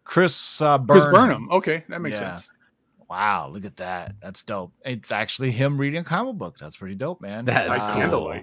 Chris 0.05 0.61
uh, 0.61 0.79
Chris 0.79 1.05
Burnham. 1.05 1.13
Burnham. 1.15 1.49
Okay, 1.53 1.85
that 1.89 2.01
makes 2.03 2.15
Yeah. 2.17 2.37
sense. 2.37 2.51
Wow, 3.09 3.49
look 3.51 3.65
at 3.65 3.77
that. 3.77 4.17
That's 4.21 4.43
dope. 4.43 4.73
It's 4.85 5.11
actually 5.11 5.51
him 5.51 5.79
reading 5.79 6.01
a 6.01 6.05
comic 6.05 6.37
book. 6.37 6.59
That's 6.59 6.77
pretty 6.77 6.95
dope, 6.95 7.21
man. 7.23 7.47
That's 7.47 7.69
Like 7.71 7.83
Uh, 7.83 8.11
cool. 8.11 8.35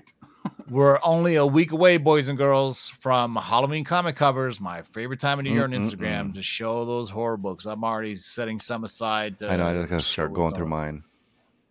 Candlelight. 0.66 0.74
We're 0.74 1.00
only 1.04 1.36
a 1.36 1.46
week 1.46 1.72
away, 1.72 1.98
boys 1.98 2.28
and 2.28 2.38
girls, 2.38 2.90
from 2.90 3.36
Halloween 3.36 3.84
comic 3.84 4.16
covers. 4.16 4.60
My 4.60 4.82
favorite 4.82 5.20
time 5.20 5.40
of 5.40 5.46
the 5.46 5.52
year 5.52 5.64
on 5.64 5.72
Mm-mm-mm. 5.72 5.82
Instagram 5.82 6.34
to 6.36 6.42
show 6.44 6.86
those 6.86 7.10
horror 7.10 7.38
books. 7.38 7.66
I'm 7.66 7.84
already 7.84 8.16
setting 8.16 8.60
some 8.60 8.84
aside. 8.84 9.40
To 9.40 9.52
I 9.52 9.56
know. 9.56 9.68
I 9.70 9.74
just 9.74 9.90
gotta 9.90 10.02
start 10.02 10.34
going 10.34 10.54
through 10.54 10.68
mine. 10.68 11.04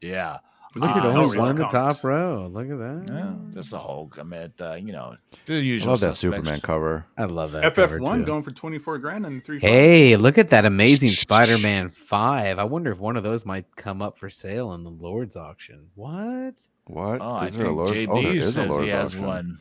Yeah, 0.01 0.39
Look 0.77 0.91
at 0.91 1.05
I 1.05 1.09
only 1.13 1.23
don't 1.31 1.39
one 1.39 1.51
in 1.51 1.57
the 1.57 1.69
top 1.69 2.03
row. 2.03 2.49
Look 2.53 2.69
at 2.69 2.79
that. 2.79 3.07
yeah, 3.09 3.35
just 3.55 3.73
a 3.73 3.79
whole 3.79 4.09
commit. 4.09 4.61
Uh, 4.61 4.75
you 4.75 4.93
know, 4.93 5.17
the 5.47 5.55
I 5.55 5.59
usual. 5.61 5.91
love 5.93 6.01
that 6.01 6.17
suspects. 6.17 6.21
Superman 6.49 6.61
cover. 6.61 7.07
I 7.17 7.25
love 7.27 7.53
that. 7.53 7.75
FF1 7.77 8.19
too. 8.19 8.25
going 8.25 8.43
for 8.43 8.51
24 8.51 8.99
grand 8.99 9.25
and 9.25 9.43
three. 9.45 9.61
Hey, 9.61 10.17
look 10.17 10.37
at 10.37 10.51
that 10.51 10.65
amazing 10.65 11.09
Spider-Man 11.11 11.91
5. 11.91 12.59
I 12.59 12.65
wonder 12.65 12.91
if 12.91 12.99
one 12.99 13.17
of 13.17 13.23
those 13.23 13.47
might 13.47 13.77
come 13.77 14.03
up 14.03 14.19
for 14.19 14.29
sale 14.29 14.73
in 14.75 14.83
the 14.83 14.91
Lord's 14.91 15.37
auction. 15.37 15.87
What? 15.95 16.59
What? 16.87 17.21
Oh, 17.21 17.33
I 17.33 17.47
Is 17.47 17.55
there 17.55 17.65
a 17.65 17.69
think 17.69 17.77
Lord's? 17.77 17.93
JB 17.93 18.09
oh, 18.11 18.23
there 18.23 18.35
is 18.35 18.49
a 18.49 18.53
says 18.53 18.69
Lord's 18.69 18.85
he 18.85 18.91
has 18.91 19.15
auction. 19.15 19.27
one. 19.27 19.61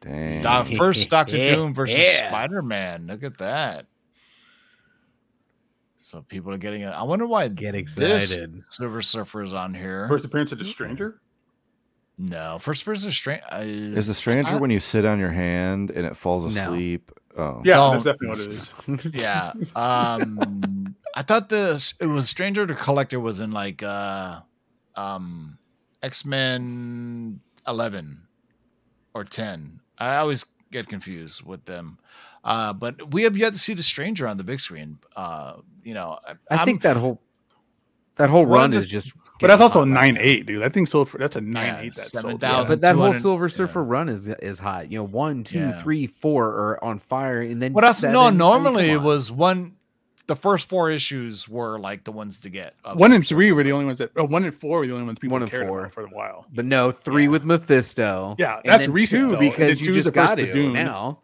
Dang. 0.00 0.42
Doc- 0.42 0.66
first 0.68 1.10
Doctor 1.10 1.36
Doom 1.36 1.74
versus 1.74 1.96
Yeah. 1.98 2.28
Spider 2.28 2.62
Man. 2.62 3.06
Look 3.08 3.24
at 3.24 3.38
that. 3.38 3.86
So 5.96 6.22
people 6.22 6.52
are 6.52 6.58
getting 6.58 6.82
it. 6.82 6.88
I 6.88 7.02
wonder 7.02 7.26
why 7.26 7.48
Get 7.48 7.72
this 7.72 8.30
excited. 8.30 8.62
Silver 8.70 9.02
Surfer 9.02 9.42
is 9.42 9.52
on 9.52 9.74
here. 9.74 10.06
First 10.08 10.24
appearance 10.24 10.52
of 10.52 10.58
the 10.58 10.64
Stranger. 10.64 11.20
no, 12.16 12.58
first 12.60 12.84
person 12.84 13.10
strange 13.10 13.42
Is 13.52 14.06
the 14.06 14.14
stranger 14.14 14.58
when 14.58 14.70
you 14.70 14.80
sit 14.80 15.04
on 15.04 15.18
your 15.18 15.30
hand 15.30 15.90
and 15.90 16.06
it 16.06 16.16
falls 16.16 16.54
No. 16.54 16.62
asleep? 16.72 17.10
Oh, 17.36 17.60
Yeah, 17.64 17.74
Don't- 17.74 17.92
that's 18.02 18.04
definitely 18.04 18.28
what 18.28 19.04
it 19.04 19.04
is. 19.06 19.14
yeah. 19.20 19.52
Um, 19.76 20.94
I 21.14 21.22
thought 21.22 21.48
the 21.50 21.94
it 22.00 22.06
was 22.06 22.28
Stranger 22.28 22.64
the 22.64 22.74
Collector 22.74 23.20
was 23.20 23.40
in 23.40 23.50
like 23.50 23.82
uh, 23.82 24.40
um, 24.96 25.57
X 26.02 26.24
Men 26.24 27.40
Eleven 27.66 28.22
or 29.14 29.24
Ten. 29.24 29.80
I 29.98 30.16
always 30.16 30.44
get 30.70 30.88
confused 30.88 31.44
with 31.44 31.64
them. 31.64 31.98
Uh, 32.44 32.72
but 32.72 33.12
we 33.12 33.22
have 33.24 33.36
yet 33.36 33.52
to 33.52 33.58
see 33.58 33.74
the 33.74 33.82
Stranger 33.82 34.26
on 34.28 34.36
the 34.36 34.44
big 34.44 34.60
screen. 34.60 34.98
Uh, 35.16 35.54
you 35.82 35.94
know, 35.94 36.18
I 36.50 36.64
think 36.64 36.84
I'm- 36.84 36.94
that 36.94 37.00
whole 37.00 37.20
that 38.16 38.30
whole 38.30 38.46
run 38.46 38.70
the- 38.72 38.78
is 38.82 38.88
just 38.90 39.12
But 39.40 39.46
that's 39.48 39.60
also 39.60 39.80
a 39.82 39.86
hot 39.86 39.88
right 39.94 40.14
nine 40.14 40.18
eight, 40.20 40.46
dude. 40.46 40.62
That 40.62 40.72
thing's 40.72 40.90
sold 40.90 41.08
for 41.08 41.18
that's 41.18 41.36
a 41.36 41.40
nine 41.40 41.66
Yeah, 41.66 41.80
eight. 41.82 41.94
That's 41.94 42.10
7,000. 42.10 42.66
sold. 42.66 42.68
But 42.68 42.80
that 42.80 42.94
whole 42.96 43.06
200 43.06 43.20
Silver 43.20 43.44
yeah. 43.46 43.48
Surfer 43.48 43.84
run 43.84 44.08
is 44.08 44.28
is 44.28 44.58
hot. 44.58 44.90
You 44.90 44.98
know, 44.98 45.04
one, 45.04 45.44
two, 45.44 45.58
Yeah. 45.58 45.80
three, 45.82 46.06
four 46.06 46.46
are 46.46 46.84
on 46.84 46.98
fire, 46.98 47.40
and 47.42 47.60
then 47.62 47.72
Well, 47.72 47.82
that's 47.82 48.00
seven, 48.00 48.14
no. 48.14 48.30
Normally, 48.30 48.90
it 48.90 49.00
was 49.02 49.30
one. 49.30 49.74
The 50.28 50.36
first 50.36 50.68
four 50.68 50.90
issues 50.90 51.48
were 51.48 51.78
like 51.78 52.04
the 52.04 52.12
ones 52.12 52.38
to 52.40 52.50
get. 52.50 52.74
One 52.94 53.12
and 53.12 53.26
three 53.26 53.50
were 53.50 53.62
the 53.64 53.72
only 53.72 53.86
ones 53.86 53.98
that. 53.98 54.10
Oh, 54.14 54.24
one 54.24 54.44
and 54.44 54.54
four 54.54 54.78
were 54.80 54.86
the 54.86 54.92
only 54.92 55.06
ones 55.06 55.18
people 55.18 55.32
One 55.34 55.42
and 55.42 55.50
cared 55.50 55.66
four. 55.66 55.80
about 55.80 55.92
for 55.92 56.02
a 56.04 56.08
while. 56.08 56.44
But 56.54 56.66
no, 56.66 56.92
three 56.92 57.24
Yeah. 57.24 57.28
with 57.30 57.44
Mephisto. 57.44 58.36
Yeah, 58.38 58.56
and 58.56 58.64
that's 58.70 58.82
then 58.82 58.92
recent, 58.92 59.22
two 59.22 59.28
though, 59.36 59.40
and 59.40 59.50
because 59.50 59.80
you 59.80 59.92
just 59.94 60.04
the 60.04 60.12
first 60.12 60.28
got 60.28 60.34
to 60.36 60.46
Badoon. 60.46 60.72
now. 60.74 61.20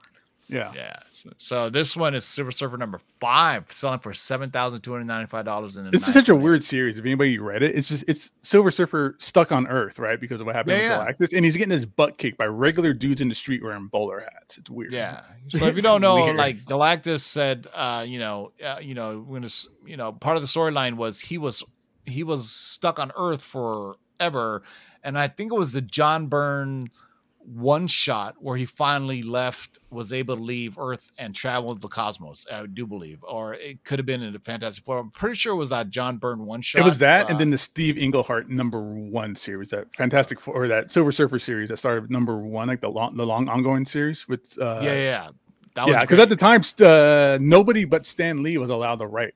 Yeah. 0.54 0.72
Yeah. 0.74 0.96
So, 1.10 1.30
so 1.38 1.70
this 1.70 1.96
one 1.96 2.14
is 2.14 2.24
Silver 2.24 2.50
Surfer 2.50 2.76
number 2.76 2.98
five, 3.20 3.70
selling 3.72 3.98
for 3.98 4.12
seven 4.12 4.50
thousand 4.50 4.82
two 4.82 4.92
hundred 4.92 5.06
ninety-five 5.06 5.44
dollars. 5.44 5.76
In 5.76 5.90
This 5.90 6.06
is 6.06 6.14
such 6.14 6.28
a 6.28 6.36
weird 6.36 6.62
series. 6.64 6.98
If 6.98 7.04
anybody 7.04 7.38
read 7.38 7.62
it, 7.62 7.74
it's 7.76 7.88
just 7.88 8.04
it's 8.08 8.30
Silver 8.42 8.70
Surfer 8.70 9.16
stuck 9.18 9.52
on 9.52 9.66
Earth, 9.66 9.98
right? 9.98 10.20
Because 10.20 10.40
of 10.40 10.46
what 10.46 10.54
happened 10.54 10.78
Yeah, 10.78 11.04
with 11.06 11.18
Galactus, 11.18 11.36
and 11.36 11.44
he's 11.44 11.56
getting 11.56 11.72
his 11.72 11.86
butt 11.86 12.18
kicked 12.18 12.38
by 12.38 12.46
regular 12.46 12.92
dudes 12.92 13.20
in 13.20 13.28
the 13.28 13.34
street 13.34 13.62
wearing 13.62 13.88
bowler 13.88 14.20
hats. 14.20 14.58
It's 14.58 14.70
weird. 14.70 14.92
Yeah. 14.92 15.20
So 15.48 15.66
if 15.66 15.76
you 15.76 15.82
don't 15.82 16.00
know, 16.00 16.24
weird. 16.24 16.36
like 16.36 16.58
Galactus 16.64 17.20
said, 17.20 17.66
uh, 17.74 18.04
you 18.06 18.18
know, 18.18 18.52
uh, 18.64 18.78
you 18.80 18.94
know, 18.94 19.20
when 19.20 19.44
it's, 19.44 19.68
you 19.84 19.96
know, 19.96 20.12
part 20.12 20.36
of 20.36 20.42
the 20.42 20.48
storyline 20.48 20.94
was 20.94 21.20
he 21.20 21.38
was 21.38 21.62
he 22.06 22.22
was 22.22 22.50
stuck 22.50 22.98
on 22.98 23.10
Earth 23.16 23.42
forever, 23.42 24.62
and 25.02 25.18
I 25.18 25.28
think 25.28 25.52
it 25.52 25.56
was 25.56 25.72
the 25.72 25.80
John 25.80 26.26
Byrne 26.26 26.90
one 27.44 27.86
shot 27.86 28.36
where 28.38 28.56
he 28.56 28.64
finally 28.64 29.22
left, 29.22 29.78
was 29.90 30.12
able 30.12 30.36
to 30.36 30.42
leave 30.42 30.78
Earth 30.78 31.10
and 31.18 31.34
travel 31.34 31.74
the 31.74 31.88
cosmos. 31.88 32.46
I 32.50 32.66
do 32.66 32.86
believe, 32.86 33.18
or 33.22 33.54
it 33.54 33.84
could 33.84 33.98
have 33.98 34.06
been 34.06 34.22
in 34.22 34.32
the 34.32 34.38
Fantastic 34.38 34.84
Four. 34.84 34.98
I'm 34.98 35.10
pretty 35.10 35.36
sure 35.36 35.52
it 35.52 35.56
was 35.56 35.68
that 35.68 35.90
John 35.90 36.16
Byrne 36.16 36.46
one 36.46 36.62
shot. 36.62 36.80
It 36.80 36.84
was 36.84 36.98
that, 36.98 37.26
uh, 37.26 37.28
and 37.30 37.40
then 37.40 37.50
the 37.50 37.58
Steve 37.58 37.98
Englehart 37.98 38.48
number 38.48 38.80
one 38.80 39.36
series, 39.36 39.70
that 39.70 39.94
Fantastic 39.96 40.40
Four, 40.40 40.54
or 40.54 40.68
that 40.68 40.90
Silver 40.90 41.12
Surfer 41.12 41.38
series 41.38 41.68
that 41.68 41.76
started 41.76 42.10
number 42.10 42.38
one, 42.38 42.68
like 42.68 42.80
the 42.80 42.88
long, 42.88 43.16
the 43.16 43.26
long 43.26 43.48
ongoing 43.48 43.84
series 43.84 44.26
with. 44.28 44.58
Uh, 44.58 44.80
yeah, 44.82 44.92
yeah, 44.92 44.94
yeah. 44.94 45.30
That 45.74 45.88
yeah, 45.88 46.00
because 46.00 46.20
at 46.20 46.28
the 46.28 46.36
time, 46.36 46.62
uh, 46.80 47.38
nobody 47.40 47.84
but 47.84 48.06
Stan 48.06 48.42
Lee 48.42 48.58
was 48.58 48.70
allowed 48.70 49.00
to 49.00 49.06
write 49.06 49.34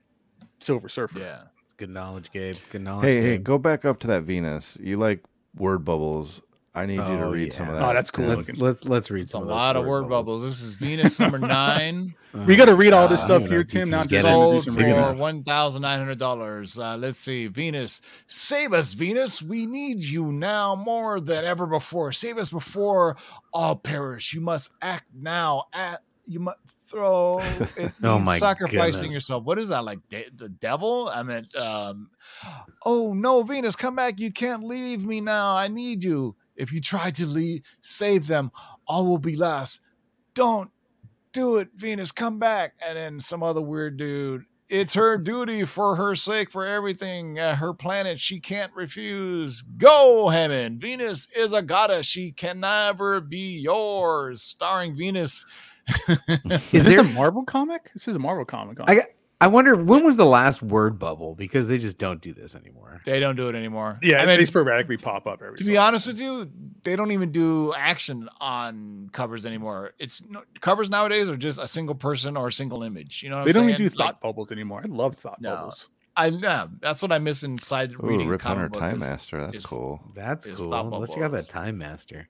Silver 0.60 0.88
Surfer. 0.88 1.18
yeah. 1.18 1.42
It's 1.64 1.74
good 1.74 1.90
knowledge, 1.90 2.30
Gabe. 2.32 2.56
Good 2.70 2.82
knowledge. 2.82 3.04
Hey, 3.04 3.20
hey, 3.20 3.36
Gabe. 3.36 3.44
go 3.44 3.58
back 3.58 3.84
up 3.84 3.98
to 4.00 4.06
that 4.06 4.22
Venus. 4.22 4.78
You 4.80 4.96
like 4.96 5.24
word 5.56 5.84
bubbles. 5.84 6.40
I 6.78 6.86
need 6.86 6.94
you 6.94 7.02
to 7.02 7.24
Oh, 7.24 7.30
read 7.30 7.52
some 7.52 7.68
of 7.68 7.74
that. 7.74 7.82
Oh, 7.82 7.92
that's 7.92 8.10
cool. 8.10 8.26
Let's 8.26 8.50
let's 8.56 8.84
let's 8.84 9.10
read 9.10 9.22
It's 9.22 9.34
a 9.34 9.38
some. 9.38 9.46
lot 9.48 9.76
of 9.76 9.84
word 9.84 10.08
bubbles. 10.08 10.42
This 10.42 10.62
is 10.62 10.74
Venus 10.74 11.18
number 11.20 11.38
nine. 11.38 12.14
We 12.46 12.56
got 12.56 12.66
to 12.66 12.74
read 12.74 12.92
all 12.92 13.08
this 13.08 13.20
Uh, 13.22 13.24
stuff 13.24 13.42
here, 13.48 13.64
Tim. 13.64 13.90
Not 13.90 14.08
just 14.08 14.10
get 14.10 14.18
it. 14.20 14.22
to 14.22 14.28
do 14.28 14.62
sold 14.62 14.64
for 14.78 15.12
one 15.14 15.42
thousand 15.44 15.82
nine 15.82 15.98
hundred 15.98 16.18
dollars. 16.18 16.78
Uh, 16.78 16.96
let's 16.96 17.18
see, 17.18 17.46
Venus, 17.48 18.00
save 18.26 18.72
us, 18.72 18.92
Venus. 18.92 19.42
We 19.42 19.66
need 19.66 20.00
you 20.00 20.32
now 20.32 20.74
more 20.74 21.20
than 21.20 21.44
ever 21.44 21.66
before. 21.66 22.12
Save 22.12 22.38
us 22.38 22.50
before 22.50 23.16
all 23.52 23.76
perish. 23.76 24.32
You 24.34 24.40
must 24.40 24.70
act 24.82 25.04
now. 25.14 25.64
At 25.72 26.02
you 26.26 26.40
must 26.40 26.58
throw. 26.88 27.38
It 27.76 27.92
Oh 28.02 28.14
means 28.16 28.26
my 28.26 28.38
sacrificing 28.38 28.92
goodness. 29.10 29.14
yourself. 29.14 29.44
What 29.44 29.58
is 29.58 29.68
that 29.70 29.84
like? 29.84 29.98
De- 30.08 30.28
the 30.36 30.48
devil? 30.48 31.10
I 31.12 31.22
meant. 31.22 31.54
Um, 31.56 32.10
oh 32.84 33.12
no, 33.14 33.42
Venus, 33.42 33.74
come 33.76 33.96
back! 33.96 34.20
You 34.20 34.30
can't 34.30 34.64
leave 34.64 35.04
me 35.04 35.20
now. 35.20 35.56
I 35.56 35.68
need 35.68 36.04
you. 36.04 36.34
If 36.58 36.72
you 36.72 36.80
try 36.80 37.10
to 37.12 37.24
leave, 37.26 37.64
save 37.80 38.26
them, 38.26 38.50
all 38.86 39.06
will 39.06 39.18
be 39.18 39.36
lost. 39.36 39.80
Don't 40.34 40.70
do 41.32 41.56
it, 41.56 41.68
Venus, 41.74 42.12
come 42.12 42.38
back. 42.38 42.74
And 42.86 42.98
then 42.98 43.20
some 43.20 43.42
other 43.42 43.62
weird 43.62 43.96
dude. 43.96 44.42
It's 44.68 44.92
her 44.92 45.16
duty 45.16 45.64
for 45.64 45.96
her 45.96 46.14
sake, 46.14 46.50
for 46.50 46.66
everything, 46.66 47.38
uh, 47.38 47.54
her 47.56 47.72
planet. 47.72 48.18
She 48.20 48.38
can't 48.38 48.70
refuse. 48.74 49.62
Go, 49.62 50.28
Hammond. 50.28 50.78
Venus 50.78 51.26
is 51.34 51.54
a 51.54 51.62
goddess. 51.62 52.04
She 52.06 52.32
can 52.32 52.60
never 52.60 53.22
be 53.22 53.58
yours. 53.60 54.42
Starring 54.42 54.94
Venus. 54.94 55.42
Is 56.08 56.18
Is 56.50 56.70
this 56.70 56.86
there? 56.88 57.00
a 57.00 57.04
Marvel 57.04 57.44
comic? 57.44 57.90
This 57.94 58.08
is 58.08 58.16
a 58.16 58.18
Marvel 58.18 58.44
comic. 58.44 58.76
I 58.86 58.96
got- 58.96 59.06
I 59.40 59.46
wonder 59.46 59.76
when 59.76 60.04
was 60.04 60.16
the 60.16 60.24
last 60.26 60.62
word 60.62 60.98
bubble 60.98 61.36
because 61.36 61.68
they 61.68 61.78
just 61.78 61.96
don't 61.96 62.20
do 62.20 62.32
this 62.32 62.56
anymore. 62.56 63.00
they 63.04 63.20
don't 63.20 63.36
do 63.36 63.48
it 63.48 63.54
anymore. 63.54 63.98
yeah, 64.02 64.20
I 64.20 64.26
mean, 64.26 64.38
they 64.38 64.44
sporadically 64.44 64.96
pop 64.96 65.28
up 65.28 65.40
every. 65.42 65.56
to 65.56 65.64
so 65.64 65.70
be 65.70 65.76
honest 65.76 66.08
with 66.08 66.20
you, 66.20 66.50
they 66.82 66.96
don't 66.96 67.12
even 67.12 67.30
do 67.30 67.72
action 67.74 68.28
on 68.40 69.08
covers 69.12 69.46
anymore. 69.46 69.92
It's 70.00 70.22
covers 70.60 70.90
nowadays 70.90 71.30
are 71.30 71.36
just 71.36 71.60
a 71.60 71.68
single 71.68 71.94
person 71.94 72.36
or 72.36 72.48
a 72.48 72.52
single 72.52 72.82
image. 72.82 73.22
You 73.22 73.30
know, 73.30 73.36
what 73.38 73.44
they 73.44 73.50
I'm 73.50 73.54
don't 73.54 73.64
even 73.68 73.78
saying? 73.78 73.90
do 73.90 73.96
Like, 73.96 74.06
thought 74.08 74.20
bubbles 74.20 74.50
anymore. 74.50 74.80
I 74.84 74.88
love 74.88 75.14
thought 75.16 75.40
No. 75.40 75.54
bubbles. 75.54 75.88
I 76.16 76.26
yeah, 76.26 76.66
that's 76.80 77.00
what 77.00 77.12
I 77.12 77.20
miss 77.20 77.44
inside 77.44 77.92
Ooh, 77.92 77.98
reading 78.00 78.26
a 78.26 78.30
Rip 78.30 78.42
Hunter. 78.42 78.68
Time 78.70 78.96
is- 78.96 79.00
Master. 79.02 79.40
That's 79.40 79.58
is- 79.58 79.66
cool. 79.66 80.00
That's 80.14 80.46
It's 80.46 80.60
cool. 80.60 80.72
thought 80.72 80.86
Unless 80.86 81.10
you 81.10 81.22
got 81.22 81.30
bubbles. 81.30 81.46
that 81.46 81.52
Time 81.52 81.78
Master. 81.78 82.28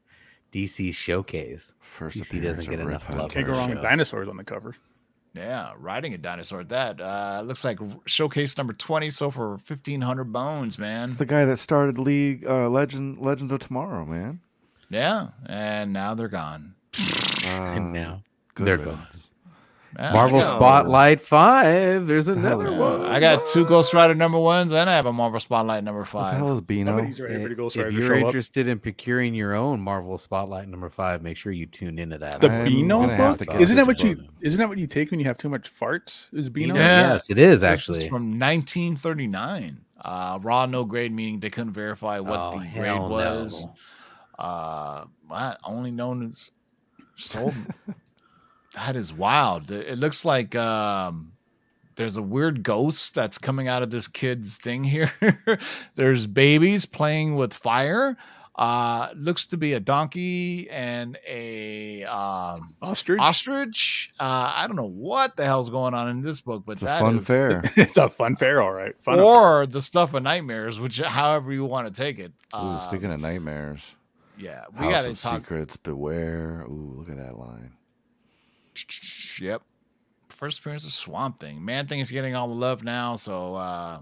DC 0.53 0.95
Showcase. 0.95 1.73
First 1.81 2.17
DC 2.19 2.43
doesn't 2.43 2.69
get 2.69 2.81
enough 2.81 3.09
love. 3.15 3.31
Can't 3.31 3.47
go 3.47 3.53
wrong 3.53 3.71
with 3.71 3.81
dinosaurs 3.83 4.29
on 4.29 4.37
the 4.37 4.45
cover. 4.45 4.75
Yeah, 5.39 5.72
riding 5.78 6.14
a 6.14 6.18
dinosaur. 6.18 6.61
at 6.62 6.68
That 6.70 7.01
uh, 7.01 7.43
looks 7.47 7.64
like 7.64 7.78
showcase 8.07 8.59
number 8.59 8.72
twenty. 8.72 9.09
So 9.11 9.30
for 9.30 9.59
fifteen 9.59 10.01
hundred 10.01 10.32
bones, 10.32 10.78
man. 10.78 11.09
It's 11.11 11.16
the 11.16 11.26
guy 11.26 11.45
that 11.45 11.59
started 11.59 11.97
League 11.97 12.45
uh, 12.45 12.68
Legend 12.68 13.18
Legends 13.18 13.53
of 13.53 13.61
Tomorrow, 13.61 14.05
man. 14.05 14.41
Yeah, 14.91 15.28
and 15.47 15.93
now 15.93 16.14
they're 16.14 16.26
gone. 16.26 16.74
Uh, 17.47 17.51
and 17.51 17.93
now 17.93 18.22
good 18.57 18.66
they're 18.66 18.78
riddance. 18.78 18.97
Man, 18.99 19.28
Marvel 19.99 20.40
Spotlight 20.42 21.20
Five. 21.20 22.07
There's 22.07 22.28
another 22.28 22.68
is 22.68 22.76
one. 22.76 23.05
I 23.05 23.18
got 23.18 23.44
two 23.46 23.64
Ghost 23.64 23.92
Rider 23.92 24.14
number 24.14 24.38
ones, 24.38 24.72
and 24.72 24.88
I 24.88 24.94
have 24.94 25.07
a 25.07 25.12
Marvel 25.12 25.40
Spotlight 25.40 25.82
number 25.82 26.01
What 26.01 26.07
the 26.07 26.11
five. 26.12 26.36
hell 26.36 26.53
is 26.53 26.61
Beano? 26.61 26.92
Nobody's 26.96 27.18
ready 27.20 27.42
for 27.42 27.49
the 27.49 27.55
Ghost 27.57 27.76
Rider 27.76 27.88
If 27.88 27.94
you're 27.94 28.03
show 28.09 28.14
up. 28.14 28.22
interested 28.26 28.68
in 28.68 28.78
procuring 28.78 29.34
your 29.34 29.55
own 29.55 29.80
Marvel 29.80 30.16
Spotlight 30.16 30.68
number 30.68 30.88
five, 30.88 31.20
make 31.22 31.36
sure 31.36 31.51
you 31.51 31.66
tune 31.66 31.99
into 31.99 32.16
that. 32.18 32.40
The 32.40 32.49
I'm 32.51 32.64
Beano 32.64 33.01
gonna 33.07 33.16
book? 33.16 33.40
Isn't 33.61 33.76
that 33.76 33.86
this 33.86 33.86
what 33.88 34.03
you? 34.05 34.16
book. 34.16 34.26
Isn't 34.40 34.59
that 34.61 34.68
what 34.68 34.78
you 34.78 34.86
take 34.86 35.11
when 35.11 35.18
you 35.18 35.26
have 35.26 35.36
too 35.38 35.49
much 35.49 35.72
farts? 35.74 36.28
Is 36.32 36.49
Beano? 36.49 36.76
Yeah. 36.76 37.14
Yes, 37.14 37.28
it 37.30 37.38
is 37.38 37.62
This 37.62 37.80
actually. 37.80 38.09
from 38.09 38.38
1939. 38.38 39.80
Uh, 40.01 40.38
raw, 40.42 40.64
no 40.66 40.84
grade, 40.84 41.12
meaning 41.12 41.40
they 41.40 41.51
couldn't 41.51 41.72
verify 41.72 42.20
what 42.20 42.38
Oh, 42.38 42.51
the 42.53 42.59
grade 42.59 42.84
hell 42.86 43.09
was. 43.09 43.66
no. 43.66 44.44
Uh, 44.44 45.05
I 45.32 45.57
only 45.64 45.90
known 45.90 46.28
as 46.28 46.53
sold. 47.16 47.53
that 48.87 48.97
is 48.97 49.12
wild. 49.12 49.70
It 49.70 49.89
it 49.89 49.99
looks 49.99 50.24
like 50.24 50.55
um, 50.57 51.33
there's 51.97 52.16
a 52.16 52.22
weird 52.22 52.62
ghost 52.62 53.14
that's 53.14 53.39
coming 53.39 53.68
out 53.68 53.83
of 53.83 53.91
this 53.91 54.09
kid's 54.09 54.57
thing 54.57 54.85
here. 54.85 55.12
there's 55.95 56.26
babies 56.26 56.87
playing 56.87 57.35
with 57.37 57.53
fire. 57.55 58.16
Uh, 58.57 59.11
looks 59.14 59.47
to 59.47 59.57
be 59.57 59.74
a 59.74 59.79
donkey 59.79 60.68
and 60.68 61.16
a 61.29 62.03
um, 62.05 62.74
Ostrich. 62.83 63.20
ostrich. 63.20 64.11
Uh, 64.18 64.53
I 64.57 64.66
don't 64.66 64.74
know 64.74 64.89
what 64.89 65.37
the 65.37 65.45
hell's 65.45 65.70
going 65.70 65.95
on 65.95 66.09
in 66.09 66.22
this 66.22 66.41
book, 66.41 66.64
but 66.66 66.72
It's 66.72 66.83
a 66.83 66.87
fun 66.99 67.18
is- 67.18 67.26
fair. 67.29 67.62
it's 67.76 67.97
a 67.97 68.09
fun 68.09 68.35
fair, 68.35 68.61
all 68.61 68.72
right. 68.72 69.01
Fun 69.01 69.14
affair. 69.20 69.24
or 69.26 69.66
the 69.66 69.81
stuff 69.81 70.12
of 70.14 70.24
nightmares, 70.24 70.81
which 70.81 70.99
however 70.99 71.53
you 71.53 71.64
want 71.66 71.87
to 71.87 71.93
take 71.93 72.18
it. 72.18 72.33
Ooh, 72.53 72.59
Uh, 72.59 72.79
speaking 72.81 73.12
of 73.12 73.20
nightmares, 73.20 73.95
yeah, 74.37 74.64
we 74.76 74.89
got 74.89 75.03
to 75.03 75.14
talk. 75.14 75.35
Secrets, 75.43 75.76
beware. 75.76 76.62
Ooh, 76.68 76.95
look 76.99 77.09
at 77.09 77.16
that 77.16 77.39
line. 77.39 77.74
Yep. 79.41 79.62
First 80.29 80.61
appearance 80.61 80.85
of 80.85 80.93
Swamp 80.93 81.39
Thing. 81.41 81.64
Man 81.64 81.87
Thing 81.87 82.01
is 82.01 82.11
getting 82.11 82.35
all 82.35 82.49
the 82.49 82.55
love 82.55 82.85
now, 82.85 83.16
so 83.16 83.55
uh 83.57 84.01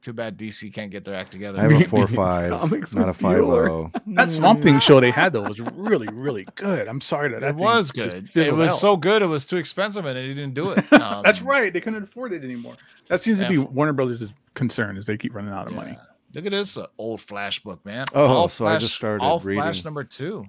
too 0.00 0.12
bad 0.12 0.36
DC 0.38 0.70
can't 0.70 0.90
get 0.90 1.02
their 1.02 1.14
act 1.14 1.32
together. 1.32 1.58
I 1.58 1.62
have 1.62 1.72
a 1.72 1.84
four 1.88 2.06
me- 2.06 2.14
five, 2.14 2.50
comics 2.60 2.94
not 2.94 3.04
a 3.04 3.06
with 3.08 3.16
five 3.16 3.38
Bueller. 3.40 3.64
zero. 3.64 3.92
That 4.08 4.28
Swamp 4.28 4.62
Thing 4.62 4.78
show 4.78 5.00
they 5.00 5.10
had 5.10 5.32
though 5.32 5.42
was 5.48 5.60
really, 5.60 6.08
really 6.12 6.46
good. 6.56 6.86
I'm 6.88 7.00
sorry 7.00 7.30
that 7.30 7.40
that 7.40 7.50
it 7.50 7.54
thing 7.54 7.64
was 7.64 7.90
good. 7.90 8.28
It 8.34 8.54
was 8.54 8.72
out. 8.72 8.74
so 8.76 8.96
good. 8.98 9.22
It 9.22 9.26
was 9.28 9.46
too 9.46 9.56
expensive, 9.56 10.04
and 10.04 10.16
they 10.16 10.28
didn't 10.28 10.54
do 10.54 10.70
it. 10.72 10.84
Um, 10.92 11.22
That's 11.24 11.40
right. 11.42 11.72
They 11.72 11.80
couldn't 11.80 12.02
afford 12.04 12.32
it 12.34 12.44
anymore. 12.44 12.76
That 13.08 13.22
seems 13.22 13.40
to 13.40 13.48
be 13.48 13.54
Yeah. 13.56 13.62
Warner 13.64 13.92
Brothers' 13.94 14.28
concern 14.54 14.96
is 14.98 15.06
they 15.06 15.16
keep 15.16 15.34
running 15.34 15.52
out 15.52 15.66
of 15.66 15.72
money. 15.72 15.96
Look 16.34 16.44
at 16.46 16.50
this 16.52 16.76
uh, 16.76 16.86
old 16.98 17.20
Flash 17.22 17.60
book, 17.60 17.84
man. 17.86 18.04
Oh, 18.14 18.26
All 18.26 18.48
so 18.48 18.66
I 18.66 18.78
just 18.78 18.94
started 18.94 19.22
all 19.24 19.38
Flash 19.40 19.56
reading- 19.76 19.82
number 19.84 20.04
two. 20.04 20.44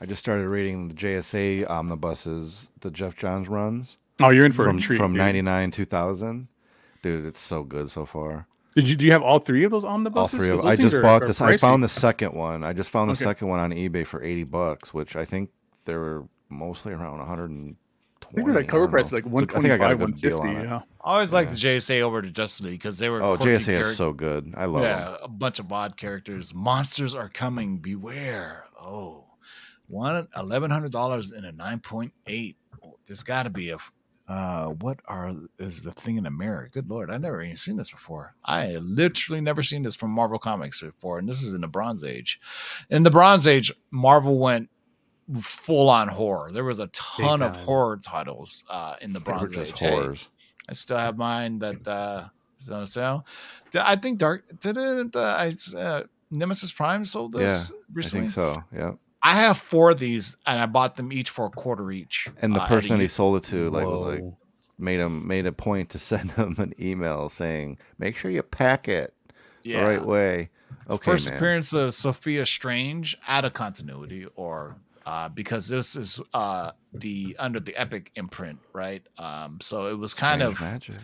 I 0.00 0.06
just 0.06 0.20
started 0.20 0.48
reading 0.48 0.88
the 0.88 0.94
JSA 0.94 1.68
omnibuses 1.68 2.68
that 2.80 2.92
Geoff 2.92 3.16
Johns 3.16 3.48
runs 3.48 3.96
Oh, 4.20 4.30
you're 4.30 4.44
in 4.46 4.52
for 4.52 4.64
from 4.64 4.78
a 4.78 4.80
treat. 4.80 4.96
from 4.96 5.12
dude. 5.12 5.18
ninety 5.18 5.42
nine 5.42 5.70
two 5.70 5.84
thousand. 5.84 6.48
Dude, 7.02 7.24
it's 7.26 7.38
so 7.40 7.62
good 7.62 7.88
so 7.90 8.04
far. 8.06 8.46
Did 8.74 8.88
you 8.88 8.96
do 8.96 9.04
you 9.06 9.12
have 9.12 9.22
all 9.22 9.38
three 9.38 9.64
of 9.64 9.70
those 9.70 9.84
omnibuses? 9.84 10.18
All 10.18 10.26
three 10.40 10.48
of 10.50 10.60
'Cause 10.60 10.66
I 10.66 10.76
just 10.76 10.94
are- 10.94 11.02
bought 11.02 11.22
are 11.22 11.26
this. 11.28 11.40
I 11.40 11.56
found 11.56 11.82
the 11.82 11.88
second 11.88 12.32
one. 12.34 12.64
I 12.64 12.72
just 12.72 12.90
found 12.90 13.08
the 13.10 13.12
Okay. 13.14 13.24
second 13.24 13.48
one 13.48 13.58
on 13.60 13.70
eBay 13.70 14.06
for 14.06 14.22
eighty 14.22 14.44
bucks, 14.44 14.92
which 14.94 15.14
I 15.16 15.24
think 15.24 15.50
they 15.84 15.94
were 15.94 16.24
mostly 16.48 16.92
around 16.92 17.18
120. 17.18 17.76
I 18.20 18.34
think 18.34 18.46
they're 18.46 18.56
like 18.56 18.68
cover 18.68 18.88
price 18.88 19.06
is 19.06 19.12
like 19.12 19.24
So 19.24 19.30
one 19.30 19.44
I 19.50 19.58
I 19.58 19.62
got 19.62 19.74
a 19.74 19.78
five, 19.78 20.00
one 20.00 20.10
good 20.12 20.20
deal 20.20 20.42
fifty. 20.42 20.56
on. 20.56 20.64
Yeah. 20.64 20.80
I 21.04 21.12
always 21.14 21.32
like 21.32 21.46
Yeah. 21.48 21.52
the 21.54 21.58
JSA 21.58 22.00
over 22.02 22.20
to 22.22 22.30
Justice 22.30 22.60
League 22.66 22.72
because 22.80 22.98
they 22.98 23.08
were 23.08 23.22
Oh, 23.22 23.36
quirky 23.36 23.64
JSA 23.64 23.80
is 23.80 23.96
so 23.96 24.12
good. 24.12 24.52
I 24.56 24.64
love 24.66 24.82
yeah, 24.82 25.04
them. 25.04 25.16
a 25.22 25.28
bunch 25.28 25.58
of 25.60 25.72
odd 25.72 25.96
characters. 25.96 26.52
Monsters 26.54 27.14
are 27.14 27.28
coming. 27.28 27.78
Beware. 27.78 28.64
Oh, 28.80 29.24
one 29.88 30.28
eleven 30.36 30.70
hundred 30.70 30.92
dollars 30.92 31.32
in 31.32 31.44
a 31.44 31.52
nine 31.52 31.80
point 31.80 32.12
eight. 32.26 32.56
There's 33.06 33.22
got 33.22 33.42
to 33.42 33.50
be 33.50 33.70
a. 33.70 33.78
Uh, 34.28 34.74
what 34.80 35.00
are 35.06 35.34
is 35.58 35.82
the 35.82 35.92
thing 35.92 36.18
in 36.18 36.24
the 36.24 36.30
mirror? 36.30 36.68
Good 36.70 36.90
lord, 36.90 37.10
I've 37.10 37.22
never 37.22 37.42
even 37.42 37.56
seen 37.56 37.78
this 37.78 37.90
before. 37.90 38.34
I 38.44 38.76
literally 38.76 39.40
never 39.40 39.62
seen 39.62 39.82
this 39.82 39.96
from 39.96 40.10
Marvel 40.10 40.38
Comics 40.38 40.82
before, 40.82 41.18
and 41.18 41.26
this 41.26 41.42
is 41.42 41.54
in 41.54 41.62
the 41.62 41.66
Bronze 41.66 42.04
Age. 42.04 42.38
In 42.90 43.04
the 43.04 43.10
Bronze 43.10 43.46
Age, 43.46 43.72
Marvel 43.90 44.38
went 44.38 44.68
full 45.40 45.88
on 45.88 46.08
horror. 46.08 46.52
There 46.52 46.64
was 46.64 46.78
a 46.78 46.88
ton 46.88 47.40
of 47.40 47.56
horror 47.56 47.98
titles 48.02 48.64
uh, 48.68 48.96
in 49.00 49.14
the 49.14 49.20
Bronze 49.20 49.56
Age. 49.56 49.78
Hey. 49.78 50.12
I 50.68 50.74
still 50.74 50.98
have 50.98 51.16
mine 51.16 51.58
that 51.60 51.88
uh 51.88 52.28
is 52.60 52.68
on 52.68 52.86
sale. 52.86 53.24
I 53.74 53.96
think 53.96 54.18
Dark 54.18 54.44
didn't 54.60 55.16
uh, 55.16 55.36
I 55.38 55.54
uh, 55.74 56.02
Nemesis 56.30 56.70
Prime 56.70 57.06
sold 57.06 57.32
this 57.32 57.72
I 57.72 57.74
recently. 57.94 58.28
think 58.28 58.34
so. 58.34 58.62
Yeah. 58.74 58.92
I 59.28 59.34
have 59.34 59.58
four 59.58 59.90
of 59.90 59.98
these 59.98 60.38
and 60.46 60.58
I 60.58 60.64
bought 60.64 60.96
them 60.96 61.12
each 61.12 61.28
for 61.28 61.44
a 61.44 61.50
quarter 61.50 61.90
each. 61.90 62.28
And 62.40 62.54
the 62.54 62.62
uh, 62.62 62.66
person 62.66 62.94
a 62.94 62.96
that 62.96 63.02
he 63.02 63.08
sold 63.08 63.36
it 63.36 63.48
to, 63.50 63.68
like, 63.68 63.84
was 63.86 64.00
like, 64.00 64.24
made 64.78 65.00
him 65.00 65.26
made 65.26 65.44
a 65.44 65.52
point 65.52 65.90
to 65.90 65.98
send 66.10 66.30
him 66.32 66.54
an 66.56 66.72
email 66.80 67.28
saying, 67.28 67.76
"Make 67.98 68.16
sure 68.16 68.30
you 68.30 68.42
pack 68.42 68.88
it 68.88 69.12
yeah. 69.62 69.80
the 69.80 69.86
right 69.86 70.04
way." 70.04 70.48
Okay, 70.88 71.10
First 71.10 71.28
man. 71.28 71.36
appearance 71.36 71.74
of 71.74 71.92
Sophia 71.92 72.46
Strange 72.46 73.18
out 73.28 73.44
of 73.44 73.52
continuity 73.52 74.26
or 74.34 74.76
uh, 75.04 75.28
because 75.28 75.68
this 75.68 75.94
is 75.94 76.18
uh, 76.32 76.70
the 76.94 77.36
under 77.38 77.60
the 77.60 77.76
Epic 77.76 78.10
imprint, 78.14 78.58
right? 78.72 79.02
Um, 79.18 79.58
so 79.60 79.88
it 79.88 79.98
was 79.98 80.14
kind 80.14 80.40
Strange 80.40 80.56
of 80.56 80.60
magic. 80.62 80.94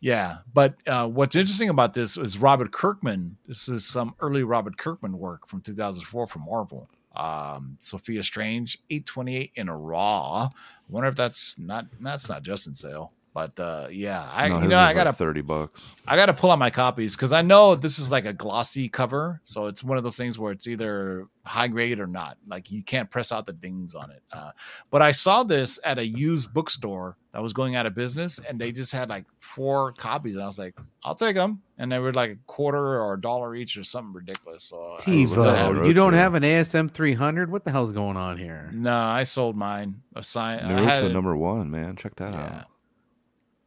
Yeah, 0.00 0.38
but 0.52 0.74
uh, 0.86 1.08
what's 1.08 1.36
interesting 1.36 1.70
about 1.70 1.94
this 1.94 2.18
is 2.18 2.36
Robert 2.36 2.70
Kirkman. 2.70 3.38
This 3.46 3.70
is 3.70 3.86
some 3.86 4.14
early 4.20 4.42
Robert 4.42 4.76
Kirkman 4.76 5.16
work 5.16 5.46
from 5.46 5.62
2004 5.62 6.26
from 6.26 6.44
Marvel. 6.44 6.90
Um, 7.14 7.76
Sophia 7.78 8.22
Strange, 8.22 8.78
828 8.90 9.52
in 9.56 9.68
a 9.68 9.76
raw. 9.76 10.48
I 10.48 10.48
wonder 10.88 11.08
if 11.08 11.14
that's 11.16 11.58
not 11.58 11.86
that's 12.00 12.28
not 12.28 12.42
just 12.42 12.66
in 12.66 12.74
sale, 12.74 13.12
but 13.34 13.58
uh, 13.58 13.88
yeah, 13.90 14.28
I 14.32 14.48
no, 14.48 14.60
you 14.62 14.68
know 14.68 14.78
I 14.78 14.92
gotta 14.94 15.12
thirty 15.12 15.40
bucks. 15.40 15.88
I 16.06 16.16
gotta 16.16 16.34
pull 16.34 16.50
out 16.50 16.58
my 16.58 16.70
copies 16.70 17.16
because 17.16 17.32
I 17.32 17.42
know 17.42 17.74
this 17.74 17.98
is 17.98 18.10
like 18.10 18.26
a 18.26 18.32
glossy 18.32 18.88
cover, 18.88 19.40
so 19.44 19.66
it's 19.66 19.82
one 19.82 19.96
of 19.96 20.04
those 20.04 20.16
things 20.16 20.38
where 20.38 20.52
it's 20.52 20.66
either 20.66 21.28
high 21.44 21.68
grade 21.68 21.98
or 22.00 22.06
not. 22.06 22.36
Like 22.46 22.70
you 22.70 22.82
can't 22.82 23.10
press 23.10 23.32
out 23.32 23.46
the 23.46 23.52
dings 23.52 23.94
on 23.94 24.10
it. 24.10 24.22
Uh, 24.32 24.50
but 24.90 25.00
I 25.02 25.12
saw 25.12 25.42
this 25.44 25.78
at 25.84 25.98
a 25.98 26.06
used 26.06 26.52
bookstore 26.52 27.16
that 27.32 27.42
was 27.42 27.52
going 27.54 27.74
out 27.76 27.86
of 27.86 27.94
business, 27.94 28.38
and 28.48 28.60
they 28.60 28.70
just 28.72 28.92
had 28.92 29.08
like 29.08 29.24
four 29.40 29.92
copies, 29.92 30.34
and 30.34 30.42
I 30.44 30.46
was 30.46 30.58
like, 30.58 30.74
I'll 31.02 31.14
take 31.14 31.34
them, 31.36 31.62
and 31.78 31.90
they 31.90 31.98
were 31.98 32.12
like 32.12 32.32
a 32.32 32.36
quarter 32.46 33.00
or 33.00 33.14
a 33.14 33.20
dollar 33.20 33.54
each 33.54 33.76
or 33.78 33.84
something 33.84 34.12
ridiculous. 34.12 34.64
So 34.64 34.96
I 34.98 35.24
still 35.24 35.86
you 35.86 35.94
don't 35.94 36.12
Naruto. 36.12 36.16
have 36.16 36.34
an 36.34 36.42
ASM 36.42 36.90
300? 36.92 37.50
What 37.50 37.64
the 37.64 37.70
hell's 37.70 37.92
going 37.92 38.18
on 38.18 38.36
here? 38.36 38.68
No, 38.74 38.94
I 38.94 39.24
sold 39.24 39.56
mine. 39.56 40.02
A 40.14 40.22
sign. 40.22 40.58
I 40.60 40.72
Naruto 40.72 40.84
had 40.84 41.12
number 41.14 41.34
one, 41.34 41.70
man. 41.70 41.96
Check 41.96 42.16
that 42.16 42.34
Yeah. 42.34 42.40
out. 42.60 42.64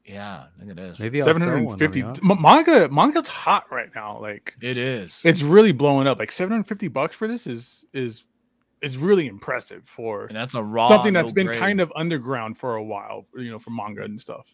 Yeah, 0.06 0.46
look 0.60 0.70
at 0.70 0.76
this. 0.76 1.00
Maybe 1.00 1.20
I'll 1.22 1.26
sell 1.26 1.34
Seven 1.34 1.48
one 1.50 1.58
hundred 1.58 1.72
on 1.72 1.80
fifty. 1.80 2.02
the 2.02 2.34
M- 2.34 2.42
Manga, 2.42 2.90
manga's 2.90 3.28
hot 3.28 3.66
right 3.72 3.90
now. 3.96 4.20
Like 4.22 4.56
it 4.62 4.78
is. 4.78 5.24
it's 5.26 5.42
really 5.42 5.72
blowing 5.72 6.08
up. 6.08 6.20
Like 6.20 6.32
seven 6.32 6.52
hundred 6.52 6.68
fifty 6.68 6.88
bucks 6.88 7.16
for 7.16 7.28
this 7.28 7.48
is 7.48 7.84
is 7.94 8.24
is 8.82 8.98
really 8.98 9.26
impressive 9.26 9.82
for 9.86 10.26
and 10.26 10.36
that's 10.36 10.54
a 10.54 10.62
raw 10.62 10.88
something 10.88 11.14
that's 11.14 11.32
been 11.32 11.48
grade. 11.48 11.58
kind 11.60 11.82
of 11.82 11.92
underground 11.96 12.58
for 12.58 12.76
a 12.76 12.84
while. 12.84 13.26
You 13.36 13.50
know, 13.50 13.58
for 13.60 13.72
manga 13.72 14.04
and 14.04 14.22
stuff. 14.22 14.46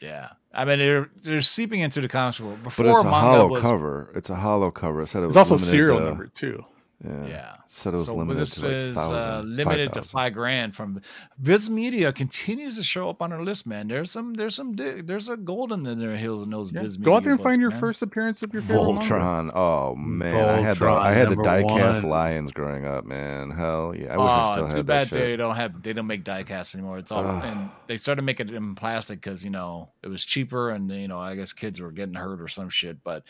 Yeah, 0.00 0.28
I 0.54 0.64
mean 0.64 0.78
they're 0.78 1.10
they're 1.22 1.42
seeping 1.42 1.80
into 1.80 2.00
the 2.00 2.08
comics 2.08 2.38
world. 2.38 2.62
Before 2.62 2.84
But 2.84 2.88
Before 2.92 3.00
it's 3.00 3.06
a 3.06 3.10
manga 3.10 3.30
hollow 3.38 3.48
was 3.48 3.62
cover. 3.62 4.12
It's 4.14 4.30
a 4.30 4.34
hollow 4.36 4.70
cover. 4.70 5.02
It 5.02 5.08
said 5.08 5.22
it 5.22 5.26
was 5.26 5.36
It's 5.36 5.50
also 5.50 5.64
serial 5.64 5.98
to- 5.98 6.04
number 6.04 6.26
too. 6.28 6.64
Yeah. 7.04 7.26
Yeah. 7.26 7.56
Said 7.68 7.92
it 7.92 7.98
was 7.98 8.06
so 8.06 8.14
limited 8.16 8.40
this 8.40 8.54
to 8.56 8.62
like 8.64 8.72
is 8.72 8.96
uh, 8.96 9.00
thousand, 9.00 9.56
limited 9.56 9.88
to 9.88 10.02
5,000. 10.02 10.10
five 10.10 10.32
grand 10.32 10.74
from 10.74 11.00
Viz 11.38 11.68
Media 11.68 12.10
continues 12.10 12.76
to 12.76 12.82
show 12.82 13.10
up 13.10 13.20
on 13.20 13.34
our 13.34 13.42
list, 13.42 13.66
man. 13.66 13.88
There's 13.88 14.10
some 14.10 14.32
there's 14.32 14.54
some 14.54 14.74
di- 14.74 15.02
there's 15.02 15.28
a 15.28 15.36
golden 15.36 15.84
in 15.86 15.98
their 15.98 16.16
heels 16.16 16.42
in 16.42 16.48
those 16.50 16.72
Yeah. 16.72 16.82
Viz 16.82 16.98
Media. 16.98 17.04
Go 17.04 17.16
out 17.16 17.22
there 17.24 17.32
and 17.32 17.38
Media 17.40 17.50
find 17.50 17.60
your 17.60 17.70
man. 17.70 17.80
first 17.80 18.00
appearance 18.00 18.42
of 18.42 18.52
your 18.54 18.62
favorite. 18.62 18.80
Voltron. 18.80 19.50
Oh 19.54 19.94
man, 19.94 20.48
I 20.48 20.60
had 20.62 20.78
the 20.78 20.86
I 20.88 21.12
had 21.12 21.28
the 21.28 21.36
diecast 21.36 22.02
one. 22.02 22.10
lions 22.10 22.52
growing 22.52 22.86
up, 22.86 23.04
man. 23.04 23.50
Hell 23.50 23.94
yeah. 23.94 24.14
I 24.14 24.16
wish 24.16 24.26
I 24.26 24.48
Oh, 24.48 24.52
still 24.52 24.68
too 24.68 24.76
had 24.78 24.86
bad 24.86 25.08
that 25.10 25.14
they 25.18 25.36
don't 25.36 25.56
have 25.56 25.82
they 25.82 25.92
don't 25.92 26.06
make 26.06 26.24
diecast 26.24 26.74
anymore. 26.74 26.96
It's 26.96 27.12
all 27.12 27.26
Ugh. 27.26 27.44
and 27.44 27.70
they 27.88 27.98
started 27.98 28.22
making 28.22 28.48
it 28.48 28.54
in 28.54 28.74
plastic 28.74 29.20
because 29.20 29.44
you 29.44 29.50
know 29.50 29.90
it 30.02 30.08
was 30.08 30.24
cheaper 30.24 30.70
and 30.70 30.90
you 30.90 31.08
know 31.08 31.18
I 31.18 31.34
guess 31.34 31.52
kids 31.52 31.78
were 31.78 31.92
getting 31.92 32.14
hurt 32.14 32.40
or 32.40 32.48
some 32.48 32.70
shit. 32.70 33.04
But 33.04 33.24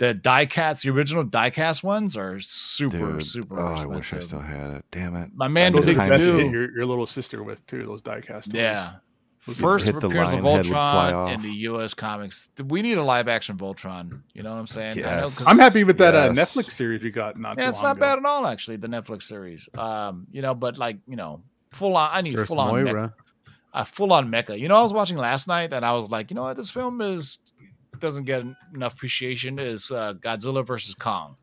the 0.00 0.14
die 0.14 0.46
cats, 0.46 0.82
the 0.82 0.88
original 0.88 1.24
die 1.24 1.50
cast 1.50 1.84
ones, 1.84 2.16
are 2.16 2.40
super 2.40 3.12
Dude, 3.12 3.22
super. 3.22 3.60
oh, 3.60 3.74
I 3.74 3.84
wish 3.84 4.14
I 4.14 4.20
still 4.20 4.40
had 4.40 4.72
it. 4.72 4.84
Damn 4.90 5.14
it. 5.14 5.28
My 5.34 5.46
man 5.46 5.72
Those 5.74 5.82
are 5.82 5.86
Big 5.86 5.96
the 5.98 6.04
to 6.04 6.18
hit 6.38 6.50
your, 6.50 6.74
your 6.74 6.86
little 6.86 7.06
sister 7.06 7.42
with 7.42 7.64
too. 7.66 7.82
Those 7.84 8.00
diecast. 8.00 8.46
toys. 8.46 8.54
Yeah. 8.54 8.92
Those 9.46 9.58
First 9.58 9.86
hit 9.86 10.00
the 10.00 10.06
appearance 10.06 10.32
of 10.32 10.42
lion 10.42 10.56
head 10.56 10.66
would 10.66 10.72
fly 10.72 11.12
Voltron 11.12 11.34
in 11.34 11.42
the 11.42 11.50
U.S. 11.50 11.92
comics. 11.92 12.48
We 12.64 12.80
need 12.80 12.96
a 12.96 13.02
live 13.02 13.28
action 13.28 13.58
Voltron. 13.58 14.22
You 14.32 14.42
know 14.42 14.52
what 14.52 14.58
I'm 14.58 14.66
saying? 14.66 15.04
I 15.04 15.20
know, 15.20 15.30
I'm 15.46 15.58
happy 15.58 15.84
with 15.84 15.98
that 15.98 16.14
uh, 16.14 16.30
Netflix 16.30 16.72
series 16.72 17.02
we 17.02 17.10
got. 17.10 17.38
Not 17.38 17.58
yeah, 17.58 17.64
too 17.64 17.70
it's 17.70 17.82
long 17.82 17.90
not 17.90 17.96
ago. 17.98 18.06
bad 18.06 18.18
at 18.20 18.24
all, 18.24 18.46
actually. 18.46 18.78
The 18.78 18.88
Netflix 18.88 19.24
series. 19.24 19.68
Um, 19.76 20.26
you 20.32 20.40
know, 20.40 20.54
but 20.54 20.78
like 20.78 20.96
you 21.06 21.16
know, 21.16 21.42
full 21.68 21.94
on. 21.94 22.08
I 22.10 22.22
need 22.22 22.36
There's 22.36 22.48
full 22.48 22.58
on. 22.58 22.72
Mecha, 22.72 22.84
Moira. 22.86 23.14
uh, 23.74 23.84
full 23.84 24.14
on 24.14 24.30
mecha. 24.30 24.58
You 24.58 24.68
know, 24.68 24.76
I 24.76 24.82
was 24.82 24.94
watching 24.94 25.18
last 25.18 25.46
night 25.46 25.74
and 25.74 25.84
I 25.84 25.92
was 25.92 26.08
like, 26.08 26.30
you 26.30 26.36
know 26.36 26.42
what, 26.42 26.56
this 26.56 26.70
film 26.70 27.02
is 27.02 27.38
doesn't 28.00 28.24
get 28.24 28.44
enough 28.74 28.94
appreciation. 28.94 29.58
Is 29.58 29.90
uh, 29.90 30.14
Godzilla 30.14 30.64
versus 30.66 30.94
Kong. 30.94 31.36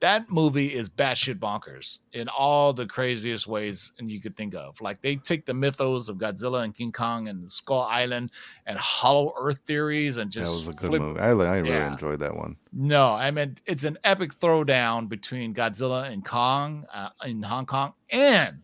that 0.00 0.30
movie 0.30 0.68
is 0.72 0.88
batshit 0.88 1.38
bonkers 1.38 1.98
in 2.14 2.26
all 2.28 2.72
the 2.72 2.86
craziest 2.86 3.46
ways 3.46 3.92
and 3.98 4.10
you 4.10 4.18
could 4.18 4.34
think 4.34 4.54
of. 4.54 4.80
Like 4.80 5.02
they 5.02 5.16
take 5.16 5.44
the 5.44 5.52
mythos 5.52 6.08
of 6.08 6.16
Godzilla 6.16 6.64
and 6.64 6.74
King 6.74 6.90
Kong 6.90 7.28
and 7.28 7.52
Skull 7.52 7.82
Island 7.82 8.30
and 8.64 8.78
Hollow 8.78 9.34
Earth 9.38 9.60
theories 9.66 10.16
and 10.16 10.30
just 10.30 10.48
That 10.64 10.66
was 10.68 10.76
a 10.76 10.80
good 10.80 10.88
flip. 10.88 11.02
movie. 11.02 11.20
I, 11.20 11.26
I 11.28 11.32
really 11.32 11.68
Yeah. 11.68 11.92
enjoyed 11.92 12.20
that 12.20 12.34
one. 12.34 12.56
No, 12.72 13.12
I 13.12 13.30
mean 13.30 13.56
it's 13.66 13.84
an 13.84 13.98
epic 14.02 14.38
throwdown 14.40 15.06
between 15.08 15.52
Godzilla 15.52 16.10
and 16.10 16.24
Kong 16.24 16.86
uh, 16.94 17.10
in 17.26 17.42
Hong 17.42 17.66
Kong, 17.66 17.92
and 18.10 18.62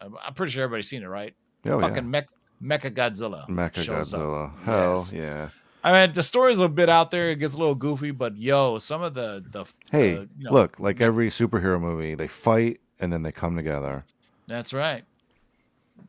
I'm 0.00 0.34
pretty 0.34 0.52
sure 0.52 0.62
everybody's 0.62 0.88
seen 0.88 1.02
it, 1.02 1.06
right? 1.08 1.34
Oh, 1.66 1.80
yeah. 1.80 1.88
Fucking 1.88 2.08
Mech, 2.08 2.28
Mecha 2.62 2.90
Godzilla. 2.92 3.48
Mecha. 3.48 3.84
Godzilla. 3.84 4.56
Hell 4.62 4.94
Yes. 4.98 5.12
yeah. 5.12 5.48
I 5.88 6.06
mean, 6.06 6.12
the 6.12 6.22
story's 6.22 6.58
a 6.58 6.68
bit 6.68 6.90
out 6.90 7.10
there; 7.10 7.30
it 7.30 7.36
gets 7.36 7.54
a 7.54 7.58
little 7.58 7.74
goofy, 7.74 8.10
but 8.10 8.36
yo, 8.36 8.78
some 8.78 9.02
of 9.02 9.14
the 9.14 9.42
the 9.50 9.64
Hey, 9.90 10.14
the, 10.14 10.28
you 10.36 10.44
know, 10.44 10.52
look, 10.52 10.78
like 10.78 11.00
every 11.00 11.30
superhero 11.30 11.80
movie, 11.80 12.14
they 12.14 12.26
fight 12.26 12.80
and 13.00 13.10
then 13.10 13.22
they 13.22 13.32
come 13.32 13.56
together. 13.56 14.04
that's 14.46 14.74
right. 14.74 15.04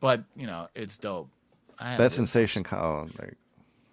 But 0.02 0.24
you 0.36 0.48
know, 0.48 0.68
it's 0.76 0.98
dope. 0.98 1.30
I 1.80 1.96
That 1.96 2.12
sensation, 2.12 2.66
oh, 2.74 3.08
like, 3.18 3.36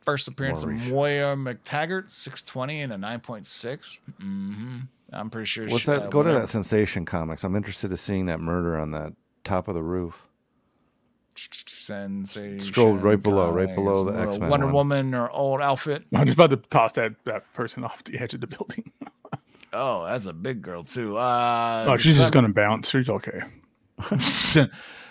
first 0.03 0.27
appearance 0.27 0.65
of. 0.65 0.71
Moira 0.71 1.37
MacTaggert, 1.37 2.11
six 2.11 2.43
twenty 2.43 2.81
and 2.81 2.93
a 2.93 2.99
nine 2.99 3.21
point 3.21 3.47
six. 3.47 3.99
Mm-hmm. 4.21 4.79
I'm 5.13 5.31
pretty 5.31 5.47
sure. 5.47 5.67
what's 5.69 5.85
she- 5.85 5.91
that? 5.93 6.03
uh, 6.03 6.09
Go 6.09 6.25
to 6.25 6.33
that 6.33 6.49
sensation 6.49 7.05
comics. 7.05 7.45
I'm 7.45 7.55
interested 7.55 7.93
in 7.93 7.97
seeing 7.97 8.27
that 8.27 8.41
murder 8.41 8.77
on 8.77 8.91
that 8.91 9.13
top 9.45 9.69
of 9.69 9.77
the 9.77 9.83
roof. 9.85 10.26
Sensation. 11.39 12.61
Scroll 12.61 12.97
right 12.97 13.23
below, 13.23 13.53
right 13.53 13.73
below 13.75 14.05
the 14.05 14.19
X-Men 14.21 14.51
Wonder 14.51 14.67
one. 14.67 14.75
Woman 14.75 15.15
or 15.15 15.31
old 15.31 15.61
outfit. 15.61 16.05
I'm 16.15 16.27
just 16.27 16.37
about 16.37 16.51
to 16.51 16.57
toss 16.57 16.93
that, 16.95 17.15
that 17.25 17.53
person 17.53 17.85
off 17.85 18.05
the 18.05 18.19
edge 18.19 18.35
of 18.35 18.41
the 18.41 18.47
building. 18.47 18.93
Oh, 19.73 20.07
that's 20.07 20.25
a 20.25 20.33
big 20.33 20.63
girl 20.63 20.85
too. 20.85 21.19
Uh, 21.19 21.85
oh, 21.87 21.97
she's 21.99 22.17
just 22.17 22.33
gonna 22.33 22.49
bounce. 22.49 22.89
She's 22.89 23.11
okay. 23.11 23.43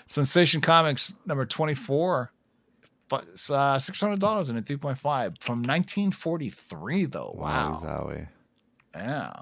Sensation 0.07 0.61
Comics 0.61 1.13
number 1.27 1.45
twenty 1.45 1.75
four. 1.75 2.31
Uh, 3.11 3.77
six 3.77 3.99
hundred 3.99 4.19
dollars 4.19 4.49
and 4.49 4.57
a 4.57 4.63
three 4.63 4.77
point 4.77 4.97
five 4.97 5.35
from 5.39 5.61
nineteen 5.61 6.09
forty 6.09 6.49
three 6.49 7.05
though. 7.05 7.35
Wow, 7.37 7.81
Wowie 7.83 8.27
yeah, 8.95 9.33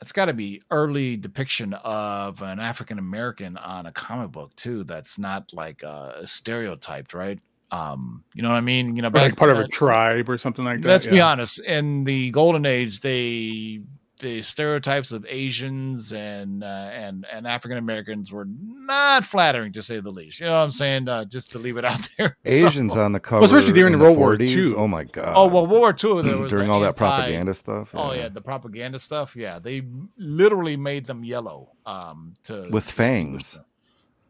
that's 0.00 0.12
got 0.12 0.24
to 0.24 0.32
be 0.32 0.62
early 0.70 1.16
depiction 1.16 1.74
of 1.74 2.40
an 2.40 2.58
African 2.58 2.98
American 2.98 3.58
on 3.58 3.84
a 3.84 3.92
comic 3.92 4.32
book 4.32 4.56
too. 4.56 4.82
That's 4.84 5.18
not 5.18 5.52
like 5.52 5.84
uh, 5.84 6.24
stereotyped, 6.24 7.12
right? 7.12 7.38
Um, 7.70 8.24
you 8.34 8.42
know 8.42 8.48
what 8.48 8.56
I 8.56 8.62
mean? 8.62 8.96
You 8.96 9.02
know, 9.02 9.10
like 9.12 9.36
part 9.36 9.50
of 9.50 9.58
a 9.58 9.68
tribe 9.68 10.28
or 10.28 10.38
something 10.38 10.64
like 10.64 10.80
that. 10.80 10.88
Let's 10.88 11.06
be 11.06 11.20
honest. 11.20 11.60
In 11.60 12.04
the 12.04 12.30
golden 12.30 12.64
age, 12.64 13.00
they 13.00 13.82
the 14.20 14.40
stereotypes 14.42 15.12
of 15.12 15.26
Asians 15.28 16.12
and 16.12 16.62
uh, 16.62 16.66
and 16.92 17.26
and 17.32 17.46
African 17.46 17.78
Americans 17.78 18.32
were 18.32 18.46
not 18.48 19.24
flattering 19.24 19.72
to 19.72 19.82
say 19.82 20.00
the 20.00 20.10
least. 20.10 20.40
You 20.40 20.46
know 20.46 20.58
what 20.58 20.64
I'm 20.64 20.70
saying? 20.70 21.08
Uh, 21.08 21.24
just 21.24 21.50
to 21.52 21.58
leave 21.58 21.76
it 21.76 21.84
out 21.84 22.08
there. 22.18 22.36
So- 22.46 22.66
Asians 22.68 22.96
on 22.96 23.12
the 23.12 23.20
cover. 23.20 23.44
especially 23.44 23.72
during 23.72 23.92
the 23.92 23.98
World 23.98 24.16
War 24.18 24.40
II. 24.40 24.74
Oh 24.76 24.86
my 24.86 25.04
god. 25.04 25.32
Oh 25.36 25.48
well, 25.48 25.66
World 25.66 25.80
War 25.80 25.94
II 26.16 26.22
there 26.22 26.38
was 26.42 26.50
during 26.50 26.68
the 26.68 26.72
all 26.72 26.80
that 26.80 26.96
propaganda 26.96 27.54
stuff. 27.54 27.90
Oh 27.94 28.12
yeah, 28.12 28.28
the 28.28 28.40
propaganda 28.40 28.98
stuff. 28.98 29.34
Yeah, 29.34 29.58
they 29.58 29.82
literally 30.16 30.76
made 30.76 31.06
them 31.06 31.24
yellow 31.24 31.70
um, 31.86 32.34
to 32.44 32.68
With 32.70 32.84
fangs. 32.90 33.52
them. 33.52 33.64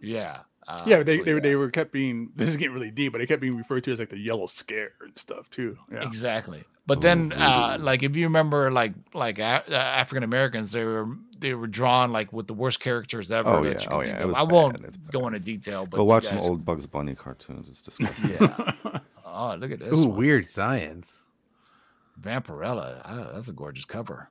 Yeah. 0.01 0.38
Uh, 0.68 0.82
yeah, 0.86 1.02
they 1.02 1.18
so 1.18 1.24
they, 1.24 1.34
yeah. 1.34 1.40
they 1.40 1.56
were 1.56 1.70
kept 1.70 1.90
being. 1.92 2.30
This 2.36 2.48
is 2.48 2.56
getting 2.56 2.74
really 2.74 2.90
deep, 2.90 3.12
but 3.12 3.18
they 3.18 3.26
kept 3.26 3.40
being 3.40 3.56
referred 3.56 3.84
to 3.84 3.92
as 3.92 3.98
like 3.98 4.11
the 4.11 4.18
yellow 4.18 4.46
scare 4.46 4.92
and 5.00 5.18
stuff 5.18 5.48
too. 5.50 5.76
Yeah, 5.90 6.06
Exactly. 6.06 6.64
But 6.86 7.02
then, 7.02 7.32
uh, 7.36 7.76
like 7.78 8.02
if 8.02 8.16
you 8.16 8.24
remember, 8.26 8.68
like 8.70 8.92
like 9.14 9.38
a- 9.38 9.62
uh, 9.70 9.74
African 9.74 10.24
Americans, 10.24 10.72
they 10.72 10.84
were 10.84 11.08
they 11.38 11.54
were 11.54 11.68
drawn 11.68 12.12
like 12.12 12.32
with 12.32 12.48
the 12.48 12.54
worst 12.54 12.80
characters 12.80 13.30
ever. 13.30 13.48
Oh, 13.48 13.62
yeah. 13.62 13.78
Oh, 13.90 14.00
yeah. 14.02 14.20
It 14.20 14.26
was 14.26 14.36
I 14.36 14.40
bad. 14.44 14.52
won't 14.52 15.12
go 15.12 15.26
into 15.28 15.38
detail, 15.38 15.86
but 15.86 15.98
Go 15.98 16.04
watch 16.04 16.24
guys- 16.24 16.42
some 16.42 16.50
old 16.50 16.64
Bugs 16.64 16.86
Bunny 16.86 17.14
cartoons. 17.14 17.68
It's 17.68 17.80
disgusting. 17.80 18.30
Yeah. 18.30 18.72
oh, 19.24 19.54
look 19.56 19.70
at 19.70 19.78
this 19.78 20.00
Ooh, 20.04 20.08
one. 20.08 20.18
weird 20.18 20.48
science. 20.48 21.24
Vampirella. 22.20 23.00
Oh, 23.08 23.30
that's 23.34 23.48
a 23.48 23.52
gorgeous 23.52 23.84
cover. 23.84 24.28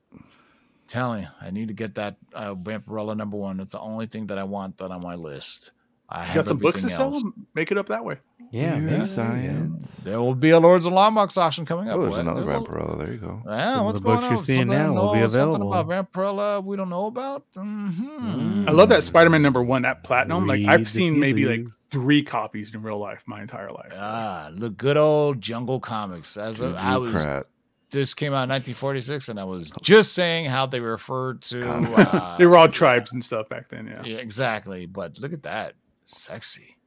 Telling 0.88 1.23
you, 1.23 1.27
I 1.39 1.51
need 1.51 1.67
to 1.67 1.73
get 1.73 1.95
that 1.95 2.17
uh, 2.34 2.55
Vampirella 2.55 3.15
number 3.15 3.38
one. 3.38 3.59
It's 3.59 3.71
the 3.73 3.80
only 3.80 4.07
thing 4.07 4.27
that 4.27 4.38
I 4.38 4.43
want 4.43 4.77
that 4.77 4.91
on 4.91 5.01
my 5.01 5.15
list. 5.15 5.71
I 6.10 6.22
you 6.22 6.26
have 6.28 6.36
got 6.36 6.45
some 6.47 6.57
books 6.57 6.82
to 6.82 6.88
everything 6.88 6.97
sell. 6.97 7.14
else. 7.14 7.24
Make 7.53 7.72
it 7.72 7.78
up 7.78 7.88
that 7.89 8.03
way. 8.03 8.18
Yeah, 8.51 8.80
Weird 8.80 8.84
maybe, 8.91 9.05
science. 9.05 9.91
There 10.03 10.20
will 10.20 10.34
be 10.34 10.49
a 10.49 10.60
Lords 10.60 10.88
of 10.88 10.93
Longbox 10.93 11.38
auction 11.38 11.68
coming 11.68 11.88
up. 11.88 11.97
Oh, 11.97 12.01
there's 12.01 12.16
boy. 12.16 12.22
another 12.22 12.43
There's 12.43 12.57
Vampirella. 12.60 12.97
There 12.97 13.12
you 13.12 13.20
go. 13.20 13.43
Yeah, 13.45 13.76
Some 13.76 13.86
what's 13.86 13.99
the 13.99 14.03
going 14.05 14.16
books 14.18 14.26
on? 14.26 14.32
you're 14.32 14.43
seeing 14.43 14.60
Something 14.62 14.78
now 14.80 14.93
will 14.93 15.14
be 15.14 15.20
know, 15.20 15.28
Something 15.28 15.62
available. 15.62 15.74
about 15.74 16.12
Vampirella 16.12 16.64
we 16.66 16.76
don't 16.76 16.89
know 16.89 17.05
about. 17.05 17.45
Mhm. 17.55 18.68
I 18.68 18.72
love 18.72 18.89
that 18.89 19.03
Spider-Man 19.03 19.43
number 19.43 19.62
one, 19.62 19.84
that 19.84 20.03
platinum. 20.03 20.47
Like 20.47 20.66
I've 20.66 20.89
seen 20.89 21.14
tea 21.14 21.20
maybe 21.20 21.45
like 21.45 21.68
three 21.91 22.24
copies 22.24 22.74
in 22.74 22.82
real 22.82 22.97
life, 22.97 23.22
my 23.28 23.41
entire 23.41 23.70
life. 23.70 23.91
Ah, 23.95 24.49
the 24.51 24.72
good 24.72 24.97
old 24.97 25.41
Jungle 25.41 25.80
Comics. 25.80 26.36
As 26.36 26.60
a, 26.60 26.76
I 26.76 26.97
was, 26.97 27.12
Pratt. 27.24 27.45
this 27.91 28.16
came 28.16 28.34
out 28.34 28.43
in 28.43 28.49
1946, 28.49 29.30
and 29.30 29.39
I 29.39 29.43
was 29.43 29.72
just 29.84 30.14
saying 30.14 30.45
how 30.45 30.66
they 30.66 30.80
referred 30.80 31.43
to. 31.43 31.70
Uh, 31.70 32.36
they 32.39 32.47
were 32.47 32.57
all 32.57 32.68
tribes 32.68 33.14
and 33.14 33.24
stuff 33.24 33.47
back 33.47 33.70
then. 33.70 33.86
Yeah. 33.86 34.01
yeah, 34.03 34.18
exactly. 34.18 34.88
But 34.88 35.20
look 35.20 35.34
at 35.34 35.43
that, 35.43 35.74
sexy. 36.10 36.78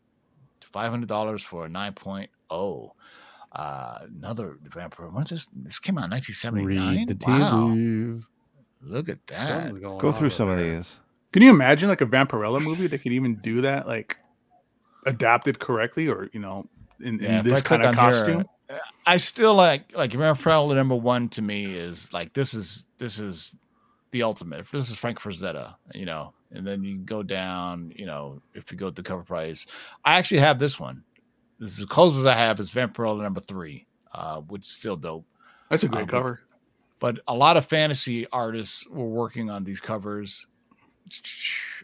Five 0.61 0.91
hundred 0.91 1.09
dollars 1.09 1.43
for 1.43 1.67
a 1.67 1.69
9.0. 1.69 2.91
Uh, 3.53 3.99
another 4.19 4.57
vampire. 4.63 5.09
What 5.09 5.31
is 5.31 5.31
this? 5.31 5.47
This 5.55 5.79
came 5.79 5.99
out 5.99 6.05
in 6.05 6.11
1979. 6.11 6.97
Read 6.97 7.09
the 7.09 7.15
tea 7.15 7.31
wow, 7.31 7.67
leaves. 7.67 8.27
look 8.81 9.11
at 9.11 9.27
that. 9.27 9.79
Go 9.81 9.99
through 9.99 10.09
over 10.09 10.31
some 10.31 10.49
of 10.49 10.59
these. 10.59 10.99
Can 11.33 11.43
you 11.43 11.51
imagine 11.51 11.91
like 11.91 12.01
a 12.01 12.07
Vampirella 12.07 12.63
movie 12.63 12.87
that 12.87 12.99
could 12.99 13.13
even 13.13 13.37
do 13.37 13.61
that, 13.63 13.87
like 13.87 14.17
adapted 15.05 15.59
correctly, 15.59 16.09
or 16.09 16.31
you 16.33 16.41
know, 16.41 16.67
in, 17.01 17.19
Yeah, 17.19 17.41
in 17.41 17.47
this 17.47 17.61
kind 17.61 17.83
of 17.83 17.89
on 17.89 17.95
here, 17.95 18.03
costume? 18.05 18.45
I 19.05 19.19
still 19.19 19.55
like 19.55 19.95
like 19.95 20.13
Vampirella 20.13 20.75
number 20.75 20.97
one 20.97 21.29
to 21.31 21.43
me 21.43 21.75
is 21.75 22.13
like 22.13 22.33
this 22.33 22.55
is 22.55 22.87
this 22.97 23.19
is 23.19 23.57
the 24.13 24.23
ultimate. 24.23 24.67
This 24.73 24.89
is 24.89 24.97
Frank 24.97 25.21
Frazetta, 25.21 25.75
you 25.95 26.07
know, 26.07 26.33
and 26.55 26.67
then 26.67 26.83
you 26.83 26.99
go 26.99 27.23
down, 27.23 27.93
you 27.97 28.07
know, 28.07 28.41
if 28.55 28.71
you 28.71 28.79
go 28.79 28.87
with 28.87 28.97
the 28.97 29.03
cover 29.03 29.23
price. 29.23 29.67
I 30.05 30.19
actually 30.19 30.41
have 30.41 30.59
this 30.59 30.79
one. 30.79 31.05
This 31.59 31.75
is 31.75 31.81
as 31.81 31.87
close 31.87 32.17
as 32.17 32.27
I 32.27 32.35
have 32.35 32.59
is 32.61 32.71
Vampirella 32.71 33.23
number 33.23 33.41
three, 33.41 33.87
uh, 34.15 34.41
which 34.41 34.63
is 34.63 34.69
still 34.69 34.97
dope. 34.97 35.25
That's 35.71 35.85
a 35.85 35.89
great 35.89 36.05
Uh, 36.05 36.07
cover. 36.07 36.41
But 36.99 37.19
a 37.27 37.35
lot 37.35 37.57
of 37.57 37.67
fantasy 37.67 38.27
artists 38.33 38.89
were 38.89 39.09
working 39.09 39.51
on 39.51 39.65
these 39.65 39.81
covers. 39.81 40.47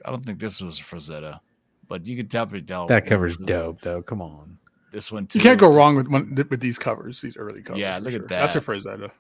I 0.04 0.10
don't 0.10 0.24
think 0.24 0.38
this 0.38 0.60
was 0.60 0.78
a 0.78 0.82
Frazetta, 0.82 1.40
but 1.88 2.06
you 2.06 2.16
could 2.16 2.28
definitely 2.28 2.66
tell 2.66 2.86
That 2.86 3.06
cover's 3.06 3.36
dope, 3.36 3.80
though. 3.80 4.02
Come 4.02 4.22
on. 4.22 4.58
This 4.92 5.12
one 5.12 5.26
too. 5.26 5.38
You 5.38 5.42
can't 5.42 5.60
go 5.60 5.72
wrong 5.72 5.96
with 5.96 6.08
one, 6.08 6.34
with 6.34 6.60
these 6.60 6.78
covers, 6.78 7.20
these 7.20 7.36
early 7.36 7.62
covers. 7.62 7.80
Yeah, 7.80 7.98
for 7.98 8.04
look 8.04 8.14
at 8.14 8.28
that. 8.28 8.28
That's 8.28 8.56
a 8.56 8.60
that. 8.60 8.66
Frazetta. 8.66 9.10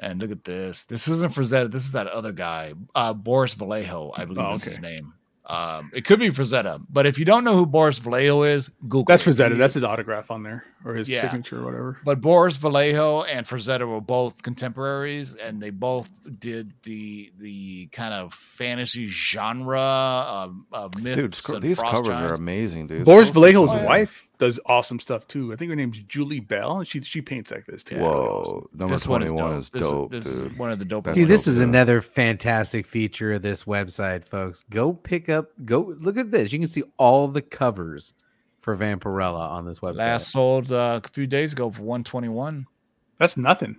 And 0.00 0.20
look 0.20 0.30
at 0.30 0.44
this. 0.44 0.84
This 0.84 1.08
isn't 1.08 1.32
Frazetta. 1.32 1.70
This 1.72 1.84
is 1.84 1.92
that 1.92 2.06
other 2.06 2.32
guy, 2.32 2.74
uh, 2.94 3.12
Boris 3.14 3.54
Vallejo, 3.54 4.12
I 4.16 4.26
believe 4.26 4.44
Oh, 4.46 4.52
is 4.52 4.62
his 4.62 4.78
name. 4.80 5.14
Um, 5.44 5.90
it 5.94 6.04
could 6.04 6.20
be 6.20 6.28
Frazetta, 6.28 6.78
but 6.90 7.06
if 7.06 7.18
you 7.18 7.24
don't 7.24 7.42
know 7.42 7.56
who 7.56 7.64
Boris 7.64 7.98
Vallejo 7.98 8.42
is, 8.42 8.68
Google. 8.82 9.04
That's 9.04 9.26
it. 9.26 9.30
Frazetta. 9.34 9.56
That's 9.56 9.72
his 9.72 9.82
autograph 9.82 10.30
on 10.30 10.42
there, 10.42 10.62
or 10.84 10.94
his 10.94 11.08
Yeah. 11.08 11.22
signature, 11.22 11.62
or 11.62 11.64
whatever. 11.64 11.98
But 12.04 12.20
Boris 12.20 12.58
Vallejo 12.58 13.22
and 13.22 13.46
Frazetta 13.46 13.88
were 13.88 14.02
both 14.02 14.42
contemporaries, 14.42 15.36
and 15.36 15.58
they 15.60 15.70
both 15.70 16.10
did 16.38 16.74
the 16.82 17.32
the 17.38 17.86
kind 17.92 18.12
of 18.12 18.34
fantasy 18.34 19.06
genre 19.06 19.80
of, 19.80 20.54
of 20.70 21.00
myths. 21.00 21.16
Dude, 21.16 21.34
sc- 21.34 21.48
and 21.54 21.62
these 21.62 21.78
frost 21.78 21.96
covers 21.96 22.10
are 22.10 22.34
amazing, 22.34 22.86
dude. 22.86 23.06
Boris 23.06 23.30
Vallejo's 23.30 23.70
some 23.70 23.78
of 23.78 23.84
wife 23.86 24.27
does 24.38 24.60
awesome 24.66 25.00
stuff 25.00 25.26
too. 25.26 25.52
I 25.52 25.56
think 25.56 25.70
her 25.70 25.76
name's 25.76 25.98
Julie 26.00 26.40
Bell, 26.40 26.84
she 26.84 27.00
she 27.02 27.20
paints 27.20 27.50
like 27.50 27.66
this 27.66 27.82
too. 27.84 27.96
these. 27.96 28.04
Awesome. 28.06 28.52
Whoa, 28.54 28.68
number 28.72 28.94
This 28.94 29.06
one 29.06 29.22
is 29.22 29.30
21 29.30 29.50
dope. 29.50 29.58
is 29.60 29.70
This 29.70 29.82
is- 29.84 29.90
dope, 29.90 30.10
this 30.10 30.26
is 30.26 30.58
one 30.58 30.70
of 30.70 30.78
the 30.78 30.84
dopest 30.84 31.04
That's 31.04 31.14
Dude, 31.16 31.28
ones. 31.28 31.38
this 31.38 31.44
dope, 31.46 31.52
is 31.52 31.58
yeah. 31.58 31.64
another 31.64 32.00
fantastic 32.00 32.86
feature 32.86 33.32
of 33.34 33.42
this 33.42 33.64
website, 33.64 34.24
folks. 34.24 34.64
Go 34.70 34.92
pick 34.92 35.28
up, 35.28 35.50
go 35.64 35.94
look 36.00 36.16
at 36.16 36.30
this. 36.30 36.52
You 36.52 36.58
can 36.60 36.68
see 36.68 36.84
all 36.98 37.26
the 37.28 37.42
covers 37.42 38.12
for 38.60 38.76
Vampirella 38.76 39.50
on 39.50 39.66
this 39.66 39.80
website. 39.80 39.96
Last 39.96 40.30
sold 40.32 40.70
uh, 40.72 41.00
a 41.04 41.08
few 41.08 41.26
days 41.26 41.52
ago 41.52 41.70
for 41.70 41.82
one 41.82 42.04
twenty 42.04 42.28
one. 42.28 42.66
That's 43.18 43.36
nothing. 43.36 43.76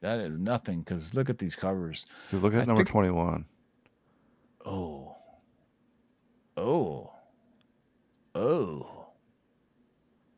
That 0.00 0.18
is 0.20 0.38
nothing 0.38 0.80
because 0.80 1.14
look 1.14 1.30
at 1.30 1.38
these 1.38 1.56
covers. 1.56 2.06
Dude, 2.30 2.42
look 2.42 2.52
at 2.54 2.60
I 2.62 2.64
number 2.64 2.80
think- 2.80 2.88
21. 2.90 3.44
Oh. 4.66 5.14
Oh. 6.56 7.12
Oh. 8.34 8.90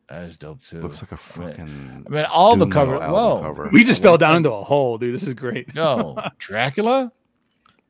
That 0.09 0.23
is 0.23 0.37
dope 0.37 0.61
too. 0.63 0.81
Looks 0.81 1.01
like 1.01 1.11
a 1.11 1.39
mean- 1.39 1.49
fucking. 1.49 2.05
I 2.07 2.09
mean, 2.09 2.25
all 2.25 2.55
the 2.55 2.67
cover. 2.67 2.97
Whoa. 2.97 3.41
cover. 3.41 3.69
We 3.71 3.83
just 3.83 4.01
fell 4.01 4.17
down 4.17 4.37
into 4.37 4.51
a 4.53 4.63
hole, 4.63 4.97
dude. 4.97 5.13
This 5.13 5.23
is 5.23 5.33
great. 5.33 5.75
No, 5.75 6.17
Dracula. 6.37 7.11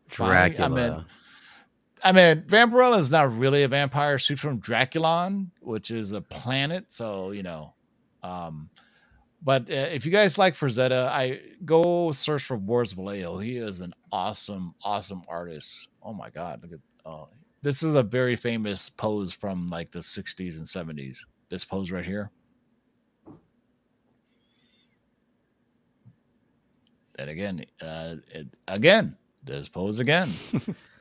Finally, 0.10 0.56
Dracula. 0.56 1.06
I 2.04 2.12
mean, 2.12 2.36
I 2.36 2.36
mean, 2.36 2.44
Vampirella 2.48 2.98
is 2.98 3.12
not 3.12 3.38
really 3.38 3.64
a 3.64 3.68
vampire. 3.68 4.18
She's 4.18 4.40
from 4.40 4.60
Draculon, 4.62 5.48
which 5.62 5.92
is 5.92 6.12
a 6.12 6.22
planet. 6.22 6.86
So 6.90 7.32
you 7.32 7.44
know, 7.44 7.74
um, 8.24 8.70
But 9.44 9.70
uh, 9.70 9.74
if 9.94 10.06
you 10.06 10.12
guys 10.12 10.38
like 10.38 10.56
Frazetta, 10.56 11.08
I 11.08 11.40
go 11.66 12.12
search 12.12 12.44
for 12.44 12.58
Boris 12.58 12.94
Vallejo. 12.94 13.38
He 13.38 13.58
is 13.58 13.82
an 13.82 13.94
awesome, 14.12 14.74
awesome 14.84 15.22
artist. 15.28 15.90
Oh 16.02 16.14
my 16.14 16.30
god, 16.32 16.62
look 16.64 16.74
at 16.74 16.80
oh, 17.06 17.28
this 17.62 17.84
is 17.84 17.94
a 17.96 18.04
very 18.04 18.36
famous 18.36 18.90
pose 18.90 19.34
from 19.34 19.68
like 19.68 19.92
the 19.92 20.00
60s 20.00 20.58
and 20.58 20.66
70s. 20.66 21.20
This 21.50 21.64
pose 21.64 21.92
right 21.92 22.06
here. 22.06 22.32
And 27.20 27.30
again, 27.30 27.66
uh, 27.82 28.16
it, 28.32 28.48
again, 28.68 29.18
this 29.44 29.70
pose 29.70 30.00
again. 30.00 30.32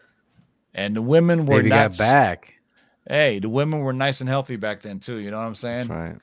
and 0.74 0.96
the 0.96 1.02
women 1.02 1.46
were 1.46 1.58
Baby 1.58 1.70
not 1.70 1.90
got 1.90 1.98
back. 1.98 2.54
Hey, 3.08 3.38
the 3.38 3.48
women 3.48 3.80
were 3.80 3.92
nice 3.92 4.20
and 4.20 4.28
healthy 4.28 4.56
back 4.56 4.82
then 4.82 4.98
too. 4.98 5.18
You 5.18 5.30
know 5.30 5.38
what 5.38 5.44
I'm 5.44 5.54
saying? 5.54 5.88
That's 5.88 6.12
right. 6.12 6.16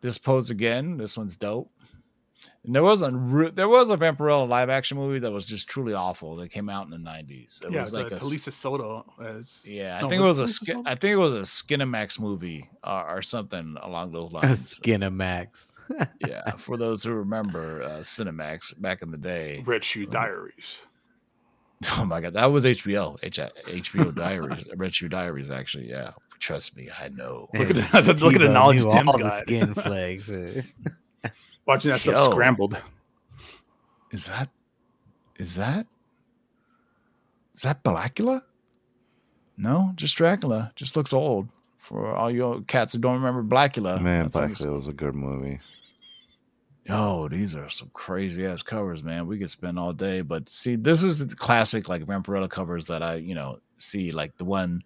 This 0.00 0.18
pose 0.18 0.50
again. 0.50 0.96
This 0.96 1.16
one's 1.16 1.36
dope. 1.36 1.70
And 2.64 2.74
there 2.74 2.82
was 2.82 3.00
a 3.02 3.12
re- 3.12 3.50
there 3.50 3.68
was 3.68 3.90
a 3.90 3.96
Vampirella 3.96 4.46
live 4.48 4.68
action 4.70 4.96
movie 4.96 5.20
that 5.20 5.30
was 5.32 5.46
just 5.46 5.68
truly 5.68 5.94
awful 5.94 6.34
that 6.36 6.50
came 6.50 6.68
out 6.68 6.84
in 6.84 6.90
the 6.90 6.96
90s. 6.96 7.64
It 7.64 7.72
yeah, 7.72 7.80
was 7.80 7.92
like 7.92 8.10
a 8.10 8.16
Talisa 8.16 8.52
Soto. 8.52 9.04
As, 9.24 9.62
yeah, 9.64 9.98
I 9.98 10.02
No, 10.02 10.08
think 10.08 10.20
it 10.20 10.24
was 10.24 10.40
a 10.40 10.44
Talisa 10.44 10.48
skin, 10.48 10.76
Soto? 10.78 10.90
I 10.90 10.94
think 10.96 11.12
it 11.12 11.16
was 11.16 11.32
a 11.32 11.42
Skinamax 11.42 12.18
movie 12.20 12.68
or, 12.82 13.16
or 13.18 13.22
something 13.22 13.76
along 13.80 14.12
those 14.12 14.32
lines. 14.32 14.44
A 14.44 14.48
lines. 14.48 14.80
Skinamax. 14.80 15.72
yeah, 16.26 16.50
for 16.56 16.76
those 16.76 17.04
who 17.04 17.12
remember 17.12 17.82
uh, 17.82 17.88
Cinemax 18.00 18.80
back 18.80 19.02
in 19.02 19.12
the 19.12 19.18
day. 19.18 19.62
Red 19.64 19.84
Shoe 19.84 20.04
um, 20.04 20.10
Diaries. 20.10 20.80
Oh 21.92 22.04
my 22.04 22.20
god, 22.20 22.34
that 22.34 22.46
was 22.46 22.64
HBO. 22.64 23.16
H- 23.22 23.38
HBO 23.38 24.14
Diaries, 24.14 24.66
Red 24.76 24.94
Shoe 24.94 25.08
Diaries. 25.08 25.50
Actually, 25.50 25.88
yeah. 25.88 26.10
Trust 26.40 26.76
me, 26.76 26.88
I 27.00 27.08
know. 27.10 27.48
Look 27.54 27.70
at 27.70 27.76
the- 27.76 28.18
look 28.24 28.34
at 28.34 28.40
the 28.40 28.48
knowledge 28.48 28.84
knew 28.84 28.90
Tim's 28.90 29.08
all 29.08 29.18
the 29.18 29.30
skin 29.30 29.74
flags. 29.74 30.30
Eh? 30.30 30.62
Watching 31.66 31.90
that 31.90 32.00
stuff 32.00 32.32
scrambled. 32.32 32.80
Is 34.12 34.26
that 34.26 34.48
is 35.36 35.56
that 35.56 35.86
is 37.54 37.62
that 37.62 37.82
Blackula? 37.82 38.42
No, 39.56 39.92
just 39.96 40.16
Dracula. 40.16 40.72
Just 40.76 40.96
looks 40.96 41.12
old. 41.12 41.48
For 41.78 42.14
all 42.14 42.30
you 42.30 42.64
cats 42.66 42.92
who 42.92 42.98
don't 42.98 43.20
remember 43.22 43.42
Blackula. 43.42 44.00
Man, 44.00 44.24
That's 44.24 44.36
on 44.36 44.48
the- 44.48 44.54
Blackula 44.54 44.76
was 44.76 44.88
a 44.88 44.92
good 44.92 45.14
movie. 45.14 45.60
Yo, 46.84 47.28
these 47.28 47.56
are 47.56 47.68
some 47.68 47.90
crazy 47.94 48.46
ass 48.46 48.62
covers, 48.62 49.02
man. 49.02 49.26
We 49.26 49.38
could 49.38 49.50
spend 49.50 49.76
all 49.76 49.92
day, 49.92 50.20
but 50.20 50.48
see, 50.48 50.76
this 50.76 51.02
is 51.02 51.26
the 51.26 51.34
classic 51.34 51.88
like 51.88 52.04
Vampirella 52.04 52.48
covers 52.48 52.86
that 52.86 53.02
I, 53.02 53.16
you 53.16 53.34
know, 53.34 53.58
see 53.78 54.12
like 54.12 54.36
the 54.36 54.44
one, 54.44 54.84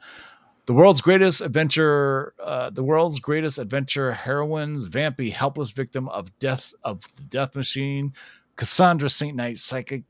the 0.71 0.75
world's 0.75 1.01
greatest 1.01 1.41
adventure, 1.41 2.33
uh, 2.41 2.71
the 2.71 2.85
world's 2.85 3.19
greatest 3.19 3.59
adventure 3.59 4.13
heroines, 4.13 4.89
Vampy, 4.89 5.33
helpless 5.33 5.73
victim 5.73 6.09
of 6.11 6.31
death 6.39 6.73
of 6.85 7.03
the 7.17 7.25
death 7.25 7.57
machine, 7.57 8.13
Cassandra 8.55 9.11
Saint 9.11 9.35
Knight, 9.35 9.59
psychic 9.59 10.05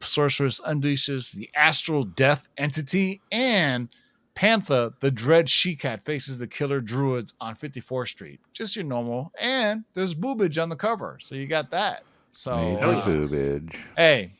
sorceress 0.00 0.62
unleashes 0.62 1.30
the 1.32 1.50
astral 1.54 2.04
death 2.04 2.48
entity, 2.56 3.20
and 3.32 3.90
Panther, 4.34 4.94
the 5.00 5.10
dread 5.10 5.46
she 5.46 5.76
cat, 5.76 6.02
faces 6.06 6.38
the 6.38 6.46
killer 6.46 6.80
druids 6.80 7.34
on 7.38 7.54
54th 7.54 8.08
Street. 8.08 8.40
Just 8.54 8.76
your 8.76 8.86
normal. 8.86 9.30
And 9.38 9.84
there's 9.92 10.14
boobage 10.14 10.62
on 10.62 10.70
the 10.70 10.76
cover. 10.76 11.18
So 11.20 11.34
you 11.34 11.46
got 11.46 11.70
that. 11.72 12.04
So, 12.30 12.52
uh, 12.52 13.06
boobage. 13.06 13.74
hey, 13.94 14.32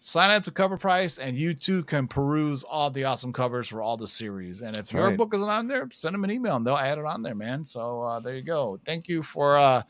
sign 0.00 0.30
up 0.30 0.44
to 0.44 0.50
cover 0.50 0.76
price 0.76 1.18
and 1.18 1.36
you 1.36 1.54
too 1.54 1.82
can 1.84 2.06
peruse 2.06 2.62
all 2.62 2.90
the 2.90 3.04
awesome 3.04 3.32
covers 3.32 3.68
for 3.68 3.82
all 3.82 3.96
the 3.96 4.06
series. 4.08 4.60
And 4.62 4.76
if 4.76 4.84
That's 4.84 4.92
your 4.92 5.08
right. 5.08 5.16
book 5.16 5.34
isn't 5.34 5.48
on 5.48 5.66
there, 5.66 5.88
send 5.92 6.14
them 6.14 6.24
an 6.24 6.30
email 6.30 6.56
and 6.56 6.66
they'll 6.66 6.76
add 6.76 6.98
it 6.98 7.04
on 7.04 7.22
there, 7.22 7.34
man. 7.34 7.64
So 7.64 8.02
uh, 8.02 8.20
there 8.20 8.36
you 8.36 8.42
go. 8.42 8.78
Thank 8.86 9.08
you 9.08 9.22
for, 9.22 9.58
uh, 9.58 9.82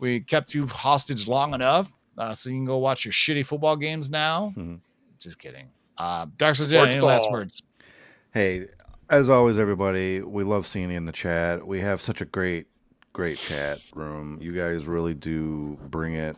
we 0.00 0.20
kept 0.20 0.54
you 0.54 0.66
hostage 0.66 1.28
long 1.28 1.54
enough. 1.54 1.92
Uh, 2.16 2.34
so 2.34 2.50
you 2.50 2.56
can 2.56 2.64
go 2.64 2.78
watch 2.78 3.04
your 3.04 3.12
shitty 3.12 3.46
football 3.46 3.76
games 3.76 4.10
now. 4.10 4.52
Mhm. 4.56 4.80
Just 5.20 5.38
kidding. 5.38 5.68
Uh, 5.96 6.26
Dark 6.36 6.56
Side 6.56 6.72
any 6.72 7.00
last 7.00 7.30
words? 7.30 7.62
Hey, 8.32 8.66
as 9.10 9.30
always, 9.30 9.58
everybody, 9.58 10.20
we 10.20 10.44
love 10.44 10.66
seeing 10.66 10.90
you 10.90 10.96
in 10.96 11.04
the 11.04 11.12
chat. 11.12 11.66
We 11.66 11.80
have 11.80 12.00
such 12.00 12.20
a 12.20 12.24
great, 12.24 12.66
great 13.12 13.38
chat 13.38 13.80
room. 13.94 14.38
You 14.40 14.52
guys 14.52 14.86
really 14.86 15.14
do 15.14 15.78
bring 15.88 16.14
it. 16.14 16.36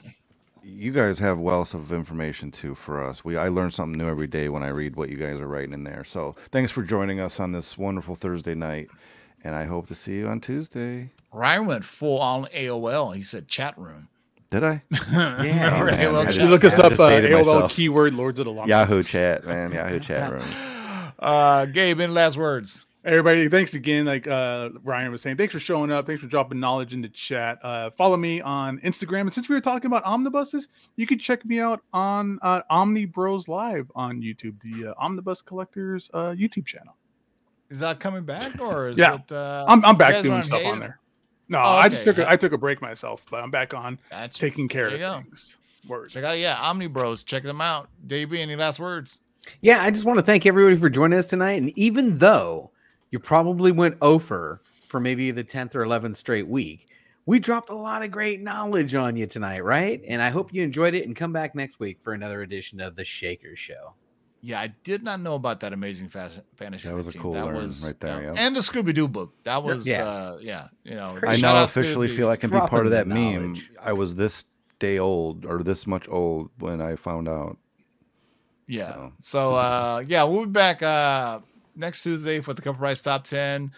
You 0.72 0.92
guys 0.92 1.18
have 1.18 1.38
wealth 1.38 1.74
of 1.74 1.92
information 1.92 2.50
too 2.50 2.74
for 2.74 3.02
us. 3.04 3.24
We 3.24 3.36
I 3.36 3.48
learn 3.48 3.70
something 3.70 3.98
new 3.98 4.08
every 4.08 4.26
day 4.26 4.48
when 4.48 4.62
I 4.62 4.68
read 4.68 4.96
what 4.96 5.08
you 5.08 5.16
guys 5.16 5.36
are 5.36 5.46
writing 5.46 5.72
in 5.74 5.84
there. 5.84 6.04
So 6.04 6.36
thanks 6.52 6.70
for 6.72 6.82
joining 6.82 7.18
us 7.20 7.40
on 7.40 7.52
this 7.52 7.76
wonderful 7.76 8.14
Thursday 8.14 8.54
night, 8.54 8.88
and 9.44 9.54
I 9.54 9.64
hope 9.64 9.88
to 9.88 9.94
see 9.94 10.14
you 10.16 10.28
on 10.28 10.40
Tuesday. 10.40 11.10
Ryan 11.32 11.66
went 11.66 11.84
full 11.84 12.18
on 12.20 12.44
AOL. 12.46 13.14
He 13.14 13.22
said 13.22 13.48
chat 13.48 13.76
room. 13.76 14.08
Did 14.50 14.64
I? 14.64 14.82
Remember 15.12 15.42
man, 15.86 15.98
AOL 15.98 16.20
I 16.20 16.24
chat 16.24 16.32
just- 16.34 16.40
You 16.40 16.48
look 16.48 16.64
us 16.64 16.78
up 16.78 16.88
just 16.90 17.00
uh, 17.00 17.08
dated 17.10 17.30
AOL 17.32 17.38
myself. 17.38 17.72
keyword 17.72 18.14
Lords 18.14 18.38
of 18.40 18.46
the 18.46 18.52
Long 18.52 18.68
Yahoo 18.68 19.02
chat, 19.02 19.44
man. 19.46 19.72
Yahoo 19.72 19.98
chat 20.00 20.30
room. 20.32 20.44
Uh, 21.18 21.66
Gabe, 21.66 22.00
any 22.00 22.12
last 22.12 22.36
words? 22.36 22.84
Everybody, 23.02 23.48
thanks 23.48 23.72
again. 23.72 24.04
Like 24.04 24.26
uh, 24.26 24.68
Ryan 24.84 25.10
was 25.10 25.22
saying, 25.22 25.38
thanks 25.38 25.54
for 25.54 25.58
showing 25.60 25.90
up. 25.90 26.06
Thanks 26.06 26.20
for 26.22 26.28
dropping 26.28 26.60
knowledge 26.60 26.92
in 26.92 27.00
the 27.00 27.08
chat. 27.08 27.58
Uh, 27.64 27.90
follow 27.96 28.18
me 28.18 28.42
on 28.42 28.78
Instagram. 28.80 29.22
And 29.22 29.32
since 29.32 29.48
we 29.48 29.54
were 29.54 29.60
talking 29.62 29.86
about 29.86 30.04
omnibuses, 30.04 30.68
you 30.96 31.06
can 31.06 31.18
check 31.18 31.42
me 31.46 31.60
out 31.60 31.80
on 31.94 32.38
uh, 32.42 32.60
Omni 32.68 33.06
Bros 33.06 33.48
Live 33.48 33.90
on 33.94 34.20
YouTube, 34.20 34.60
the 34.60 34.90
uh, 34.90 34.94
Omnibus 34.98 35.40
Collectors 35.40 36.10
uh, 36.12 36.32
YouTube 36.32 36.66
channel. 36.66 36.94
Is 37.70 37.78
that 37.78 38.00
coming 38.00 38.24
back 38.24 38.60
or 38.60 38.88
is 38.88 38.98
Yeah. 38.98 39.14
it? 39.14 39.32
Uh, 39.32 39.64
I'm, 39.66 39.82
I'm 39.84 39.96
back 39.96 40.22
doing 40.22 40.34
run 40.34 40.42
stuff 40.42 40.66
on 40.66 40.80
there. 40.80 40.98
No, 41.48 41.58
Oh, 41.58 41.62
I 41.62 41.88
just 41.88 42.04
took 42.04 42.18
a, 42.18 42.30
I 42.30 42.36
took 42.36 42.52
a 42.52 42.58
break 42.58 42.82
myself, 42.82 43.24
but 43.30 43.42
I'm 43.42 43.50
back 43.50 43.72
on 43.72 43.98
Gotcha. 44.10 44.38
taking 44.38 44.68
care 44.68 44.90
There 44.90 44.94
of 44.96 45.00
you 45.00 45.06
go. 45.06 45.22
things. 45.22 45.56
Word. 45.88 46.10
Check 46.10 46.22
out, 46.24 46.38
yeah, 46.38 46.56
Omni 46.60 46.86
Bros. 46.88 47.24
Check 47.24 47.44
them 47.44 47.62
out. 47.62 47.88
Dave, 48.06 48.32
any 48.34 48.54
last 48.56 48.78
words? 48.78 49.20
Yeah, 49.62 49.82
I 49.82 49.90
just 49.90 50.04
want 50.04 50.18
to 50.18 50.22
thank 50.22 50.44
everybody 50.44 50.76
for 50.76 50.90
joining 50.90 51.18
us 51.18 51.26
tonight. 51.28 51.62
And 51.62 51.76
even 51.78 52.18
though 52.18 52.70
you 53.10 53.18
probably 53.18 53.72
went 53.72 53.96
over 54.00 54.62
for 54.88 55.00
maybe 55.00 55.30
the 55.30 55.44
10th 55.44 55.74
or 55.74 55.84
11th 55.84 56.16
straight 56.16 56.48
week, 56.48 56.88
we 57.26 57.38
dropped 57.38 57.70
a 57.70 57.74
lot 57.74 58.02
of 58.02 58.10
great 58.10 58.40
knowledge 58.40 58.94
on 58.94 59.16
you 59.16 59.26
tonight, 59.26 59.62
right? 59.64 60.00
And 60.06 60.20
I 60.20 60.30
hope 60.30 60.52
you 60.52 60.62
enjoyed 60.62 60.94
it 60.94 61.06
and 61.06 61.14
come 61.14 61.32
back 61.32 61.54
next 61.54 61.78
week 61.78 61.98
for 62.02 62.12
another 62.12 62.42
edition 62.42 62.80
of 62.80 62.96
the 62.96 63.04
Shaker 63.04 63.54
Show. 63.54 63.94
Yeah, 64.42 64.58
I 64.58 64.68
did 64.84 65.02
not 65.02 65.20
know 65.20 65.34
about 65.34 65.60
that 65.60 65.74
amazing 65.74 66.08
fas- 66.08 66.40
fantasy. 66.56 66.88
That 66.88 66.94
was 66.94 67.14
a 67.14 67.18
cool 67.18 67.34
that 67.34 67.52
was 67.52 67.86
right 67.86 68.00
there, 68.00 68.22
yeah. 68.22 68.32
yeah. 68.32 68.46
and 68.46 68.56
the 68.56 68.60
Scooby 68.60 68.94
Doo 68.94 69.06
book. 69.06 69.34
That 69.44 69.62
was 69.62 69.86
Yeah. 69.86 70.02
uh 70.02 70.38
yeah, 70.40 70.68
you 70.82 70.94
know. 70.94 71.18
I 71.26 71.36
shout 71.36 71.56
now 71.56 71.64
officially 71.64 72.08
the- 72.08 72.16
feel 72.16 72.30
I 72.30 72.36
can 72.36 72.50
be 72.50 72.58
part 72.58 72.86
of 72.86 72.92
that 72.92 73.06
meme. 73.06 73.56
I 73.82 73.92
was 73.92 74.14
this 74.14 74.46
day 74.78 74.98
old 74.98 75.44
or 75.44 75.62
this 75.62 75.86
much 75.86 76.08
old 76.08 76.48
when 76.58 76.80
I 76.80 76.96
found 76.96 77.28
out. 77.28 77.58
Yeah. 78.66 78.92
So. 78.94 79.12
So 79.20 79.54
uh 79.54 80.04
yeah, 80.08 80.24
we'll 80.24 80.46
be 80.46 80.52
back 80.52 80.82
uh 80.82 81.40
next 81.76 82.02
Tuesday 82.02 82.40
for 82.40 82.54
the 82.54 82.62
cover 82.62 82.78
price 82.78 83.00
top 83.00 83.24
10. 83.24 83.72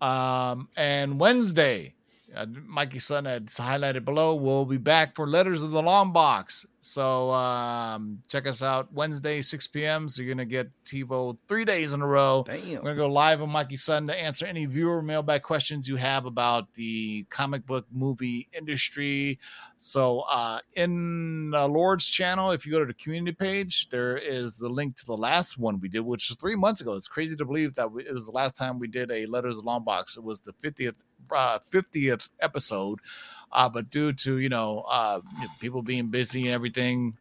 Um 0.00 0.68
and 0.76 1.18
Wednesday, 1.20 1.94
uh, 2.34 2.46
Mikey 2.66 2.98
Sun 2.98 3.24
had 3.24 3.46
highlighted 3.46 4.04
below. 4.04 4.34
We'll 4.34 4.64
be 4.64 4.76
back 4.76 5.14
for 5.14 5.26
Letters 5.26 5.62
of 5.62 5.70
the 5.70 5.82
Long 5.82 6.12
Box. 6.12 6.66
So 6.84 7.30
um 7.30 8.22
check 8.28 8.46
us 8.46 8.60
out 8.60 8.92
Wednesday, 8.92 9.40
6 9.40 9.68
p.m. 9.68 10.06
So 10.06 10.22
you're 10.22 10.34
gonna 10.34 10.44
get 10.44 10.70
TiVo 10.84 11.38
three 11.48 11.64
days 11.64 11.94
in 11.94 12.02
a 12.02 12.06
row. 12.06 12.44
Damn. 12.46 12.74
We're 12.74 12.94
gonna 12.94 12.96
go 12.96 13.06
live 13.08 13.40
on 13.40 13.48
Mikey 13.48 13.76
Sun 13.76 14.06
to 14.08 14.14
answer 14.14 14.44
any 14.44 14.66
viewer 14.66 15.00
mailbag 15.00 15.42
questions 15.42 15.88
you 15.88 15.96
have 15.96 16.26
about 16.26 16.70
the 16.74 17.24
comic 17.30 17.64
book 17.64 17.86
movie 17.90 18.48
industry. 18.52 19.38
So 19.78 20.20
uh 20.30 20.58
in 20.74 21.54
uh, 21.54 21.66
Lord's 21.68 22.06
channel, 22.06 22.50
if 22.50 22.66
you 22.66 22.72
go 22.72 22.80
to 22.80 22.86
the 22.86 22.92
community 22.92 23.34
page, 23.34 23.88
there 23.88 24.18
is 24.18 24.58
the 24.58 24.68
link 24.68 24.94
to 24.96 25.06
the 25.06 25.16
last 25.16 25.56
one 25.56 25.80
we 25.80 25.88
did, 25.88 26.00
which 26.00 26.28
was 26.28 26.36
three 26.36 26.56
months 26.56 26.82
ago. 26.82 26.92
It's 26.96 27.08
crazy 27.08 27.34
to 27.36 27.46
believe 27.46 27.74
that 27.76 27.90
we, 27.90 28.04
it 28.04 28.12
was 28.12 28.26
the 28.26 28.32
last 28.32 28.58
time 28.58 28.78
we 28.78 28.88
did 28.88 29.10
a 29.10 29.24
Letters 29.24 29.56
of 29.56 29.64
the 29.64 29.70
Long 29.70 29.84
Box. 29.84 30.18
It 30.18 30.22
was 30.22 30.40
the 30.40 30.52
50th 30.52 30.96
uh, 31.32 31.58
50th 31.70 32.30
episode. 32.40 33.00
Uh, 33.52 33.68
but 33.68 33.90
due 33.90 34.12
to 34.12 34.38
you 34.38 34.48
know 34.48 34.84
uh, 34.88 35.20
people 35.60 35.82
being 35.82 36.08
busy 36.08 36.46
and 36.46 36.50
everything, 36.50 37.16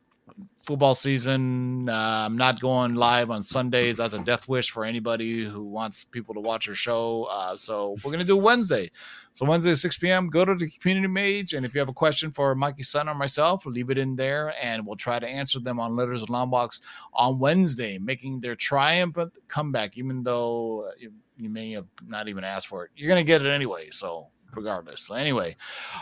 football 0.66 0.96
season. 0.96 1.90
Uh, 1.90 2.24
I'm 2.26 2.38
not 2.38 2.60
going 2.60 2.96
live 2.96 3.30
on 3.30 3.44
Sundays. 3.44 3.98
That's 3.98 4.14
a 4.14 4.20
death 4.20 4.48
wish 4.48 4.72
for 4.72 4.86
anybody 4.86 5.44
who 5.44 5.64
wants 5.64 6.06
people 6.06 6.34
to 6.36 6.40
watch 6.40 6.70
our 6.70 6.76
show. 6.76 7.28
Uh, 7.30 7.58
so 7.58 7.98
we're 8.04 8.12
gonna 8.12 8.24
do 8.24 8.38
Wednesday. 8.38 8.90
So 9.34 9.46
Wednesday 9.46 9.72
at 9.72 9.80
6 9.80 9.98
p.m. 9.98 10.30
Go 10.30 10.46
to 10.46 10.56
the 10.56 10.70
community 10.70 11.14
page, 11.14 11.54
and 11.54 11.66
if 11.66 11.74
you 11.74 11.80
have 11.80 11.90
a 11.90 11.94
question 11.94 12.32
for 12.32 12.56
Mikey 12.56 12.84
Son 12.84 13.10
or 13.10 13.16
myself, 13.16 13.66
leave 13.66 13.90
it 13.90 13.98
in 13.98 14.16
there, 14.16 14.54
and 14.62 14.86
we'll 14.86 14.96
try 14.96 15.20
to 15.20 15.28
answer 15.28 15.60
them 15.60 15.80
on 15.80 15.96
Letters 15.96 16.22
of 16.22 16.30
Longbox 16.30 16.82
on 17.14 17.40
Wednesday, 17.40 17.98
making 17.98 18.40
their 18.40 18.56
triumphant 18.56 19.38
comeback. 19.48 19.98
Even 19.98 20.24
though 20.24 20.90
you 21.38 21.50
may 21.50 21.72
have 21.72 21.86
not 22.08 22.28
even 22.28 22.44
asked 22.44 22.68
for 22.68 22.86
it. 22.86 22.92
You're 22.96 23.10
going 23.10 23.24
to 23.24 23.28
get 23.28 23.46
it 23.46 23.50
anyway. 23.50 23.90
So, 23.92 24.28
regardless. 24.54 25.02
So, 25.02 25.16
anyway, 25.16 25.56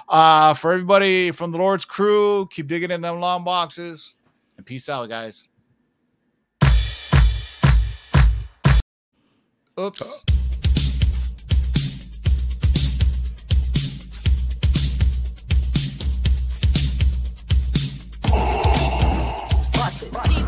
uh, 0.09 0.53
for 0.53 0.73
everybody 0.73 1.31
from 1.31 1.51
the 1.51 1.57
Lord's 1.57 1.85
crew, 1.85 2.47
keep 2.51 2.67
digging 2.67 2.91
in 2.91 3.01
them 3.01 3.19
long 3.19 3.43
boxes 3.43 4.15
and 4.57 4.65
peace 4.65 4.89
out, 4.89 5.09
guys. 5.09 5.47
Oops. 9.79 10.01
Oh. 10.01 10.21
It. 20.03 20.40